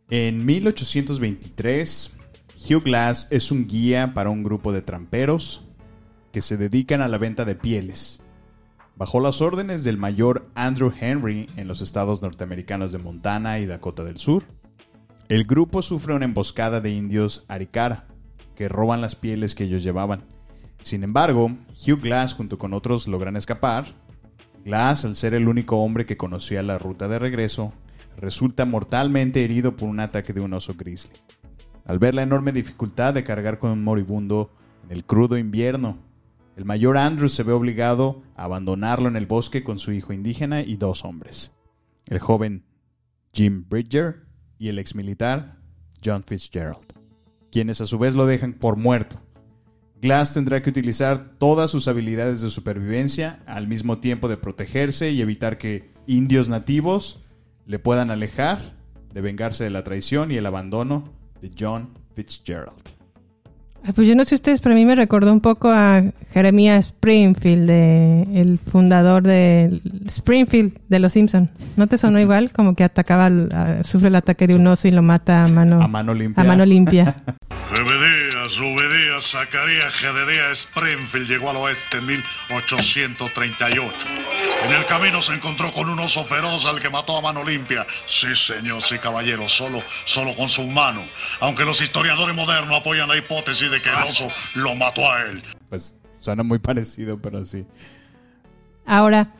En 0.09 0.45
1823, 0.45 2.17
Hugh 2.69 2.83
Glass 2.85 3.29
es 3.31 3.51
un 3.51 3.67
guía 3.67 4.13
para 4.15 4.31
un 4.31 4.43
grupo 4.43 4.73
de 4.73 4.83
tramperos 4.83 5.65
que 6.33 6.43
se 6.43 6.57
dedican 6.57 7.03
a 7.03 7.09
la 7.09 7.19
venta 7.19 7.45
de 7.45 7.55
pieles. 7.55 8.23
Bajo 8.97 9.21
las 9.21 9.41
órdenes 9.41 9.83
del 9.83 9.97
mayor 9.97 10.51
Andrew 10.55 10.93
Henry 10.99 11.49
en 11.57 11.69
los 11.69 11.81
estados 11.81 12.23
norteamericanos 12.23 12.93
de 12.93 12.99
Montana 12.99 13.59
y 13.59 13.67
Dakota 13.67 14.05
del 14.05 14.19
Sur, 14.19 14.45
el 15.29 15.45
grupo 15.45 15.81
sufre 15.81 16.15
una 16.15 16.25
emboscada 16.25 16.81
de 16.81 16.91
indios 16.91 17.45
Arikara, 17.49 18.09
que 18.55 18.69
roban 18.69 19.01
las 19.01 19.15
pieles 19.15 19.55
que 19.55 19.65
ellos 19.65 19.83
llevaban. 19.83 20.25
Sin 20.83 21.03
embargo, 21.05 21.47
Hugh 21.47 22.01
Glass 22.01 22.35
junto 22.35 22.59
con 22.59 22.75
otros 22.75 23.09
logran 23.09 23.37
escapar. 23.37 23.87
Glass, 24.65 25.05
al 25.05 25.15
ser 25.15 25.35
el 25.35 25.49
único 25.49 25.79
hombre 25.79 26.05
que 26.05 26.17
conocía 26.17 26.63
la 26.63 26.79
ruta 26.79 27.09
de 27.09 27.19
regreso, 27.19 27.73
resulta 28.17 28.65
mortalmente 28.67 29.45
herido 29.45 29.77
por 29.77 29.89
un 29.89 30.01
ataque 30.01 30.33
de 30.33 30.41
un 30.41 30.53
oso 30.53 30.75
grizzly. 30.75 31.15
Al 31.87 31.99
ver 31.99 32.15
la 32.15 32.23
enorme 32.23 32.53
dificultad 32.53 33.15
de 33.15 33.25
cargar 33.25 33.59
con 33.59 33.71
un 33.71 33.83
moribundo 33.83 34.53
en 34.85 34.93
el 34.93 35.05
crudo 35.05 35.39
invierno, 35.39 35.99
el 36.61 36.67
mayor 36.67 36.99
Andrew 36.99 37.31
se 37.31 37.43
ve 37.43 37.55
obligado 37.55 38.23
a 38.37 38.45
abandonarlo 38.45 39.09
en 39.09 39.17
el 39.17 39.25
bosque 39.25 39.65
con 39.65 39.79
su 39.79 39.93
hijo 39.93 40.13
indígena 40.13 40.61
y 40.61 40.77
dos 40.77 41.07
hombres, 41.07 41.53
el 42.07 42.19
joven 42.19 42.67
Jim 43.33 43.65
Bridger 43.67 44.27
y 44.59 44.69
el 44.69 44.79
exmilitar 44.79 45.57
John 46.05 46.23
Fitzgerald, 46.23 46.93
quienes 47.51 47.81
a 47.81 47.87
su 47.87 47.99
vez 47.99 48.15
lo 48.15 48.27
dejan 48.27 48.53
por 48.53 48.77
muerto. 48.77 49.19
Glass 50.03 50.35
tendrá 50.35 50.61
que 50.61 50.69
utilizar 50.69 51.39
todas 51.39 51.71
sus 51.71 51.89
habilidades 51.89 52.43
de 52.43 52.51
supervivencia 52.51 53.43
al 53.47 53.67
mismo 53.67 53.97
tiempo 53.97 54.29
de 54.29 54.37
protegerse 54.37 55.13
y 55.13 55.23
evitar 55.23 55.57
que 55.57 55.89
indios 56.07 56.51
nativos 56.51 57.25
le 57.65 57.79
puedan 57.79 58.11
alejar 58.11 58.77
de 59.15 59.23
vengarse 59.23 59.65
de 59.65 59.71
la 59.71 59.83
traición 59.83 60.31
y 60.31 60.37
el 60.37 60.45
abandono 60.45 61.09
de 61.41 61.53
John 61.59 61.95
Fitzgerald. 62.15 63.00
Pues 63.95 64.07
yo 64.07 64.15
no 64.15 64.25
sé 64.25 64.35
ustedes, 64.35 64.61
pero 64.61 64.75
a 64.75 64.79
mí 64.79 64.85
me 64.85 64.95
recordó 64.95 65.33
un 65.33 65.41
poco 65.41 65.71
a 65.71 66.03
Jeremiah 66.33 66.77
Springfield, 66.77 67.67
de, 67.67 68.23
el 68.35 68.59
fundador 68.59 69.23
de 69.23 69.81
Springfield 70.07 70.79
de 70.89 70.99
Los 70.99 71.15
Simpson. 71.15 71.51
¿No 71.77 71.87
te 71.87 71.97
sonó 71.99 72.21
igual? 72.21 72.53
Como 72.53 72.75
que 72.75 72.85
atacaba, 72.85 73.31
sufre 73.85 74.09
el 74.09 74.17
ataque 74.17 74.47
de 74.47 74.55
un 74.55 74.67
oso 74.67 74.87
y 74.87 74.91
lo 74.91 75.03
mata 75.03 75.43
a 75.45 75.49
mano, 75.49 75.81
A 75.83 75.89
mano 75.89 76.15
limpia. 76.15 76.43
a 76.43 76.47
mano 76.47 76.65
limpia. 76.67 77.17
Obedías, 78.59 79.31
Zacarías 79.31 79.93
Gededía 79.95 80.51
Springfield 80.53 81.29
llegó 81.29 81.51
al 81.51 81.57
oeste 81.57 81.99
en 81.99 82.07
1838. 82.07 84.07
En 84.65 84.73
el 84.73 84.87
camino 84.87 85.21
se 85.21 85.35
encontró 85.35 85.73
con 85.73 85.89
un 85.89 85.99
oso 85.99 86.25
feroz 86.25 86.67
al 86.67 86.81
que 86.81 86.91
mató 86.91 87.17
a 87.17 87.21
mano 87.21 87.45
limpia. 87.45 87.87
Sí, 88.07 88.35
señor, 88.35 88.83
sí, 88.83 88.99
caballero, 88.99 89.49
solo, 89.49 89.83
solo 90.05 90.35
con 90.35 90.49
su 90.49 90.67
mano. 90.67 91.03
Aunque 91.41 91.65
los 91.65 91.81
historiadores 91.81 92.35
modernos 92.35 92.81
apoyan 92.81 93.09
la 93.09 93.17
hipótesis 93.17 93.71
de 93.71 93.81
que 93.81 93.89
el 93.89 94.09
oso 94.09 94.29
lo 94.55 94.75
mató 94.75 95.11
a 95.11 95.23
él. 95.23 95.43
Pues 95.69 95.99
suena 96.19 96.43
muy 96.43 96.59
parecido, 96.59 97.21
pero 97.21 97.45
sí. 97.45 97.65
Ahora, 98.87 99.33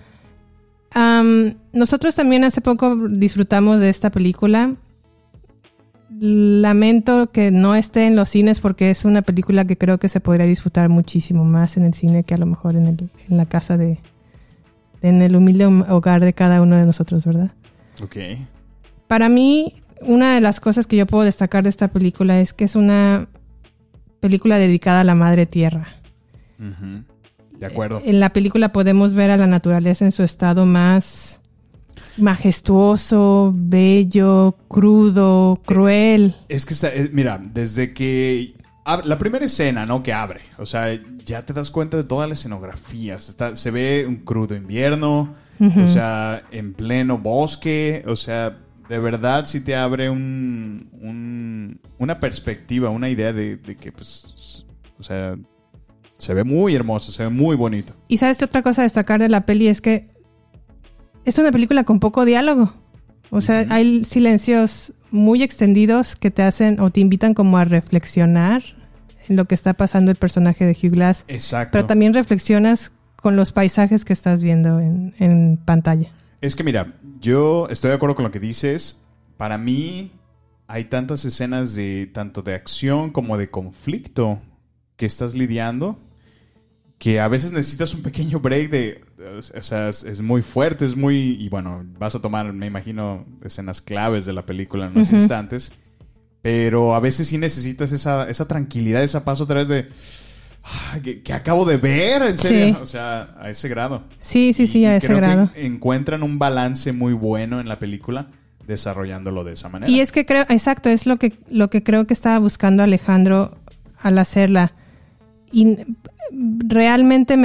am, 0.93 1.57
nosotros 1.73 2.15
también 2.15 2.45
hace 2.45 2.61
poco 2.61 2.97
disfrutamos 3.09 3.81
de 3.81 3.89
esta 3.89 4.11
película. 4.11 4.75
Lamento 6.21 7.31
que 7.33 7.51
no 7.51 7.75
esté 7.75 8.07
en 8.07 8.15
los 8.15 8.29
cines 8.29 8.61
porque 8.61 8.91
es 8.91 9.05
una 9.07 9.23
película 9.23 9.65
que 9.65 9.79
creo 9.79 9.99
que 9.99 10.09
se 10.11 10.21
podría 10.21 10.45
disfrutar 10.47 10.89
muchísimo 10.91 11.45
más 11.47 11.77
en 11.79 11.85
el 11.85 11.95
cine 11.95 12.25
que 12.25 12.35
a 12.35 12.39
lo 12.39 12.45
mejor 12.47 12.77
en, 12.77 12.87
el- 12.87 13.11
en 13.29 13.37
la 13.39 13.47
casa 13.47 13.79
de... 13.79 13.99
en 15.01 15.23
el 15.23 15.35
humilde 15.35 15.65
hogar 15.67 16.23
de 16.23 16.35
cada 16.35 16.61
uno 16.61 16.77
de 16.77 16.85
nosotros, 16.85 17.25
¿verdad? 17.25 17.53
Ok. 18.03 18.17
Para 19.07 19.31
mí, 19.31 19.83
una 20.03 20.35
de 20.35 20.43
las 20.43 20.61
cosas 20.61 20.87
que 20.87 20.97
yo 20.97 21.07
puedo 21.07 21.25
destacar 21.25 21.63
de 21.63 21.71
esta 21.71 21.89
película 21.89 22.39
es 22.39 22.53
que 22.53 22.65
es 22.65 22.77
una 22.77 23.27
película 24.21 24.59
dedicada 24.59 25.01
a 25.01 25.05
la 25.05 25.15
madre 25.15 25.47
tierra. 25.47 25.89
De 27.59 27.65
acuerdo. 27.67 28.03
En 28.05 28.21
la 28.21 28.33
película 28.35 28.73
podemos 28.73 29.15
ver 29.15 29.31
a 29.31 29.39
la 29.39 29.47
naturaleza 29.47 30.05
en 30.05 30.13
su 30.13 30.23
estado 30.23 30.67
más 30.67 31.40
majestuoso, 32.17 33.53
bello, 33.55 34.57
crudo, 34.69 35.61
cruel. 35.65 36.35
Es 36.49 36.67
que, 36.67 36.75
está- 36.75 36.95
eh, 36.95 37.11
mira, 37.13 37.41
desde 37.43 37.93
que... 37.93 38.55
La 39.05 39.19
primera 39.21 39.45
escena, 39.45 39.87
¿no? 39.87 40.03
Que 40.03 40.13
abre. 40.13 40.41
O 40.59 40.67
sea, 40.67 40.89
ya 41.25 41.45
te 41.45 41.53
das 41.53 41.71
cuenta 41.71 41.97
de 41.97 42.03
toda 42.03 42.27
la 42.27 42.33
escenografía. 42.35 43.17
O 43.17 43.21
sea, 43.21 43.31
está- 43.31 43.57
se 43.57 43.71
ve 43.71 44.05
un 44.09 44.17
crudo 44.17 44.57
invierno. 44.57 45.35
O 45.61 45.87
sea, 45.87 46.43
en 46.51 46.73
pleno 46.73 47.17
bosque. 47.19 48.03
O 48.09 48.17
sea, 48.17 48.59
de 48.89 48.99
verdad 48.99 49.45
sí 49.47 49.61
te 49.61 49.77
abre 49.77 50.11
un, 50.11 50.89
un- 51.01 51.79
una 51.99 52.19
perspectiva, 52.19 52.91
una 52.91 53.09
idea 53.11 53.33
de, 53.33 53.59
de 53.59 53.77
que, 53.77 53.93
pues... 53.93 54.67
O 54.99 55.03
sea, 55.05 55.37
se 56.19 56.35
ve 56.35 56.43
muy 56.43 56.75
hermoso, 56.75 57.13
se 57.13 57.23
ve 57.23 57.29
muy 57.29 57.55
bonito. 57.57 57.95
Y 58.09 58.17
sabes 58.17 58.39
qué 58.39 58.45
otra 58.47 58.63
cosa 58.63 58.83
a 58.83 58.85
destacar 58.85 59.21
de 59.21 59.29
la 59.29 59.47
peli 59.47 59.69
es 59.69 59.81
que 59.81 60.09
es 61.31 61.39
una 61.39 61.53
película 61.53 61.85
con 61.85 62.01
poco 62.01 62.25
diálogo. 62.25 62.75
O 63.31 63.41
sea, 63.41 63.65
hay 63.71 64.05
silencios 64.05 64.93
muy 65.13 65.45
extendidos 65.45 66.17
que 66.17 66.33
te 66.33 66.43
hacen 66.43 66.81
o 66.81 66.91
te 66.91 66.99
invitan 66.99 67.35
como 67.35 67.57
a 67.57 67.65
reflexionar 67.65 68.65
en 69.29 69.37
lo 69.37 69.45
que 69.45 69.55
está 69.55 69.75
pasando 69.75 70.11
el 70.11 70.17
personaje 70.17 70.67
de 70.67 70.73
Hugh 70.73 70.91
Glass. 70.91 71.25
Exacto. 71.29 71.71
Pero 71.73 71.87
también 71.87 72.15
reflexionas 72.15 72.91
con 73.15 73.37
los 73.37 73.53
paisajes 73.53 74.05
que 74.05 74.13
estás 74.13 74.43
viendo 74.43 74.81
en, 74.81 75.15
en 75.21 75.57
pantalla. 75.57 76.11
Es 76.41 76.57
que 76.57 76.65
mira, 76.65 76.95
yo 77.21 77.69
estoy 77.69 77.91
de 77.91 77.95
acuerdo 77.95 78.17
con 78.17 78.25
lo 78.25 78.33
que 78.33 78.41
dices. 78.41 79.01
Para 79.37 79.57
mí 79.57 80.11
hay 80.67 80.87
tantas 80.87 81.25
escenas 81.25 81.77
de 81.77 82.11
tanto 82.13 82.43
de 82.43 82.55
acción 82.55 83.11
como 83.11 83.39
de 83.39 83.51
conflicto 83.51 84.41
que 84.97 85.07
estás 85.07 85.35
lidiando 85.35 85.97
que 87.01 87.19
a 87.19 87.29
veces 87.29 87.53
necesitas 87.53 87.95
un 87.95 88.03
pequeño 88.03 88.41
break 88.41 88.71
de, 88.71 89.01
o 89.57 89.63
sea, 89.63 89.89
es, 89.89 90.03
es 90.05 90.21
muy 90.23 90.43
fuerte, 90.43 90.85
es 90.85 90.97
muy 90.97 91.37
y 91.41 91.49
bueno, 91.49 91.85
vas 91.99 92.15
a 92.15 92.21
tomar, 92.23 92.53
me 92.53 92.67
imagino, 92.67 93.25
escenas 93.45 93.81
claves 93.81 94.27
de 94.27 94.33
la 94.33 94.43
película 94.43 94.87
en 94.87 94.93
unos 94.93 95.13
instantes, 95.13 95.73
pero 96.43 96.95
a 96.95 97.01
veces 97.01 97.27
sí 97.29 97.37
necesitas 97.39 97.93
esa, 97.93 98.29
esa 98.31 98.47
tranquilidad, 98.49 99.03
esa 99.03 99.25
paz 99.25 99.41
otra 99.41 99.57
vez 99.57 99.69
de 99.69 99.89
"Ah, 100.65 100.99
que, 101.03 101.23
que 101.23 101.33
acabo 101.33 101.65
de 101.65 101.77
ver, 101.77 102.23
en 102.23 102.37
serio, 102.39 102.75
Sí. 102.77 102.83
o 102.83 102.87
sea, 102.87 103.35
a 103.41 103.51
ese 103.51 103.69
grado. 103.69 104.03
Sí, 104.19 104.53
sí, 104.53 104.67
sí, 104.67 104.81
Y 104.81 104.85
a 104.87 104.97
ese 104.97 105.07
creo 105.09 105.19
que 105.21 105.27
grado. 105.27 105.51
encuentran 105.55 106.23
un 106.23 106.39
balance 106.39 106.93
muy 106.93 107.13
bueno 107.15 107.61
en 107.61 107.69
la 107.69 107.79
película 107.79 108.29
desarrollándolo 108.67 109.43
de 109.45 109.53
esa 109.55 109.69
manera. 109.69 109.91
Y 109.91 110.01
es 110.01 110.13
que 110.13 110.25
creo, 110.27 110.45
exacto, 110.49 110.89
es 110.91 111.07
lo 111.07 111.19
que, 111.19 111.33
lo 111.51 111.71
que 111.71 111.83
creo 111.83 112.07
que 112.07 112.15
estaba 112.15 112.39
buscando 112.39 112.83
Alejandro 112.83 113.57
al 113.99 114.19
hacerla. 114.19 114.73
Y 115.53 115.77
realmente 116.69 117.37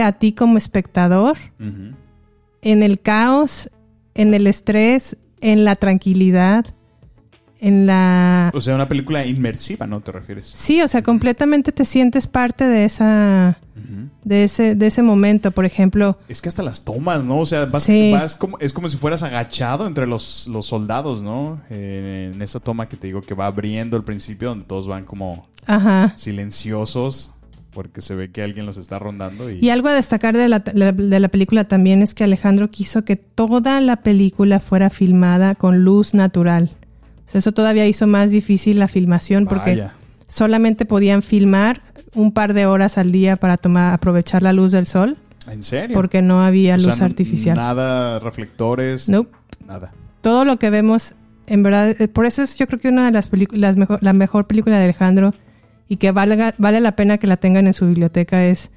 a 0.00 0.12
ti 0.12 0.32
como 0.32 0.56
espectador 0.56 1.36
en 1.58 2.82
el 2.82 3.00
caos, 3.00 3.68
en 4.14 4.32
el 4.32 4.46
estrés, 4.46 5.16
en 5.40 5.64
la 5.64 5.74
tranquilidad, 5.76 6.64
en 7.58 7.86
la... 7.86 8.50
O 8.54 8.60
sea, 8.60 8.74
una 8.74 8.88
película 8.88 9.24
inmersiva, 9.26 9.86
¿no 9.86 10.00
te 10.00 10.12
refieres? 10.12 10.50
Sí, 10.54 10.80
o 10.82 10.88
sea, 10.88 11.02
completamente 11.02 11.72
te 11.72 11.84
sientes 11.84 12.26
parte 12.26 12.64
de 12.64 12.84
esa... 12.84 13.58
De 14.24 14.44
ese, 14.44 14.76
de 14.76 14.86
ese 14.86 15.02
momento, 15.02 15.50
por 15.50 15.64
ejemplo, 15.64 16.16
Es 16.28 16.40
que 16.40 16.48
hasta 16.48 16.62
las 16.62 16.84
tomas, 16.84 17.24
¿no? 17.24 17.38
O 17.38 17.46
sea, 17.46 17.64
vas, 17.64 17.82
Sí. 17.82 18.12
vas 18.12 18.36
como, 18.36 18.56
es 18.60 18.72
como 18.72 18.88
si 18.88 18.96
fueras 18.96 19.24
agachado 19.24 19.88
entre 19.88 20.06
los, 20.06 20.46
los 20.46 20.66
soldados, 20.66 21.22
¿no? 21.22 21.60
Eh, 21.70 22.30
en 22.32 22.40
esa 22.40 22.60
toma 22.60 22.88
que 22.88 22.96
te 22.96 23.08
digo 23.08 23.20
que 23.22 23.34
va 23.34 23.46
abriendo 23.46 23.96
al 23.96 24.04
principio, 24.04 24.50
donde 24.50 24.64
todos 24.66 24.86
van 24.86 25.04
como 25.04 25.48
ajá. 25.66 26.12
silenciosos, 26.16 27.34
porque 27.72 28.00
se 28.00 28.14
ve 28.14 28.30
que 28.30 28.42
alguien 28.42 28.66
los 28.66 28.76
está 28.76 28.98
rondando. 28.98 29.50
Y, 29.50 29.58
Y 29.60 29.70
algo 29.70 29.88
a 29.88 29.94
destacar 29.94 30.36
de 30.36 30.48
la, 30.48 30.60
de 30.60 31.20
la 31.20 31.28
película 31.28 31.64
también 31.64 32.02
es 32.02 32.14
que 32.14 32.24
Alejandro 32.24 32.70
quiso 32.70 33.04
que 33.04 33.16
toda 33.16 33.80
la 33.80 33.96
película 33.96 34.60
fuera 34.60 34.90
filmada 34.90 35.54
con 35.54 35.84
luz 35.84 36.14
natural. 36.14 36.70
O 37.26 37.30
sea, 37.30 37.38
eso 37.38 37.52
todavía 37.52 37.86
hizo 37.86 38.06
más 38.06 38.30
difícil 38.30 38.78
la 38.78 38.88
filmación 38.88 39.46
porque 39.46 39.84
solamente 40.28 40.84
podían 40.84 41.22
filmar 41.22 41.82
un 42.14 42.32
par 42.32 42.52
de 42.52 42.66
horas 42.66 42.98
al 42.98 43.10
día 43.10 43.36
para 43.36 43.56
tomar, 43.56 43.94
aprovechar 43.94 44.42
la 44.42 44.52
luz 44.52 44.72
del 44.72 44.86
sol 44.86 45.16
¿En 45.50 45.62
serio? 45.62 45.94
porque 45.94 46.22
no 46.22 46.44
había 46.44 46.74
O 46.74 46.78
luz 46.78 47.00
artificial. 47.00 47.56
Nada 47.56 48.18
reflectores. 48.18 49.08
Nope. 49.08 49.34
Nada. 49.66 49.92
Todo 50.20 50.44
lo 50.44 50.58
que 50.58 50.70
vemos, 50.70 51.14
en 51.46 51.62
verdad, 51.62 52.00
eh, 52.00 52.08
por 52.08 52.26
eso 52.26 52.42
es 52.42 52.56
yo 52.56 52.66
creo 52.66 52.78
que 52.78 52.88
una 52.88 53.06
de 53.06 53.12
las 53.12 53.28
películas, 53.28 53.76
mejor, 53.76 53.98
la 54.02 54.12
mejor 54.12 54.46
película 54.46 54.78
de 54.78 54.84
Alejandro 54.84 55.34
y 55.88 55.96
que 55.96 56.10
valga, 56.10 56.54
vale 56.58 56.80
la 56.80 56.96
pena 56.96 57.18
que 57.18 57.26
la 57.26 57.36
tengan 57.36 57.66
en 57.66 57.72
su 57.72 57.86
biblioteca 57.86 58.44
es 58.44 58.70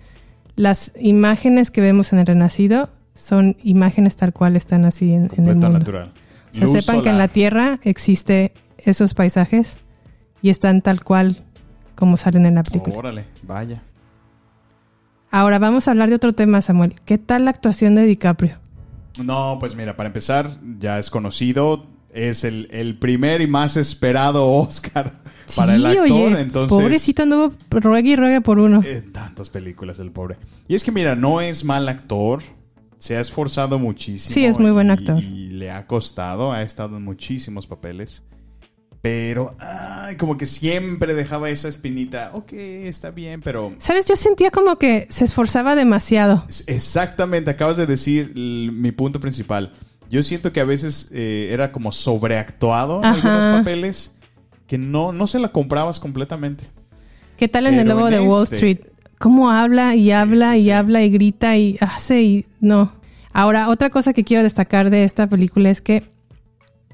las 0.55 0.93
imágenes 0.99 1.71
que 1.71 1.81
vemos 1.81 2.13
en 2.13 2.19
el 2.19 2.25
Renacido 2.25 2.89
son 3.13 3.55
imágenes 3.63 4.15
tal 4.15 4.33
cual 4.33 4.55
están 4.55 4.85
así 4.85 5.13
en, 5.13 5.31
en 5.37 5.47
el 5.47 5.55
mundo. 5.55 5.69
natural. 5.69 6.11
O 6.51 6.55
sea, 6.55 6.67
sepan 6.67 7.01
que 7.01 7.09
en 7.09 7.17
la 7.17 7.27
Tierra 7.27 7.79
existe 7.83 8.53
esos 8.77 9.13
paisajes 9.13 9.77
y 10.41 10.49
están 10.49 10.81
tal 10.81 11.03
cual 11.03 11.43
como 11.95 12.17
salen 12.17 12.45
en 12.45 12.55
la 12.55 12.63
película. 12.63 12.95
Órale, 12.97 13.25
vaya. 13.43 13.81
Ahora 15.31 15.59
vamos 15.59 15.87
a 15.87 15.91
hablar 15.91 16.09
de 16.09 16.15
otro 16.15 16.33
tema, 16.33 16.61
Samuel. 16.61 16.95
¿Qué 17.03 17.17
tal 17.17 17.45
la 17.45 17.51
actuación 17.51 17.95
de 17.95 18.03
DiCaprio? 18.05 18.57
No, 19.21 19.57
pues 19.59 19.75
mira, 19.75 19.95
para 19.95 20.07
empezar, 20.07 20.49
ya 20.79 20.99
es 20.99 21.09
conocido. 21.09 21.87
Es 22.13 22.45
el, 22.45 22.69
el 22.71 22.97
primer 22.97 23.41
y 23.41 23.47
más 23.47 23.75
esperado 23.75 24.49
Oscar 24.53 25.24
para 25.55 25.75
el 25.75 25.85
actor. 25.85 26.03
oye, 26.03 26.41
entonces, 26.41 26.77
pobrecito 26.77 27.23
anduvo 27.23 27.53
ruegue 27.69 28.11
y 28.11 28.15
ruegue 28.15 28.41
por 28.41 28.59
uno. 28.59 28.81
En 28.83 29.11
tantas 29.11 29.49
películas, 29.49 29.99
el 29.99 30.11
pobre. 30.11 30.37
Y 30.67 30.75
es 30.75 30.83
que, 30.83 30.91
mira, 30.91 31.15
no 31.15 31.41
es 31.41 31.63
mal 31.63 31.87
actor. 31.87 32.41
Se 32.97 33.17
ha 33.17 33.19
esforzado 33.19 33.77
muchísimo. 33.77 34.33
Sí, 34.33 34.45
es 34.45 34.57
muy 34.57 34.71
buen 34.71 34.89
actor. 34.89 35.21
Y 35.21 35.51
le 35.51 35.69
ha 35.69 35.85
costado. 35.85 36.51
Ha 36.51 36.63
estado 36.63 36.97
en 36.97 37.03
muchísimos 37.03 37.67
papeles. 37.67 38.23
Pero, 39.01 39.55
ay, 39.59 40.15
como 40.15 40.35
que 40.35 40.47
siempre 40.47 41.13
dejaba 41.13 41.51
esa 41.51 41.67
espinita. 41.67 42.31
Ok, 42.33 42.53
está 42.53 43.11
bien, 43.11 43.39
pero. 43.41 43.73
¿Sabes? 43.77 44.07
Yo 44.07 44.15
sentía 44.15 44.49
como 44.49 44.77
que 44.77 45.05
se 45.11 45.25
esforzaba 45.25 45.75
demasiado. 45.75 46.43
Exactamente, 46.65 47.51
acabas 47.51 47.77
de 47.77 47.85
decir 47.85 48.33
mi 48.35 48.91
punto 48.91 49.19
principal. 49.19 49.73
Yo 50.09 50.23
siento 50.23 50.51
que 50.51 50.59
a 50.59 50.65
veces 50.65 51.09
eh, 51.11 51.49
era 51.51 51.71
como 51.71 51.91
sobreactuado 51.91 52.99
en 52.99 53.05
Ajá. 53.05 53.35
algunos 53.35 53.59
papeles 53.59 54.14
que 54.67 54.77
no, 54.77 55.11
no 55.11 55.27
se 55.27 55.39
la 55.39 55.49
comprabas 55.49 55.99
completamente. 55.99 56.65
¿Qué 57.37 57.47
tal 57.47 57.67
en 57.67 57.75
el 57.75 57.89
en 57.91 57.97
de 58.09 58.19
Wall 58.21 58.43
este- 58.43 58.55
Street? 58.55 58.79
¿Cómo 59.17 59.49
habla 59.49 59.95
y 59.95 60.11
habla 60.11 60.53
sí, 60.53 60.59
y 60.59 60.63
sí. 60.63 60.71
habla 60.71 61.03
y 61.03 61.09
grita 61.09 61.57
y 61.57 61.77
hace 61.79 62.21
y 62.21 62.45
no? 62.59 62.93
Ahora, 63.33 63.69
otra 63.69 63.89
cosa 63.89 64.13
que 64.13 64.23
quiero 64.23 64.43
destacar 64.43 64.89
de 64.89 65.03
esta 65.03 65.27
película 65.27 65.69
es 65.69 65.81
que 65.81 66.03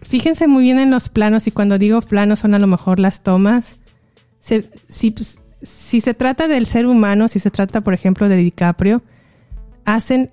fíjense 0.02 0.48
muy 0.48 0.64
bien 0.64 0.80
en 0.80 0.92
los 0.92 1.10
planos 1.10 1.48
y 1.48 1.52
cuando 1.52 1.78
digo 1.78 2.02
planos 2.02 2.40
son 2.40 2.54
a 2.54 2.60
lo 2.60 2.68
mejor 2.68 3.00
las 3.00 3.22
tomas. 3.22 3.78
Se- 4.40 4.70
si, 4.88 5.14
si 5.62 6.02
se 6.02 6.14
trata 6.14 6.48
del 6.48 6.66
ser 6.66 6.86
humano, 6.88 7.28
si 7.28 7.40
se 7.40 7.50
trata, 7.52 7.82
por 7.82 7.94
ejemplo, 7.94 8.28
de 8.30 8.38
DiCaprio, 8.38 9.02
hacen 9.86 10.32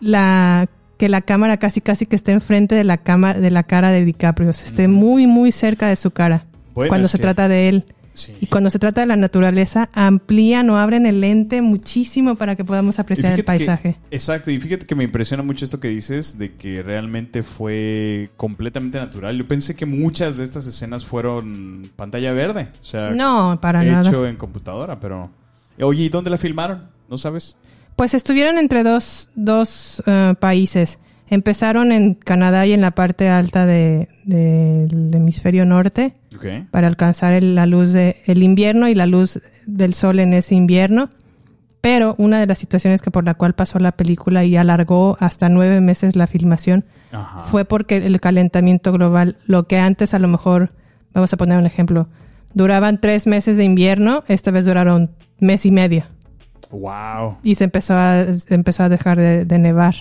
la 0.00 0.68
que 0.98 1.08
la 1.08 1.20
cámara 1.22 1.56
casi 1.58 1.80
casi 1.80 2.06
que 2.06 2.16
esté 2.16 2.32
enfrente 2.32 2.74
de 2.74 2.84
la 2.84 2.96
cámara 2.98 3.40
de 3.40 3.50
la 3.50 3.62
cara 3.62 3.90
de 3.92 4.04
DiCaprio, 4.04 4.50
o 4.50 4.52
sea, 4.52 4.66
esté 4.66 4.88
muy 4.88 5.26
muy 5.26 5.52
cerca 5.52 5.86
de 5.88 5.96
su 5.96 6.10
cara 6.10 6.44
Bueno, 6.78 6.88
cuando 6.90 7.08
se 7.08 7.18
que- 7.18 7.22
trata 7.22 7.48
de 7.48 7.68
él. 7.68 7.84
Sí. 8.14 8.34
Y 8.40 8.46
cuando 8.46 8.68
se 8.70 8.80
trata 8.80 9.00
de 9.02 9.06
la 9.06 9.14
naturaleza, 9.14 9.90
amplían 9.92 10.68
o 10.70 10.76
abren 10.76 11.06
el 11.06 11.20
lente 11.20 11.62
muchísimo 11.62 12.34
para 12.34 12.56
que 12.56 12.64
podamos 12.64 12.98
apreciar 12.98 13.30
el 13.32 13.36
que- 13.36 13.44
paisaje. 13.44 13.96
exacto, 14.10 14.50
y 14.50 14.58
fíjate 14.58 14.86
que 14.86 14.96
me 14.96 15.04
impresiona 15.04 15.44
mucho 15.44 15.64
esto 15.64 15.78
que 15.78 15.86
dices 15.86 16.36
de 16.36 16.54
que 16.56 16.82
realmente 16.82 17.44
fue 17.44 18.30
completamente 18.36 18.98
natural. 18.98 19.38
Yo 19.38 19.46
pensé 19.46 19.76
que 19.76 19.86
muchas 19.86 20.36
de 20.36 20.42
estas 20.42 20.66
escenas 20.66 21.06
fueron 21.06 21.88
pantalla 21.94 22.32
verde, 22.32 22.68
o 22.80 22.84
sea, 22.84 23.10
No, 23.10 23.56
para 23.62 23.84
hecho 23.84 24.10
nada. 24.10 24.28
en 24.30 24.36
computadora, 24.36 24.98
pero 24.98 25.30
Oye, 25.80 26.02
¿y 26.04 26.08
dónde 26.08 26.28
la 26.30 26.38
filmaron? 26.38 26.88
¿No 27.08 27.18
sabes? 27.18 27.54
Pues 27.94 28.14
estuvieron 28.14 28.58
entre 28.58 28.82
dos, 28.82 29.30
dos 29.36 30.02
eh, 30.06 30.34
países. 30.40 30.98
Empezaron 31.30 31.92
en 31.92 32.14
Canadá 32.14 32.66
y 32.66 32.72
en 32.72 32.80
la 32.80 32.92
parte 32.92 33.28
alta 33.28 33.66
de- 33.66 34.08
del 34.24 35.10
hemisferio 35.14 35.64
norte 35.64 36.14
para 36.70 36.86
alcanzar 36.86 37.32
el- 37.34 37.54
la 37.54 37.66
luz 37.66 37.92
del 37.92 38.14
el 38.26 38.42
invierno 38.42 38.88
y 38.88 38.94
la 38.94 39.06
luz 39.06 39.40
del 39.66 39.94
sol 39.94 40.20
en 40.20 40.32
ese 40.32 40.54
invierno. 40.54 41.10
Pero 41.80 42.14
una 42.18 42.40
de 42.40 42.46
las 42.46 42.58
situaciones 42.58 43.02
que 43.02 43.10
por 43.10 43.24
la 43.24 43.34
cual 43.34 43.54
pasó 43.54 43.78
la 43.78 43.92
película 43.92 44.44
y 44.44 44.56
alargó 44.56 45.16
hasta 45.20 45.48
nueve 45.48 45.80
meses 45.80 46.16
la 46.16 46.26
filmación 46.26 46.84
Ajá. 47.12 47.40
fue 47.40 47.64
porque 47.64 47.96
el 47.96 48.20
calentamiento 48.20 48.90
global, 48.92 49.36
lo 49.46 49.66
que 49.68 49.78
antes 49.78 50.12
a 50.14 50.18
lo 50.18 50.28
mejor, 50.28 50.72
vamos 51.14 51.32
a 51.32 51.36
poner 51.36 51.56
un 51.56 51.66
ejemplo, 51.66 52.08
duraban 52.52 53.00
tres 53.00 53.26
meses 53.26 53.56
de 53.56 53.64
invierno, 53.64 54.24
esta 54.28 54.50
vez 54.50 54.64
duraron 54.64 55.10
mes 55.38 55.64
y 55.66 55.70
medio 55.70 56.04
Wow. 56.70 57.36
y 57.44 57.54
se 57.54 57.64
empezó 57.64 57.94
a, 57.94 58.24
empezó 58.48 58.82
a 58.82 58.88
dejar 58.88 59.18
de, 59.18 59.44
de 59.44 59.58
nevar. 59.58 59.94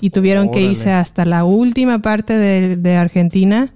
Y 0.00 0.10
tuvieron 0.10 0.50
que 0.50 0.60
irse 0.62 0.92
hasta 0.92 1.24
la 1.24 1.44
última 1.44 1.98
parte 2.00 2.34
de, 2.34 2.76
de 2.76 2.96
Argentina 2.96 3.72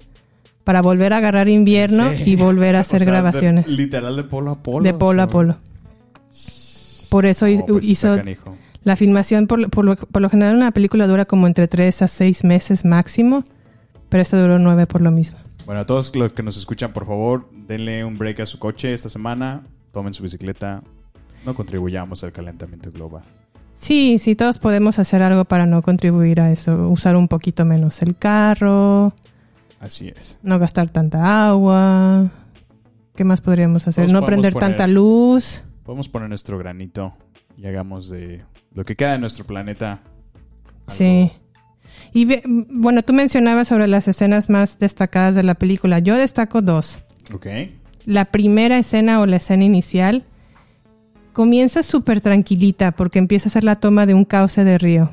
para 0.63 0.81
volver 0.81 1.11
a 1.13 1.17
agarrar 1.17 1.49
invierno 1.49 2.11
Sí. 2.15 2.23
y 2.31 2.35
volver 2.37 2.75
a 2.77 2.79
hacer 2.81 3.01
O 3.01 3.05
sea, 3.05 3.11
de- 3.13 3.19
grabaciones. 3.19 3.67
literal 3.67 4.15
de 4.15 4.23
polo 4.23 4.51
a 4.51 4.63
polo. 4.63 4.83
de 4.83 4.93
polo 4.93 5.21
a 5.21 5.25
o 5.25 5.27
sea, 5.27 5.33
polo. 5.33 5.57
Por 7.09 7.25
eso 7.25 7.45
pues 7.67 7.85
hizo 7.87 8.17
la 8.83 8.95
filmación, 8.95 9.47
por, 9.47 9.69
por 9.69 9.85
lo, 9.85 9.95
por 9.95 10.21
lo 10.21 10.29
general 10.29 10.55
una 10.55 10.71
película 10.71 11.07
dura 11.07 11.25
como 11.25 11.47
entre 11.47 11.67
3 11.67 12.01
a 12.01 12.07
6 12.07 12.43
meses 12.43 12.85
máximo, 12.85 13.43
pero 14.09 14.21
esta 14.21 14.41
duró 14.41 14.57
9 14.59 14.87
por 14.87 15.01
lo 15.01 15.11
mismo. 15.11 15.37
Bueno, 15.65 15.81
a 15.81 15.85
todos 15.85 16.13
los 16.15 16.33
que 16.33 16.43
nos 16.43 16.57
escuchan, 16.57 16.91
por 16.91 17.05
favor, 17.05 17.49
denle 17.67 18.03
un 18.03 18.17
break 18.17 18.41
a 18.41 18.45
su 18.45 18.59
coche 18.59 18.93
esta 18.93 19.09
semana. 19.09 19.61
Tomen 19.91 20.13
su 20.13 20.23
bicicleta. 20.23 20.81
No 21.45 21.53
contribuyamos 21.53 22.23
al 22.23 22.31
calentamiento 22.31 22.89
global. 22.91 23.23
Sí, 23.75 24.17
sí, 24.19 24.35
todos 24.35 24.59
podemos 24.59 24.99
hacer 24.99 25.21
algo 25.21 25.45
para 25.45 25.65
no 25.65 25.81
contribuir 25.81 26.39
a 26.39 26.51
eso. 26.51 26.89
Usar 26.89 27.15
un 27.15 27.27
poquito 27.27 27.65
menos 27.65 28.01
el 28.01 28.15
carro, 28.15 29.13
Así 29.79 30.07
es. 30.09 30.37
no 30.43 30.59
gastar 30.59 30.89
tanta 30.89 31.49
agua. 31.49 32.31
¿Qué 33.15 33.23
más 33.23 33.41
podríamos 33.41 33.87
hacer? 33.87 34.05
Todos 34.05 34.13
no 34.13 34.25
prender 34.25 34.53
poner- 34.53 34.69
tanta 34.69 34.87
luz. 34.87 35.63
Podemos 35.83 36.07
poner 36.09 36.29
nuestro 36.29 36.57
granito 36.57 37.13
y 37.57 37.65
hagamos 37.67 38.09
de 38.09 38.43
lo 38.73 38.85
que 38.85 38.95
queda 38.95 39.13
de 39.13 39.19
nuestro 39.19 39.45
planeta. 39.45 39.99
algo- 40.87 40.93
Sí. 40.93 41.31
Y 42.13 42.25
ve- 42.25 42.43
bueno, 42.45 43.03
tú 43.03 43.13
mencionabas 43.13 43.67
sobre 43.67 43.87
las 43.87 44.07
escenas 44.07 44.49
más 44.49 44.79
destacadas 44.79 45.35
de 45.35 45.43
la 45.43 45.55
película. 45.55 45.99
Yo 45.99 46.15
destaco 46.15 46.61
dos. 46.61 46.99
Ok. 47.33 47.47
La 48.05 48.25
primera 48.25 48.77
escena 48.77 49.19
o 49.21 49.25
la 49.25 49.37
escena 49.37 49.63
inicial 49.63 50.23
comienza 51.33 51.83
súper 51.83 52.21
tranquilita 52.21 52.91
porque 52.91 53.19
empieza 53.19 53.49
a 53.49 53.51
ser 53.51 53.63
la 53.63 53.75
toma 53.77 54.05
de 54.05 54.13
un 54.13 54.23
cauce 54.25 54.63
de 54.63 54.77
río. 54.77 55.11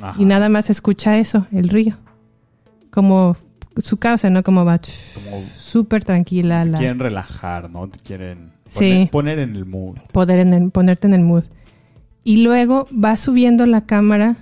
Ajá. 0.00 0.20
Y 0.20 0.24
nada 0.24 0.48
más 0.48 0.70
escucha 0.70 1.18
eso, 1.18 1.46
el 1.52 1.68
río. 1.68 1.96
Como 2.90 3.36
su 3.78 3.96
cauce, 3.96 4.30
¿no? 4.30 4.42
Como 4.42 4.64
va 4.64 4.78
súper 4.82 6.04
tranquila 6.04 6.64
la 6.64 6.78
quieren 6.78 7.00
relajar, 7.00 7.70
¿no? 7.70 7.88
Te 7.88 7.98
quieren 7.98 8.52
Sí. 8.66 9.08
poner, 9.10 9.38
en 9.40 9.56
el 9.56 9.66
mood. 9.66 9.96
poder 10.12 10.38
en 10.38 10.54
el- 10.54 10.70
ponerte 10.70 11.06
en 11.08 11.14
el 11.14 11.24
mood. 11.24 11.44
Y 12.22 12.38
luego 12.44 12.86
va 12.92 13.16
subiendo 13.16 13.66
la 13.66 13.82
cámara 13.84 14.36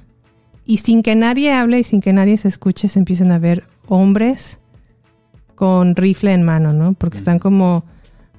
y 0.64 0.76
sin 0.78 1.02
que 1.02 1.14
nadie 1.16 1.52
hable 1.52 1.78
y 1.80 1.82
sin 1.82 2.00
que 2.00 2.12
nadie 2.12 2.36
se 2.36 2.48
escuche 2.48 2.88
se 2.88 2.98
empiezan 2.98 3.32
a 3.32 3.38
ver 3.38 3.64
hombres 3.88 4.58
con 5.54 5.96
rifle 5.96 6.32
en 6.32 6.42
mano, 6.44 6.72
¿no? 6.72 6.92
Porque 6.92 7.16
están 7.18 7.38
como 7.38 7.84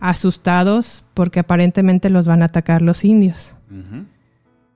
asustados 0.10 1.04
porque 1.14 1.40
aparentemente 1.40 2.10
los 2.10 2.28
van 2.28 2.42
a 2.42 2.46
atacar 2.46 2.82
los 2.82 3.04
indios. 3.06 3.56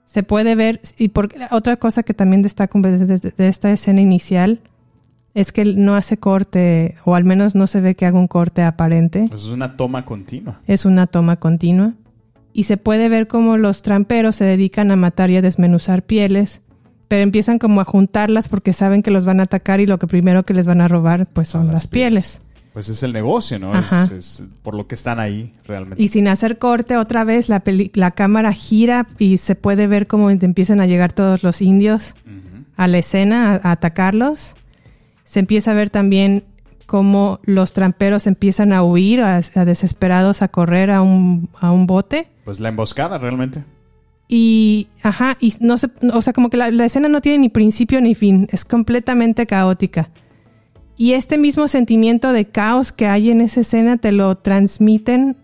Se 0.06 0.24
puede 0.24 0.56
ver, 0.56 0.80
y 0.98 1.10
por, 1.10 1.30
otra 1.52 1.76
cosa 1.78 2.02
que 2.02 2.14
también 2.14 2.42
destaco 2.42 2.80
de, 2.80 2.98
de- 2.98 3.34
de 3.36 3.48
esta 3.50 3.70
escena 3.72 4.00
inicial 4.02 4.62
es 5.34 5.52
que 5.52 5.66
no 5.66 5.96
hace 5.96 6.18
corte, 6.18 6.96
o 7.04 7.14
al 7.14 7.26
menos 7.26 7.54
no 7.56 7.68
se 7.68 7.82
ve 7.82 7.94
que 7.96 8.06
haga 8.06 8.18
un 8.18 8.28
corte 8.28 8.64
aparente. 8.64 9.26
Pues 9.30 9.44
es 9.44 9.50
una 9.50 9.76
toma 9.76 10.06
continua. 10.06 10.62
Es 10.66 10.86
una 10.86 11.06
toma 11.08 11.36
continua. 11.36 11.94
Y 12.54 12.64
se 12.64 12.78
puede 12.78 13.10
ver 13.10 13.28
cómo 13.28 13.58
los 13.58 13.82
tramperos 13.84 14.38
se 14.38 14.46
dedican 14.46 14.90
a 14.92 14.96
matar 14.96 15.30
y 15.30 15.36
a 15.38 15.42
desmenuzar 15.44 16.02
pieles, 16.04 16.62
pero 17.08 17.22
empiezan 17.22 17.60
como 17.60 17.82
a 17.82 17.86
juntarlas 17.86 18.48
porque 18.48 18.74
saben 18.74 19.04
que 19.04 19.12
los 19.12 19.26
van 19.26 19.42
a 19.42 19.44
atacar 19.44 19.80
y 19.82 19.86
lo 19.86 20.00
que 20.00 20.08
primero 20.08 20.44
que 20.44 20.54
les 20.56 20.66
van 20.66 20.82
a 20.82 20.88
robar 20.88 21.28
pues 21.28 21.50
son, 21.50 21.62
Son 21.64 21.68
las 21.68 21.84
las 21.84 21.88
pieles. 21.88 22.42
Pues 22.78 22.90
es 22.90 23.02
el 23.02 23.12
negocio, 23.12 23.58
¿no? 23.58 23.74
Es, 23.76 24.12
es 24.12 24.44
por 24.62 24.76
lo 24.76 24.86
que 24.86 24.94
están 24.94 25.20
ahí 25.20 25.52
realmente. 25.66 26.00
Y 26.04 26.10
sin 26.10 26.28
hacer 26.28 26.60
corte 26.60 26.96
otra 26.96 27.24
vez 27.24 27.50
la, 27.50 27.62
peli- 27.62 27.90
la 27.96 28.12
cámara 28.12 28.54
gira 28.54 29.08
y 29.18 29.38
se 29.38 29.56
puede 29.56 29.88
ver 29.88 30.06
cómo 30.06 30.30
empiezan 30.30 30.80
a 30.80 30.86
llegar 30.86 31.12
todos 31.12 31.42
los 31.42 31.60
indios 31.64 32.14
a 32.76 32.86
la 32.88 33.00
escena 33.00 33.54
a, 33.54 33.70
a 33.70 33.72
atacarlos. 33.72 34.54
Se 35.24 35.40
empieza 35.40 35.72
a 35.72 35.74
ver 35.74 35.90
también 35.90 36.44
cómo 36.86 37.40
los 37.46 37.74
tramperos 37.74 38.28
empiezan 38.28 38.72
a 38.74 38.84
huir, 38.84 39.22
a, 39.24 39.38
a 39.56 39.66
desesperados 39.66 40.44
a 40.44 40.48
correr 40.50 40.92
a 40.92 41.02
un, 41.02 41.50
a 41.60 41.72
un 41.72 41.88
bote. 41.88 42.28
Pues 42.46 42.60
la 42.60 42.70
emboscada 42.70 43.18
realmente. 43.18 43.64
Y, 44.28 44.88
ajá, 45.02 45.36
y 45.40 45.52
no 45.62 45.80
se, 45.80 45.90
o 46.14 46.22
sea, 46.22 46.32
como 46.32 46.52
que 46.52 46.58
la, 46.58 46.70
la 46.70 46.86
escena 46.86 47.08
no 47.08 47.22
tiene 47.22 47.40
ni 47.40 47.50
principio 47.50 48.00
ni 48.02 48.14
fin, 48.14 48.48
es 48.52 48.66
completamente 48.66 49.48
caótica. 49.48 50.12
Y 50.98 51.14
este 51.14 51.38
mismo 51.38 51.68
sentimiento 51.68 52.34
de 52.34 52.46
caos 52.46 52.92
que 52.92 53.06
hay 53.06 53.30
en 53.30 53.42
esa 53.42 53.62
escena 53.62 53.98
te 53.98 54.12
lo 54.12 54.36
transmiten 54.38 55.38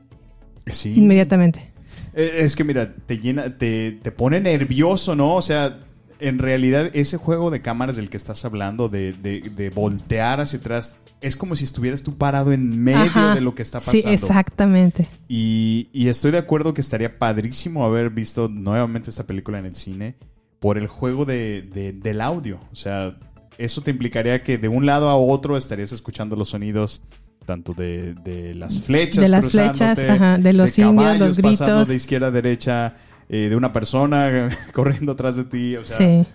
Sí. 0.68 0.92
inmediatamente. 0.96 1.72
Eh, 2.16 2.40
Es 2.42 2.56
que 2.56 2.64
mira, 2.64 2.94
te 3.06 3.20
llena, 3.20 3.58
te, 3.58 3.92
te 3.92 4.12
pone 4.12 4.40
nervioso, 4.40 5.16
¿no? 5.16 5.36
O 5.36 5.42
sea, 5.42 5.80
en 6.20 6.40
realidad 6.40 6.90
ese 6.94 7.18
juego 7.18 7.52
de 7.52 7.62
cámaras 7.62 7.96
del 7.98 8.10
que 8.10 8.18
estás 8.18 8.46
hablando, 8.46 8.88
de, 8.90 9.14
de- 9.14 9.42
de 9.42 9.70
voltear 9.70 10.40
hacia 10.40 10.60
atrás, 10.60 10.98
es 11.22 11.36
como 11.36 11.56
si 11.56 11.66
estuvieras 11.66 12.02
tú 12.04 12.16
parado 12.18 12.52
en 12.54 12.82
medio 12.84 13.02
Ajá. 13.02 13.36
de 13.36 13.42
lo 13.42 13.56
que 13.56 13.62
está 13.62 13.80
pasando. 13.80 14.02
Sí, 14.02 14.08
exactamente. 14.08 15.08
Y, 15.28 15.90
y 15.94 16.08
estoy 16.08 16.32
de 16.32 16.38
acuerdo 16.38 16.74
que 16.74 16.82
estaría 16.82 17.18
padrísimo 17.20 17.84
haber 17.86 18.10
visto 18.10 18.48
nuevamente 18.50 19.10
esta 19.10 19.26
película 19.26 19.60
en 19.60 19.66
el 19.66 19.76
cine, 19.76 20.16
por 20.60 20.78
el 20.78 20.88
juego 20.88 21.26
de, 21.26 21.62
de- 21.74 21.92
del 21.94 22.22
audio. 22.22 22.60
O 22.72 22.76
sea, 22.76 23.18
eso 23.58 23.82
te 23.82 23.92
implicaría 23.92 24.42
que 24.44 24.58
de 24.58 24.68
un 24.68 24.86
lado 24.86 25.10
a 25.10 25.16
otro 25.18 25.58
estarías 25.58 25.92
escuchando 25.92 26.36
los 26.36 26.50
sonidos 26.50 27.02
tanto 27.46 27.74
de, 27.74 28.14
de 28.24 28.54
las 28.56 28.80
flechas, 28.80 29.22
De 29.22 29.28
las 29.28 29.48
flechas, 29.50 30.00
ajá, 30.00 30.38
de 30.38 30.54
los 30.54 30.78
indios, 30.80 30.96
caballos 31.04 31.28
los 31.28 31.38
pasando 31.42 31.74
gritos. 31.74 31.88
de 31.90 31.96
izquierda 31.96 32.28
a 32.28 32.32
derecha, 32.32 32.96
eh, 33.28 33.50
de 33.50 33.56
una 33.56 33.74
persona 33.74 34.50
corriendo 34.74 35.12
atrás 35.12 35.36
de 35.36 35.44
ti. 35.44 35.76
O 35.76 35.84
sea, 35.84 35.98
sí. 35.98 36.26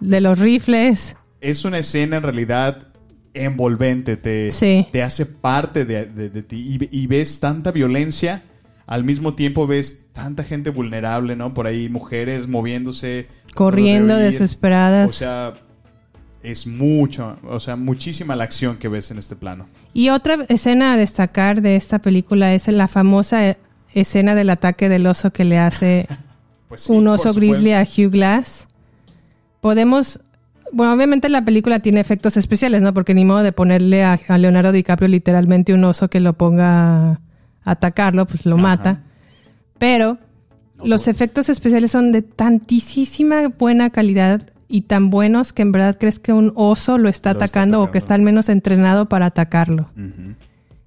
De 0.00 0.20
los 0.20 0.38
rifles. 0.40 1.16
es 1.40 1.64
una 1.64 1.78
escena 1.78 2.16
en 2.16 2.22
realidad 2.24 2.88
envolvente, 3.34 4.16
te, 4.16 4.50
Sí. 4.50 4.86
te 4.90 5.02
hace 5.02 5.26
parte 5.26 5.84
de, 5.84 6.06
de- 6.06 6.42
ti 6.42 6.56
y, 6.56 6.78
ve- 6.78 6.88
y 6.90 7.06
ves 7.06 7.38
tanta 7.40 7.70
violencia, 7.70 8.42
al 8.86 9.04
mismo 9.04 9.34
tiempo 9.34 9.66
ves 9.66 10.06
tanta 10.12 10.42
gente 10.42 10.70
vulnerable, 10.70 11.36
¿no? 11.36 11.52
Por 11.54 11.66
ahí 11.66 11.88
mujeres 11.88 12.48
moviéndose, 12.48 13.28
Corriendo 13.54 14.16
de 14.16 14.24
desesperadas. 14.24 15.08
O 15.10 15.12
sea, 15.12 15.54
es 16.46 16.66
mucho, 16.66 17.38
o 17.48 17.58
sea, 17.58 17.74
muchísima 17.74 18.36
la 18.36 18.44
acción 18.44 18.76
que 18.76 18.86
ves 18.86 19.10
en 19.10 19.18
este 19.18 19.34
plano. 19.34 19.66
Y 19.92 20.10
otra 20.10 20.44
escena 20.48 20.92
a 20.92 20.96
destacar 20.96 21.60
de 21.60 21.74
esta 21.74 21.98
película 21.98 22.54
es 22.54 22.68
la 22.68 22.86
famosa 22.86 23.48
eh, 23.48 23.58
escena 23.92 24.36
del 24.36 24.50
ataque 24.50 24.88
del 24.88 25.08
oso 25.08 25.32
que 25.32 25.44
le 25.44 25.58
hace 25.58 26.06
Pues 26.68 26.82
sí, 26.82 26.92
un 26.92 27.08
oso 27.08 27.34
grizzly 27.34 27.72
a 27.72 27.82
Hugh 27.82 28.10
Glass. 28.10 28.68
Podemos, 29.60 30.20
bueno, 30.72 30.92
obviamente 30.92 31.28
la 31.28 31.44
película 31.44 31.80
tiene 31.80 31.98
efectos 31.98 32.36
especiales, 32.36 32.80
¿no? 32.80 32.94
Porque 32.94 33.14
ni 33.14 33.24
modo 33.24 33.42
de 33.42 33.50
ponerle 33.52 34.04
a, 34.04 34.20
a 34.28 34.38
Leonardo 34.38 34.70
DiCaprio 34.70 35.08
literalmente 35.08 35.74
un 35.74 35.84
oso 35.84 36.08
que 36.08 36.20
lo 36.20 36.34
ponga 36.34 37.10
a 37.10 37.20
atacarlo, 37.64 38.26
pues 38.26 38.46
lo 38.46 38.54
Ajá. 38.54 38.62
mata. 38.62 39.02
Pero 39.78 40.18
los 40.84 41.08
efectos 41.08 41.48
especiales 41.48 41.90
son 41.90 42.12
de 42.12 42.22
tantísima 42.22 43.48
buena 43.48 43.90
calidad 43.90 44.42
y 44.68 44.82
tan 44.82 45.10
buenos 45.10 45.52
que 45.52 45.62
en 45.62 45.72
verdad 45.72 45.96
crees 45.98 46.18
que 46.18 46.32
un 46.32 46.52
oso 46.56 46.98
lo 46.98 47.08
está 47.08 47.30
Lo 47.32 47.34
está 47.34 47.44
atacando 47.46 47.82
o 47.82 47.90
que 47.90 47.98
está 47.98 48.14
al 48.14 48.22
menos 48.22 48.48
entrenado 48.48 49.08
para 49.08 49.26
atacarlo. 49.26 49.90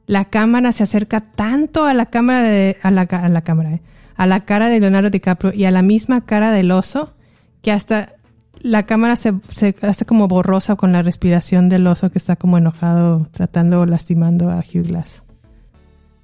La 0.08 0.26
cámara 0.26 0.72
se 0.72 0.84
acerca 0.84 1.22
tanto 1.22 1.86
a 1.86 1.94
la 1.94 2.08
cámara 2.08 2.42
de 2.44 2.78
a 2.82 2.92
la, 2.92 3.06
ca- 3.06 3.24
a 3.26 3.30
la 3.30 3.42
cámara 3.42 3.74
eh, 3.74 3.82
a 4.16 4.26
la 4.26 4.42
cara 4.44 4.68
de 4.70 4.80
Leonardo 4.80 5.10
DiCaprio 5.10 5.54
y 5.54 5.66
a 5.66 5.72
la 5.72 5.82
misma 5.82 6.22
cara 6.26 6.52
del 6.52 6.72
oso 6.72 7.14
que 7.62 7.72
hasta 7.72 8.14
la 8.62 8.84
cámara 8.86 9.16
se, 9.16 9.34
se 9.54 9.74
hace 9.82 10.06
como 10.06 10.28
borrosa 10.28 10.76
con 10.76 10.92
la 10.92 11.02
respiración 11.04 11.70
del 11.70 11.88
oso 11.88 12.10
que 12.12 12.18
está 12.18 12.36
como 12.36 12.58
enojado 12.58 13.28
tratando 13.32 13.80
o 13.82 13.86
lastimando 13.86 14.50
a 14.50 14.58
Hugh 14.58 14.88
Glass. 14.88 15.22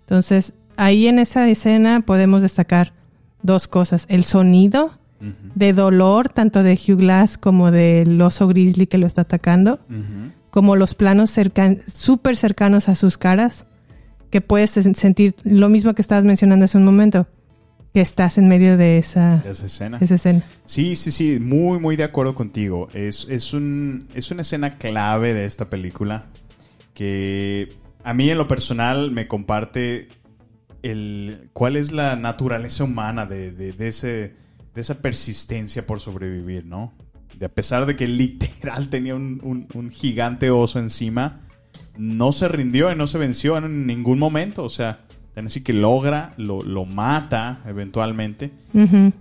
Entonces 0.01 0.53
ahí 0.75 1.07
en 1.07 1.19
esa 1.19 1.47
escena 1.47 2.01
podemos 2.01 2.41
destacar 2.41 2.91
dos 3.43 3.67
cosas 3.69 4.05
el 4.09 4.23
sonido 4.25 4.91
De 5.55 5.73
dolor 5.73 6.29
tanto 6.29 6.63
de 6.63 6.73
Hugh 6.73 6.97
Glass 6.97 7.37
como 7.37 7.71
del 7.71 8.21
oso 8.21 8.47
grizzly 8.47 8.87
que 8.87 8.97
lo 8.97 9.07
está 9.07 9.21
atacando 9.21 9.79
como 10.49 10.75
los 10.77 10.93
planos 10.95 11.31
cercan 11.31 11.79
súper 11.93 12.37
cercanos 12.37 12.87
a 12.87 12.95
sus 12.95 13.17
caras, 13.17 13.65
que 14.29 14.39
puedes 14.39 14.77
sen- 14.77 14.95
sentir 14.95 15.35
lo 15.43 15.67
mismo 15.67 15.93
que 15.93 16.01
estabas 16.01 16.23
mencionando 16.23 16.63
hace 16.63 16.77
un 16.77 16.85
momento, 16.85 17.27
que 17.93 17.99
estás 17.99 18.37
en 18.37 18.47
medio 18.47 18.77
de 18.77 18.97
esa, 18.97 19.43
Esa 19.45 19.65
escena. 19.65 19.97
esa 19.99 20.15
escena. 20.15 20.43
Sí, 20.65 20.95
sí, 20.95 21.11
sí, 21.11 21.39
muy, 21.41 21.77
muy 21.79 21.95
de 21.97 22.05
acuerdo 22.05 22.35
contigo. 22.35 22.87
Es, 22.93 23.27
es, 23.29 23.53
un, 23.53 24.07
es 24.15 24.31
una 24.31 24.43
escena 24.43 24.77
clave 24.77 25.33
de 25.33 25.45
esta 25.45 25.69
película 25.69 26.25
que 26.93 27.69
a 28.03 28.13
mí 28.13 28.29
en 28.29 28.37
lo 28.37 28.47
personal 28.47 29.11
me 29.11 29.27
comparte 29.27 30.07
el 30.83 31.49
cuál 31.53 31.75
es 31.75 31.91
la 31.91 32.15
naturaleza 32.15 32.83
humana 32.83 33.25
de, 33.25 33.51
de- 33.51 33.73
de 33.73 33.87
ese, 33.87 34.33
de 34.75 34.81
esa 34.81 35.01
persistencia 35.01 35.87
por 35.87 35.99
sobrevivir, 36.01 36.65
¿no? 36.65 36.93
De 37.39 37.45
a 37.45 37.49
pesar 37.49 37.85
de 37.85 37.95
que 37.95 38.07
literal 38.07 38.89
tenía 38.89 39.15
un, 39.15 39.39
un- 39.43 39.67
un 39.73 39.89
gigante 39.91 40.51
oso 40.51 40.79
encima, 40.79 41.41
no 41.97 42.31
se 42.31 42.47
rindió 42.47 42.91
y 42.91 42.95
no 42.95 43.07
se 43.07 43.17
venció 43.17 43.57
en 43.57 43.87
ningún 43.87 44.19
momento. 44.19 44.63
O 44.63 44.69
sea, 44.69 44.99
así 45.35 45.63
que 45.63 45.73
logra, 45.73 46.33
lo, 46.37 46.61
lo 46.61 46.85
mata 46.85 47.61
eventualmente 47.65 48.51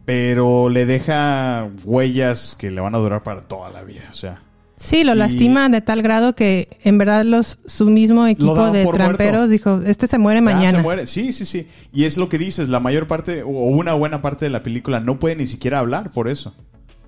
pero 0.04 0.68
le 0.68 0.84
deja 0.86 1.68
huellas 1.84 2.56
que 2.58 2.70
le 2.70 2.80
van 2.80 2.94
a 2.94 2.98
durar 2.98 3.22
para 3.22 3.42
toda 3.42 3.70
la 3.70 3.82
vida. 3.84 4.04
O 4.10 4.14
sea, 4.14 4.42
Sí, 4.76 5.04
lo 5.04 5.14
Y- 5.14 5.18
lastima 5.18 5.68
de 5.68 5.80
tal 5.80 6.02
grado 6.02 6.34
que 6.34 6.68
en 6.82 6.98
verdad 6.98 7.24
los 7.24 7.58
su 7.64 7.86
mismo 7.86 8.26
equipo 8.26 8.70
de 8.72 8.84
tramperos 8.86 9.48
muerto. 9.48 9.48
dijo, 9.48 9.80
este 9.86 10.06
se 10.08 10.18
muere 10.18 10.40
ya 10.40 10.44
mañana. 10.44 10.78
se 10.78 10.82
muere. 10.82 11.06
Sí, 11.06 11.32
sí, 11.32 11.44
sí. 11.46 11.68
Y 11.92 12.04
es 12.04 12.16
lo 12.16 12.28
que 12.28 12.38
dices, 12.38 12.68
la 12.68 12.80
mayor 12.80 13.06
parte 13.06 13.42
o 13.44 13.48
una 13.48 13.94
buena 13.94 14.20
parte 14.20 14.44
de 14.46 14.50
la 14.50 14.62
película 14.62 14.98
no 15.00 15.18
puede 15.20 15.36
ni 15.36 15.46
siquiera 15.46 15.78
hablar 15.78 16.10
por 16.10 16.28
eso. 16.28 16.54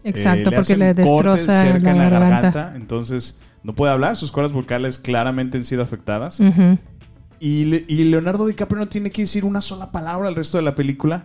Exacto, 0.05 0.51
Eh, 0.51 0.53
porque 0.55 0.77
le 0.77 0.95
destroza 0.95 1.63
cerca 1.63 1.85
la 1.87 1.91
en 1.91 1.99
la 1.99 2.09
garganta. 2.09 2.41
garganta, 2.53 2.77
entonces 2.77 3.39
no 3.65 3.75
puede 3.75 3.93
hablar, 3.93 4.17
sus 4.17 4.31
cuerdas 4.31 4.53
vocales 4.53 4.99
claramente 4.99 5.59
han 5.59 5.65
sido 5.65 5.83
afectadas. 5.83 6.41
Y, 7.41 7.65
Le- 7.67 7.85
y 7.89 8.05
Leonardo 8.05 8.47
DiCaprio 8.47 8.79
no 8.79 8.87
tiene 8.89 9.11
que 9.11 9.23
decir 9.23 9.45
una 9.45 9.61
sola 9.61 9.91
palabra 9.91 10.29
al 10.29 10.35
resto 10.37 10.57
de 10.59 10.63
la 10.63 10.75
película. 10.77 11.25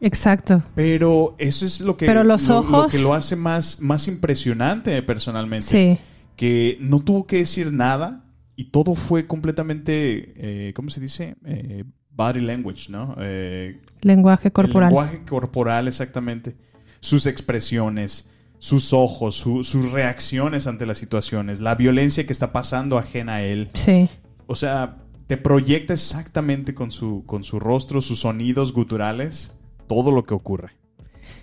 Exacto. 0.00 0.62
Pero 0.74 1.34
eso 1.38 1.66
es 1.66 1.80
lo 1.80 1.96
que, 1.96 2.06
Pero 2.06 2.22
los 2.24 2.46
lo- 2.48 2.86
que 2.90 2.98
lo 2.98 3.14
hace 3.14 3.34
más, 3.36 3.80
más 3.80 4.06
impresionante 4.08 5.02
personalmente. 5.02 5.66
Sí. 5.66 5.98
que 6.36 6.78
no 6.80 7.00
tuvo 7.00 7.26
que 7.26 7.38
decir 7.38 7.72
nada 7.72 8.24
y 8.54 8.66
todo 8.66 8.94
fue 8.94 9.26
completamente, 9.26 10.34
eh, 10.68 10.72
¿cómo 10.72 10.88
se 10.90 11.00
dice? 11.00 11.34
Eh, 11.44 11.82
body 12.12 12.40
language, 12.40 12.90
¿no? 12.92 13.16
Eh, 13.18 13.80
Lenguaje 14.02 14.52
corporal. 14.52 14.90
Lenguaje 14.90 15.24
corporal, 15.28 15.88
exactamente. 15.88 16.56
Sus 17.00 17.26
expresiones, 17.26 18.30
sus 18.60 18.92
ojos, 18.92 19.34
su- 19.34 19.64
sus 19.64 19.90
reacciones 19.90 20.68
ante 20.68 20.86
las 20.86 20.98
situaciones, 20.98 21.60
la 21.60 21.74
violencia 21.74 22.24
que 22.24 22.32
está 22.32 22.52
pasando 22.52 22.98
ajena 22.98 23.36
a 23.36 23.42
él. 23.42 23.70
Sí. 23.74 24.08
O 24.46 24.54
sea, 24.54 24.98
te 25.26 25.36
proyecta 25.36 25.92
exactamente 25.94 26.72
con 26.74 26.92
su, 26.92 27.24
con 27.26 27.42
su 27.42 27.58
rostro, 27.58 28.00
sus 28.00 28.20
sonidos 28.20 28.72
guturales, 28.72 29.57
todo 29.88 30.10
lo 30.12 30.24
que 30.24 30.34
ocurre. 30.34 30.70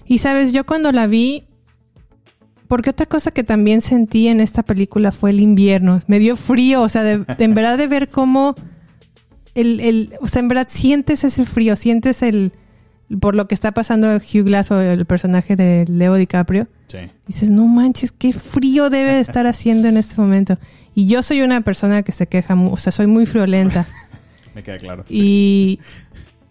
Y 0.06 0.20
sabes, 0.20 0.54
yo 0.54 0.66
cuando 0.66 0.92
la 0.92 1.08
vi, 1.08 1.44
porque 2.68 2.92
otra 2.92 3.06
cosa 3.06 3.32
que 3.32 3.44
también 3.44 3.82
sentí 3.82 4.28
en 4.28 4.40
esta 4.40 4.64
película 4.64 5.12
fue 5.12 5.32
el 5.32 5.40
invierno. 5.40 6.00
Me 6.08 6.20
dio 6.20 6.36
frío, 6.36 6.82
o 6.82 6.90
sea, 6.90 7.04
de, 7.04 7.18
de- 7.20 7.36
en 7.44 7.54
verdad 7.54 7.78
de 7.78 7.88
ver 7.88 8.10
cómo 8.10 8.56
el, 9.56 9.80
el, 9.80 10.14
o 10.22 10.28
sea, 10.28 10.42
en 10.42 10.48
verdad 10.48 10.68
sientes 10.70 11.24
ese 11.24 11.46
frío, 11.46 11.76
sientes 11.76 12.22
el, 12.22 12.54
por 13.20 13.36
lo 13.36 13.48
que 13.48 13.56
está 13.56 13.72
pasando 13.72 14.08
Hugh 14.18 14.44
Glass 14.46 14.72
o 14.72 14.80
el 14.82 15.06
personaje 15.06 15.56
de 15.56 15.86
Leo 15.88 16.16
DiCaprio. 16.16 16.68
Sí. 16.88 17.00
Dices, 17.28 17.50
no 17.50 17.66
manches, 17.66 18.12
qué 18.12 18.32
frío 18.34 18.90
debe 18.90 19.14
de 19.14 19.20
estar 19.22 19.48
haciendo 19.48 19.88
en 19.88 19.98
este 19.98 20.16
momento. 20.22 20.58
Y 20.94 21.08
yo 21.08 21.24
soy 21.24 21.42
una 21.42 21.62
persona 21.62 22.04
que 22.04 22.12
se 22.12 22.28
queja, 22.28 22.56
o 22.56 22.78
sea, 22.78 22.92
soy 22.92 23.08
muy 23.08 23.26
friolenta. 23.26 23.86
Me 24.56 24.64
queda 24.64 24.78
claro. 24.78 25.04
Y, 25.10 25.80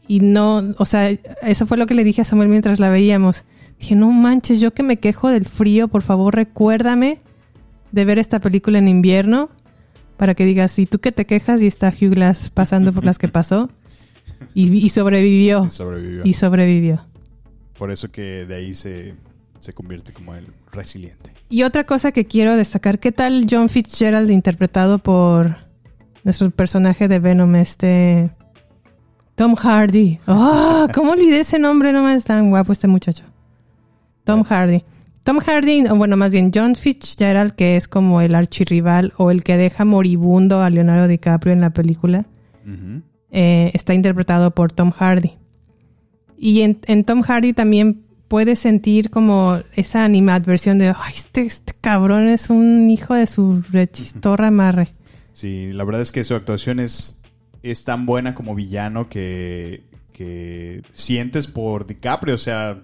y 0.07 0.21
no, 0.21 0.75
o 0.79 0.85
sea, 0.85 1.11
eso 1.11 1.67
fue 1.67 1.77
lo 1.77 1.87
que 1.87 1.95
le 1.95 2.05
dije 2.05 2.23
a 2.23 2.25
Samuel 2.25 2.49
mientras 2.49 2.79
la 2.79 2.91
veíamos. 2.91 3.45
Dije, 3.79 3.95
no 3.95 4.11
manches, 4.11 4.61
yo 4.61 4.73
que 4.73 4.83
me 4.83 4.99
quejo 4.99 5.29
del 5.29 5.45
frío, 5.45 5.89
por 5.89 6.03
favor 6.03 6.35
recuérdame 6.35 7.21
de 7.93 8.05
ver 8.05 8.19
esta 8.19 8.41
película 8.41 8.79
en 8.79 8.89
invierno 8.89 9.51
para 10.17 10.35
que 10.35 10.45
digas, 10.45 10.79
y 10.79 10.87
tú 10.87 11.01
que 11.01 11.13
te 11.13 11.27
quejas 11.27 11.61
y 11.63 11.67
está 11.67 11.89
Hugh 11.89 12.15
Glass 12.15 12.51
pasando 12.51 12.93
por 12.93 13.05
las 13.05 13.19
que 13.19 13.29
pasó 13.31 13.71
y, 14.55 14.73
y 14.73 14.89
sobrevivió. 14.91 15.69
Sobrevivió. 15.71 16.23
Y 16.25 16.35
sobrevivió. 16.35 17.07
Por 17.79 17.91
eso 17.91 18.11
que 18.11 18.47
de 18.47 18.55
ahí 18.55 18.75
se, 18.75 19.15
se 19.61 19.73
convierte 19.73 20.13
como 20.13 20.35
el 20.35 20.47
resiliente. 20.71 21.33
Y 21.49 21.63
otra 21.63 21.85
cosa 21.85 22.13
que 22.13 22.27
quiero 22.27 22.57
destacar, 22.57 22.99
¿qué 22.99 23.13
tal 23.13 23.47
John 23.51 23.69
Fitzgerald 23.69 24.31
interpretado 24.31 24.99
por 24.99 25.57
nuestro 26.23 26.51
personaje 26.51 27.09
de 27.09 27.19
Venom, 27.19 27.55
este 27.57 28.31
Tom 29.35 29.57
Hardy? 29.57 30.19
¡Oh! 30.27 30.87
¿Cómo 30.95 31.13
olvidé 31.13 31.41
ese 31.41 31.59
nombre? 31.59 31.93
No 31.93 32.09
es 32.09 32.25
tan 32.25 32.51
guapo 32.51 32.73
este 32.73 32.87
muchacho. 32.89 33.25
Tom 34.25 34.45
Hardy. 34.45 34.85
Tom 35.25 35.39
Hardy, 35.39 35.87
o 35.87 35.97
bueno, 35.97 36.17
más 36.17 36.31
bien 36.31 36.51
John 36.55 36.77
Fitzgerald, 36.77 37.53
que 37.53 37.77
es 37.77 37.89
como 37.89 38.21
el 38.21 38.35
archirrival 38.35 39.13
o 39.17 39.31
el 39.31 39.43
que 39.43 39.57
deja 39.57 39.85
moribundo 39.85 40.63
a 40.63 40.71
Leonardo 40.71 41.09
DiCaprio 41.09 41.53
en 41.53 41.63
la 41.63 41.71
película, 41.71 42.27
eh, 43.31 43.71
está 43.75 43.95
interpretado 43.95 44.51
por 44.53 44.71
Tom 44.71 44.91
Hardy. 44.91 45.33
Y 46.37 46.61
en, 46.61 46.79
en 46.87 47.05
Tom 47.05 47.23
Hardy 47.23 47.55
también 47.55 48.05
puedes 48.29 48.59
sentir 48.59 49.11
como 49.11 49.59
esa 49.75 50.05
animadversión 50.05 50.79
de, 50.79 50.89
ay, 50.89 51.13
este, 51.15 51.43
este 51.43 51.73
cabrón 51.81 52.29
es 52.29 52.51
un 52.51 52.91
hijo 52.91 53.15
de 53.15 53.27
su 53.27 53.63
rechistorra 53.73 54.51
marre. 54.53 54.89
Sí, 55.33 55.73
la 55.73 55.85
verdad 55.85 56.03
es 56.03 56.13
que 56.13 56.23
su 56.23 56.35
actuación 56.35 56.81
es, 56.81 57.23
es 57.71 57.83
tan 57.85 58.07
buena 58.07 58.35
como 58.35 58.55
villano 58.55 59.09
que, 59.09 59.85
que 60.13 60.83
sientes 60.93 61.47
por 61.49 61.87
DiCaprio, 61.87 62.35
o 62.35 62.39
sea, 62.39 62.83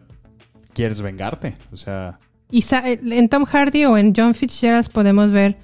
quieres 0.72 1.00
vengarte, 1.00 1.54
o 1.72 1.76
sea, 1.76 2.18
Y 2.50 2.62
sa- 2.62 2.82
en 2.88 3.28
Tom 3.28 3.44
Hardy 3.44 3.84
o 3.84 3.96
en 3.98 4.12
John 4.16 4.34
Fitzgerald 4.34 4.90
podemos 4.90 5.30
ver 5.30 5.56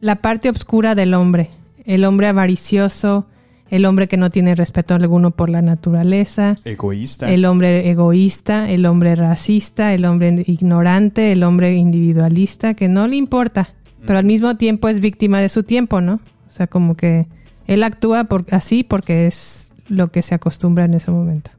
la 0.00 0.16
parte 0.16 0.50
oscura 0.50 0.94
del 0.94 1.14
hombre. 1.14 1.50
El 1.84 2.04
hombre 2.04 2.26
avaricioso, 2.26 3.26
el 3.70 3.84
hombre 3.86 4.08
que 4.08 4.16
no 4.16 4.28
tiene 4.30 4.54
respeto 4.54 4.94
alguno 4.94 5.30
por 5.30 5.48
la 5.48 5.62
naturaleza, 5.62 6.56
Egoísta. 6.64 7.30
el 7.32 7.44
hombre 7.44 7.88
egoísta, 7.90 8.68
el 8.70 8.84
hombre 8.86 9.14
racista, 9.14 9.94
el 9.94 10.04
hombre 10.04 10.42
ignorante, 10.46 11.32
el 11.32 11.42
hombre 11.44 11.74
individualista, 11.74 12.74
que 12.74 12.88
no 12.88 13.06
le 13.08 13.16
importa, 13.16 13.70
pero 14.04 14.18
al 14.18 14.24
mismo 14.24 14.56
tiempo 14.56 14.88
es 14.88 15.00
víctima 15.00 15.40
de 15.40 15.48
su 15.48 15.62
tiempo, 15.62 16.00
¿no? 16.00 16.14
O 16.48 16.50
sea, 16.50 16.66
como 16.66 16.96
que 16.96 17.26
él 17.66 17.82
actúa 17.82 18.24
por, 18.24 18.44
así 18.50 18.84
porque 18.84 19.26
es 19.26 19.72
lo 19.88 20.10
que 20.10 20.22
se 20.22 20.34
acostumbra 20.34 20.84
en 20.84 20.94
ese 20.94 21.10
momento. 21.10 21.50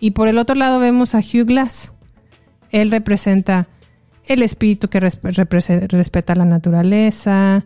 Y 0.00 0.12
por 0.12 0.28
el 0.28 0.38
otro 0.38 0.54
lado 0.56 0.78
vemos 0.78 1.14
a 1.14 1.18
Hugh 1.18 1.46
Glass. 1.46 1.92
Él 2.70 2.90
representa 2.90 3.68
el 4.26 4.42
espíritu 4.42 4.88
que 4.88 5.00
respeta 5.00 6.34
la 6.34 6.44
naturaleza, 6.44 7.64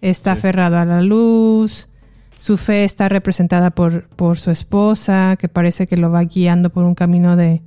está 0.00 0.32
Sí. 0.32 0.38
aferrado 0.38 0.78
a 0.78 0.84
la 0.84 1.02
luz, 1.02 1.88
su 2.36 2.56
fe 2.56 2.84
está 2.84 3.08
representada 3.08 3.70
por, 3.70 4.08
por 4.08 4.38
su 4.38 4.50
esposa, 4.50 5.36
que 5.38 5.48
parece 5.48 5.86
que 5.86 5.96
lo 5.96 6.10
va 6.10 6.22
guiando 6.24 6.70
por 6.70 6.84
un 6.84 6.94
camino 6.94 7.36
de 7.36 7.62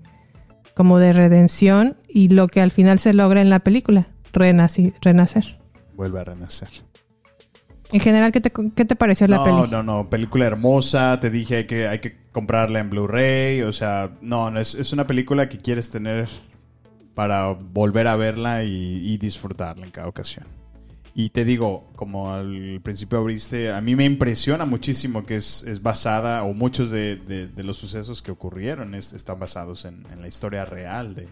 como 0.75 0.97
de 0.99 1.13
redención 1.13 1.95
y 2.09 2.27
lo 2.29 2.47
que 2.47 2.59
al 2.61 2.71
final 2.71 2.99
se 2.99 3.13
logra 3.13 3.39
en 3.41 3.49
la 3.49 3.59
película, 3.59 4.07
renacer. 4.33 5.57
Vuelve 5.95 6.19
a 6.19 6.23
renacer. 6.25 6.67
En 7.91 7.99
general, 7.99 8.31
¿qué 8.31 8.41
te, 8.41 8.51
qué 8.75 8.85
te 8.85 8.95
pareció 8.95 9.27
la 9.27 9.37
no, 9.37 9.43
peli? 9.43 9.71
no, 9.71 9.83
no. 9.83 10.09
Película 10.09 10.45
hermosa. 10.45 11.19
Te 11.19 11.29
dije 11.29 11.65
que, 11.67 11.87
hay 11.87 11.99
que 11.99 12.15
comprarla 12.31 12.79
en 12.79 12.89
Blu-ray. 12.89 13.61
O 13.61 13.71
sea, 13.71 14.11
no, 14.21 14.49
no, 14.51 14.59
es, 14.59 14.75
es 14.75 14.91
una 14.93 15.05
película 15.07 15.47
que 15.49 15.57
quieres 15.57 15.89
tener 15.89 16.27
para 17.13 17.47
volver 17.51 18.07
a 18.07 18.15
verla 18.15 18.63
y, 18.63 19.01
y 19.03 19.17
disfrutarla 19.17 19.85
en 19.85 19.91
cada 19.91 20.07
ocasión. 20.07 20.45
Y 21.17 21.29
te 21.29 21.45
digo, 21.45 21.87
como 21.95 22.33
al 22.33 22.81
principio 22.83 23.19
abriste, 23.19 23.71
a 23.71 23.79
mí 23.79 23.95
me 23.95 24.03
impresiona 24.03 24.65
muchísimo 24.65 25.25
que 25.25 25.37
es, 25.37 25.63
es 25.63 25.81
basada, 25.81 26.43
o 26.43 26.53
muchos 26.53 26.89
de, 26.91 27.15
de- 27.15 27.47
de 27.47 27.63
los 27.63 27.77
sucesos 27.77 28.21
que 28.21 28.31
ocurrieron 28.31 28.95
es- 28.95 29.13
están 29.13 29.39
basados 29.39 29.85
en, 29.85 30.03
en 30.11 30.19
la 30.21 30.27
historia 30.27 30.65
real 30.65 31.15
de... 31.15 31.29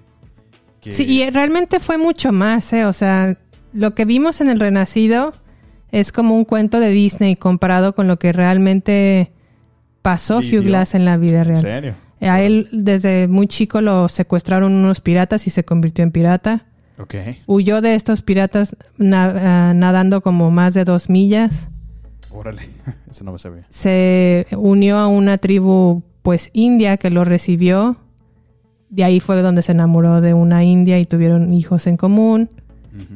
que- 0.79 0.93
Sí, 0.93 1.03
y 1.03 1.29
realmente 1.29 1.81
fue 1.81 1.97
mucho 1.97 2.31
más, 2.31 2.71
¿eh? 2.71 2.85
O 2.85 2.93
sea, 2.93 3.35
lo 3.73 3.93
que 3.93 4.05
vimos 4.05 4.39
en 4.39 4.49
El 4.49 4.61
Renacido 4.61 5.33
es 5.93 6.11
como 6.11 6.35
un 6.35 6.43
cuento 6.43 6.79
de 6.81 6.89
Disney 6.89 7.35
comparado 7.37 7.93
con 7.95 8.07
lo 8.07 8.17
que 8.19 8.33
realmente 8.33 9.31
pasó. 10.01 10.39
Hugh 10.39 10.63
Glass 10.63 10.95
en 10.95 11.05
la 11.05 11.15
vida 11.17 11.39
¿En 11.43 11.47
real. 11.47 11.61
serio? 11.61 11.93
A 12.21 12.41
él 12.41 12.67
desde 12.71 13.27
muy 13.27 13.47
chico 13.47 13.79
lo 13.81 14.07
secuestraron 14.09 14.73
unos 14.73 15.01
piratas 15.01 15.45
y 15.47 15.49
se 15.49 15.63
convirtió 15.63 16.03
en 16.03 16.11
pirata. 16.11 16.65
Huyó 17.47 17.81
de 17.81 17.95
estos 17.95 18.21
piratas 18.21 18.77
na- 18.97 19.69
ah, 19.69 19.73
nadando 19.73 20.21
como 20.21 20.51
más 20.51 20.73
de 20.73 20.85
dos 20.85 21.09
millas. 21.09 21.69
Órale. 22.31 22.61
Eso 23.11 23.23
no 23.23 23.33
me 23.33 23.39
sabía. 23.39 23.65
Se 23.69 24.47
unió 24.57 24.97
a 24.97 25.07
una 25.07 25.37
tribu 25.37 26.01
pues 26.21 26.49
india 26.53 26.97
que 26.97 27.09
lo 27.09 27.25
recibió. 27.25 27.97
De 28.89 29.03
ahí 29.03 29.19
fue 29.19 29.41
donde 29.41 29.61
se 29.63 29.73
enamoró 29.73 30.21
de 30.21 30.33
una 30.33 30.63
india 30.63 30.97
y 30.99 31.05
tuvieron 31.05 31.53
hijos 31.53 31.87
en 31.87 31.97
común. 31.97 32.49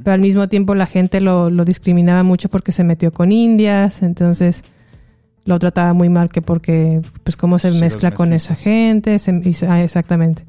Pero 0.03 0.13
al 0.13 0.21
mismo 0.21 0.47
tiempo 0.49 0.73
la 0.75 0.88
gente 0.88 1.21
lo, 1.21 1.49
lo 1.51 1.63
discriminaba 1.63 2.23
mucho 2.23 2.49
porque 2.49 2.71
se 2.71 2.84
metió 2.84 3.11
con 3.13 3.32
indias. 3.32 4.01
Entonces 4.01 4.63
lo 5.45 5.59
trataba 5.59 5.93
muy 5.93 6.09
mal 6.09 6.30
que 6.30 6.41
porque 6.41 7.01
pues 7.23 7.38
cómo 7.38 7.59
se 7.59 7.71
Sí, 7.71 7.80
mezcla 7.80 8.11
con 8.11 8.34
esa 8.34 8.55
gente. 8.55 9.19
se- 9.19 9.67
ah, 9.69 9.84
exactamente. 9.84 10.45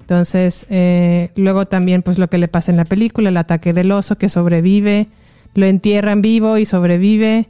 Entonces, 0.00 0.66
eh, 0.68 1.30
luego 1.34 1.66
también, 1.66 2.02
pues 2.02 2.18
lo 2.18 2.28
que 2.28 2.36
le 2.38 2.46
pasa 2.46 2.70
en 2.70 2.76
la 2.76 2.84
película, 2.84 3.30
el 3.30 3.36
ataque 3.38 3.72
del 3.72 3.90
oso 3.90 4.16
que 4.18 4.28
sobrevive, 4.28 5.08
lo 5.54 5.64
entierran 5.66 6.20
vivo 6.20 6.58
y 6.58 6.66
sobrevive, 6.66 7.48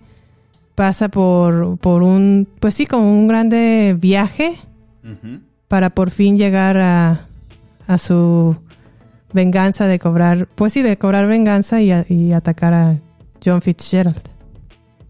pasa 0.76 1.08
por, 1.08 1.78
por 1.78 2.02
un, 2.04 2.46
pues 2.60 2.74
sí, 2.74 2.86
como 2.86 3.10
un 3.12 3.26
grande 3.28 3.96
viaje 3.98 4.54
para 5.68 5.90
por 5.90 6.10
fin 6.10 6.38
llegar 6.38 6.76
a, 6.78 7.26
a 7.88 7.98
su 7.98 8.56
venganza 9.34 9.86
de 9.86 9.98
cobrar, 9.98 10.48
pues 10.54 10.72
sí, 10.72 10.80
de 10.80 10.96
cobrar 10.96 11.26
venganza 11.26 11.82
y, 11.82 11.90
a- 11.92 12.06
y 12.08 12.32
atacar 12.32 12.72
a 12.72 12.98
John 13.44 13.60
Fitzgerald. 13.60 14.22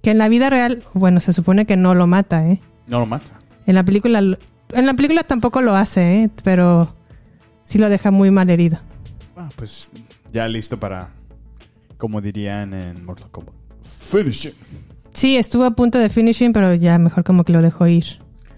Que 0.02 0.10
en 0.10 0.18
la 0.18 0.28
vida 0.28 0.50
real, 0.50 0.82
bueno, 0.94 1.20
se 1.20 1.32
supone 1.32 1.64
que 1.66 1.76
no 1.76 1.94
lo 1.94 2.06
mata, 2.08 2.46
¿eh? 2.48 2.60
No 2.88 2.98
lo 2.98 3.06
mata. 3.06 3.38
En 3.66 3.74
la 3.76 3.84
película, 3.84 4.18
en 4.18 4.86
la 4.86 4.94
película 4.94 5.22
tampoco 5.22 5.62
lo 5.62 5.76
hace, 5.76 6.24
¿eh? 6.24 6.30
Pero 6.42 6.94
sí 7.62 7.78
lo 7.78 7.88
deja 7.88 8.10
muy 8.10 8.30
mal 8.30 8.50
herido. 8.50 8.78
Ah, 9.36 9.48
pues 9.56 9.92
ya 10.32 10.46
listo 10.48 10.78
para, 10.78 11.10
como 11.96 12.20
dirían 12.20 12.74
en 12.74 13.04
Mortal 13.04 13.30
Kombat, 13.30 13.54
finish 14.00 14.46
it. 14.46 14.54
Sí, 15.12 15.36
estuvo 15.36 15.64
a 15.64 15.70
punto 15.70 15.98
de 15.98 16.08
finishing, 16.08 16.52
pero 16.52 16.74
ya 16.74 16.98
mejor 16.98 17.24
como 17.24 17.44
que 17.44 17.52
lo 17.52 17.62
dejó 17.62 17.86
ir. 17.86 18.04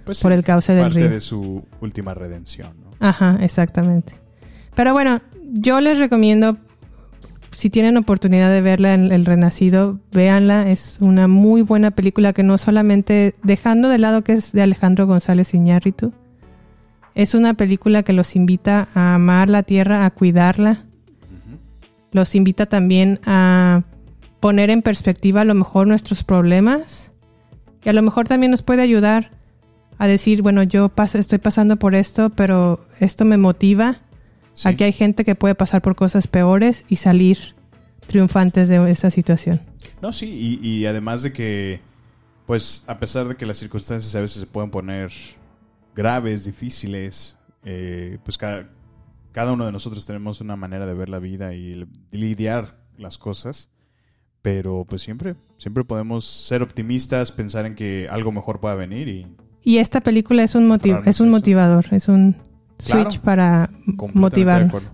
Pues 0.04 0.20
Por 0.22 0.32
sí, 0.32 0.38
el 0.38 0.44
cauce 0.44 0.72
del 0.72 0.84
parte 0.84 1.00
río. 1.00 1.10
de 1.10 1.20
su 1.20 1.64
última 1.80 2.14
redención, 2.14 2.72
¿no? 2.80 2.90
Ajá, 3.06 3.38
exactamente. 3.40 4.14
Pero 4.74 4.92
bueno, 4.92 5.20
yo 5.52 5.80
les 5.80 5.98
recomiendo, 5.98 6.56
si 7.50 7.70
tienen 7.70 7.96
oportunidad 7.96 8.50
de 8.50 8.60
verla 8.60 8.94
en 8.94 9.12
El 9.12 9.24
Renacido, 9.24 10.00
véanla. 10.12 10.70
Es 10.70 10.98
una 11.00 11.28
muy 11.28 11.62
buena 11.62 11.90
película 11.90 12.32
que 12.32 12.42
no 12.42 12.58
solamente, 12.58 13.34
dejando 13.42 13.88
de 13.88 13.98
lado 13.98 14.22
que 14.22 14.32
es 14.32 14.52
de 14.52 14.62
Alejandro 14.62 15.06
González 15.06 15.54
Iñárritu, 15.54 16.12
es 17.14 17.34
una 17.34 17.54
película 17.54 18.02
que 18.02 18.12
los 18.12 18.36
invita 18.36 18.88
a 18.94 19.14
amar 19.14 19.48
la 19.48 19.62
tierra, 19.62 20.04
a 20.04 20.10
cuidarla. 20.10 20.84
Los 22.12 22.34
invita 22.34 22.66
también 22.66 23.20
a 23.24 23.84
poner 24.40 24.68
en 24.68 24.82
perspectiva 24.82 25.40
a 25.40 25.44
lo 25.46 25.54
mejor 25.54 25.86
nuestros 25.86 26.24
problemas 26.24 27.12
y 27.84 27.88
a 27.88 27.92
lo 27.92 28.02
mejor 28.02 28.28
también 28.28 28.50
nos 28.50 28.62
puede 28.62 28.82
ayudar 28.82 29.30
a 29.96 30.06
decir, 30.06 30.42
bueno, 30.42 30.62
yo 30.62 30.88
paso, 30.90 31.18
estoy 31.18 31.38
pasando 31.38 31.76
por 31.76 31.94
esto, 31.94 32.30
pero 32.30 32.84
esto 33.00 33.24
me 33.24 33.38
motiva. 33.38 34.00
Sí. 34.56 34.68
Aquí 34.68 34.84
hay 34.84 34.92
gente 34.92 35.22
que 35.24 35.34
puede 35.34 35.54
pasar 35.54 35.82
por 35.82 35.94
cosas 35.96 36.26
peores 36.26 36.84
y 36.88 36.96
salir 36.96 37.54
triunfantes 38.06 38.68
de 38.70 38.90
esa 38.90 39.10
situación. 39.10 39.60
No, 40.00 40.12
sí, 40.12 40.58
y, 40.62 40.66
y 40.66 40.86
además 40.86 41.22
de 41.22 41.32
que, 41.32 41.80
pues, 42.46 42.82
a 42.86 42.98
pesar 42.98 43.28
de 43.28 43.36
que 43.36 43.44
las 43.46 43.58
circunstancias 43.58 44.14
a 44.14 44.20
veces 44.20 44.40
se 44.40 44.46
pueden 44.46 44.70
poner 44.70 45.10
graves, 45.94 46.44
difíciles, 46.46 47.36
eh, 47.64 48.18
pues 48.24 48.38
cada, 48.38 48.68
cada 49.32 49.52
uno 49.52 49.66
de 49.66 49.72
nosotros 49.72 50.06
tenemos 50.06 50.40
una 50.40 50.56
manera 50.56 50.86
de 50.86 50.94
ver 50.94 51.08
la 51.10 51.18
vida 51.18 51.54
y 51.54 51.86
lidiar 52.10 52.78
las 52.96 53.18
cosas. 53.18 53.70
Pero 54.42 54.86
pues 54.88 55.02
siempre, 55.02 55.34
siempre 55.58 55.82
podemos 55.84 56.24
ser 56.24 56.62
optimistas, 56.62 57.32
pensar 57.32 57.66
en 57.66 57.74
que 57.74 58.06
algo 58.10 58.30
mejor 58.32 58.60
pueda 58.60 58.76
venir 58.76 59.08
y 59.08 59.26
Y 59.64 59.78
esta 59.78 60.00
película 60.00 60.44
es 60.44 60.54
un, 60.54 60.68
motiv- 60.68 61.02
es 61.04 61.18
un 61.20 61.30
motivador, 61.30 61.86
es 61.90 62.06
un 62.06 62.36
Claro. 62.78 63.02
switch 63.10 63.20
para 63.20 63.70
motivarnos 64.14 64.92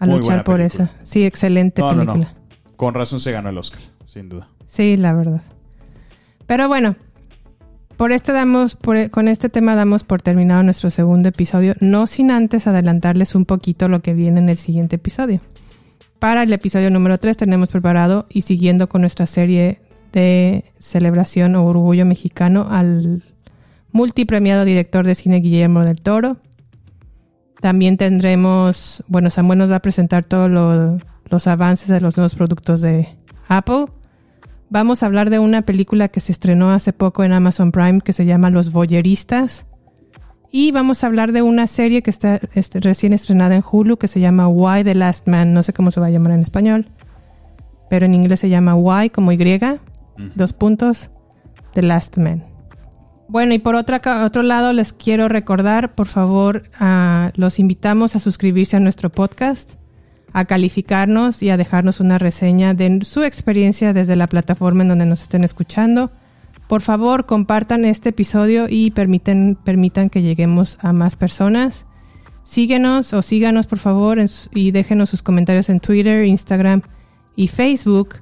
a 0.00 0.06
Muy 0.06 0.16
luchar 0.18 0.44
por 0.44 0.60
eso. 0.60 0.88
Sí, 1.04 1.24
excelente 1.24 1.80
No, 1.82 1.92
no, 1.92 2.00
película. 2.00 2.34
no. 2.34 2.74
Con 2.76 2.94
razón 2.94 3.20
se 3.20 3.32
ganó 3.32 3.48
el 3.48 3.58
Oscar, 3.58 3.80
sin 4.06 4.28
duda. 4.28 4.48
Sí, 4.66 4.96
la 4.96 5.12
verdad. 5.12 5.42
Pero 6.46 6.68
bueno, 6.68 6.96
por 7.96 8.12
este 8.12 8.32
damos, 8.32 8.76
por- 8.76 9.10
con 9.10 9.28
este 9.28 9.48
tema 9.48 9.74
damos 9.74 10.04
por 10.04 10.22
terminado 10.22 10.62
nuestro 10.62 10.90
segundo 10.90 11.28
episodio, 11.28 11.74
no 11.80 12.06
sin 12.06 12.30
antes 12.30 12.66
adelantarles 12.66 13.34
un 13.34 13.44
poquito 13.44 13.88
lo 13.88 14.00
que 14.00 14.14
viene 14.14 14.40
en 14.40 14.48
el 14.48 14.56
siguiente 14.56 14.96
episodio. 14.96 15.40
Para 16.18 16.42
el 16.42 16.52
episodio 16.52 16.90
número 16.90 17.18
3 17.18 17.36
tenemos 17.36 17.68
preparado 17.68 18.26
y 18.28 18.42
siguiendo 18.42 18.88
con 18.88 19.00
nuestra 19.02 19.26
serie 19.26 19.80
de 20.12 20.64
celebración 20.78 21.54
o 21.56 21.64
orgullo 21.64 22.04
mexicano 22.06 22.66
al 22.70 23.22
multipremiado 23.92 24.64
director 24.64 25.06
de 25.06 25.14
cine 25.14 25.36
Guillermo 25.40 25.84
del 25.84 26.00
Toro. 26.00 26.36
También 27.60 27.96
tendremos, 27.96 29.02
bueno, 29.08 29.30
Samuel 29.30 29.58
nos 29.58 29.70
va 29.70 29.76
a 29.76 29.82
presentar 29.82 30.24
todos 30.24 30.48
lo- 30.50 30.98
los 31.28 31.46
avances 31.46 31.88
de 31.88 32.00
los 32.00 32.16
nuevos 32.16 32.34
productos 32.34 32.80
de 32.80 33.08
Apple. 33.48 33.86
Vamos 34.70 35.02
a 35.02 35.06
hablar 35.06 35.30
de 35.30 35.38
una 35.38 35.62
película 35.62 36.08
que 36.08 36.20
se 36.20 36.30
estrenó 36.32 36.70
hace 36.70 36.92
poco 36.92 37.24
en 37.24 37.32
Amazon 37.32 37.72
Prime 37.72 38.00
que 38.00 38.12
se 38.12 38.26
llama 38.26 38.50
Los 38.50 38.70
Voyeristas. 38.70 39.66
Y 40.50 40.70
vamos 40.72 41.02
a 41.02 41.08
hablar 41.08 41.32
de 41.32 41.42
una 41.42 41.66
serie 41.66 42.02
que 42.02 42.10
está 42.10 42.40
este, 42.54 42.80
recién 42.80 43.12
estrenada 43.12 43.54
en 43.56 43.62
Hulu 43.70 43.96
que 43.98 44.08
se 44.08 44.20
llama 44.20 44.48
Why 44.48 44.84
the 44.84 44.94
Last 44.94 45.26
Man. 45.28 45.52
No 45.52 45.62
sé 45.62 45.72
cómo 45.72 45.90
se 45.90 46.00
va 46.00 46.06
a 46.06 46.10
llamar 46.10 46.32
en 46.32 46.40
español. 46.40 46.86
Pero 47.90 48.06
en 48.06 48.14
inglés 48.14 48.40
se 48.40 48.48
llama 48.48 48.74
Why 48.74 49.10
como 49.10 49.32
Y. 49.32 49.38
Dos 50.36 50.52
puntos. 50.52 51.10
The 51.74 51.82
Last 51.82 52.16
Man. 52.18 52.44
Bueno, 53.28 53.52
y 53.52 53.58
por 53.58 53.74
otra, 53.74 54.00
otro 54.24 54.42
lado 54.42 54.72
les 54.72 54.94
quiero 54.94 55.28
recordar, 55.28 55.94
por 55.94 56.06
favor, 56.06 56.62
los 57.36 57.58
invitamos 57.58 58.16
a 58.16 58.20
suscribirse 58.20 58.76
a 58.76 58.80
nuestro 58.80 59.10
podcast, 59.10 59.74
a 60.32 60.46
calificarnos 60.46 61.42
y 61.42 61.50
a 61.50 61.58
dejarnos 61.58 62.00
una 62.00 62.16
reseña 62.16 62.72
de 62.72 63.00
su 63.02 63.24
experiencia 63.24 63.92
desde 63.92 64.16
la 64.16 64.28
plataforma 64.28 64.82
en 64.82 64.88
donde 64.88 65.04
nos 65.04 65.20
estén 65.20 65.44
escuchando. 65.44 66.10
Por 66.68 66.80
favor, 66.80 67.26
compartan 67.26 67.84
este 67.84 68.10
episodio 68.10 68.66
y 68.68 68.92
permiten, 68.92 69.58
permitan 69.62 70.08
que 70.08 70.22
lleguemos 70.22 70.78
a 70.80 70.94
más 70.94 71.14
personas. 71.14 71.84
Síguenos 72.44 73.12
o 73.12 73.20
síganos, 73.20 73.66
por 73.66 73.78
favor, 73.78 74.18
y 74.54 74.70
déjenos 74.70 75.10
sus 75.10 75.20
comentarios 75.20 75.68
en 75.68 75.80
Twitter, 75.80 76.24
Instagram 76.24 76.80
y 77.36 77.48
Facebook 77.48 78.16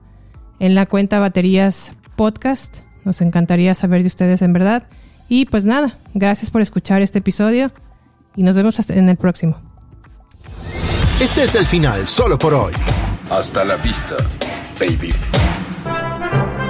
en 0.59 0.75
la 0.75 0.87
cuenta 0.87 1.21
Baterías 1.21 1.93
Podcast. 2.17 2.86
Nos 3.07 3.21
encantaría 3.21 3.75
saber 3.77 4.03
de 4.03 4.09
ustedes 4.09 4.43
en 4.43 4.53
verdad. 4.53 4.83
Y 5.29 5.47
pues 5.47 5.65
nada, 5.65 5.97
gracias 6.13 6.51
por 6.51 6.61
escuchar 6.61 7.03
este 7.03 7.21
episodio 7.21 7.71
y 8.35 8.43
nos 8.43 8.57
vemos 8.57 8.79
hasta 8.81 8.95
en 8.95 9.09
el 9.09 9.17
próximo. 9.17 9.59
Este 11.21 11.45
es 11.45 11.55
el 11.55 11.67
final 11.67 12.07
solo 12.07 12.37
por 12.37 12.53
hoy. 12.53 12.75
Hasta 13.31 13.65
la 13.65 13.77
vista, 13.77 14.17
baby. 14.79 15.15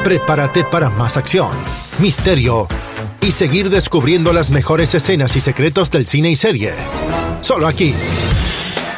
Prepárate 0.05 0.65
para 0.65 0.91
más 0.91 1.17
acción, 1.17 1.51
misterio 1.99 2.69
y 3.21 3.33
seguir 3.33 3.71
descubriendo 3.71 4.33
las 4.35 4.51
mejores 4.51 4.95
escenas 4.95 5.37
y 5.37 5.41
secretos 5.41 5.91
del 5.91 6.07
cine 6.07 6.31
y 6.31 6.37
serie. 6.37 6.75
Solo 7.41 7.67
aquí. 7.67 7.95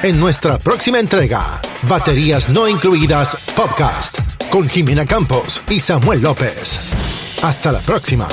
En 0.03 0.18
nuestra 0.18 0.59
próxima 0.59 0.99
entrega, 0.99 1.61
Baterías 1.89 2.49
No 2.49 2.68
Incluidas 2.68 3.36
Podcast, 3.57 4.18
con 4.51 4.68
Jimena 4.68 5.07
Campos 5.07 5.62
y 5.68 5.80
Samuel 5.80 6.20
López. 6.20 7.17
Hasta 7.43 7.70
la 7.70 7.80
próxima. 7.80 8.26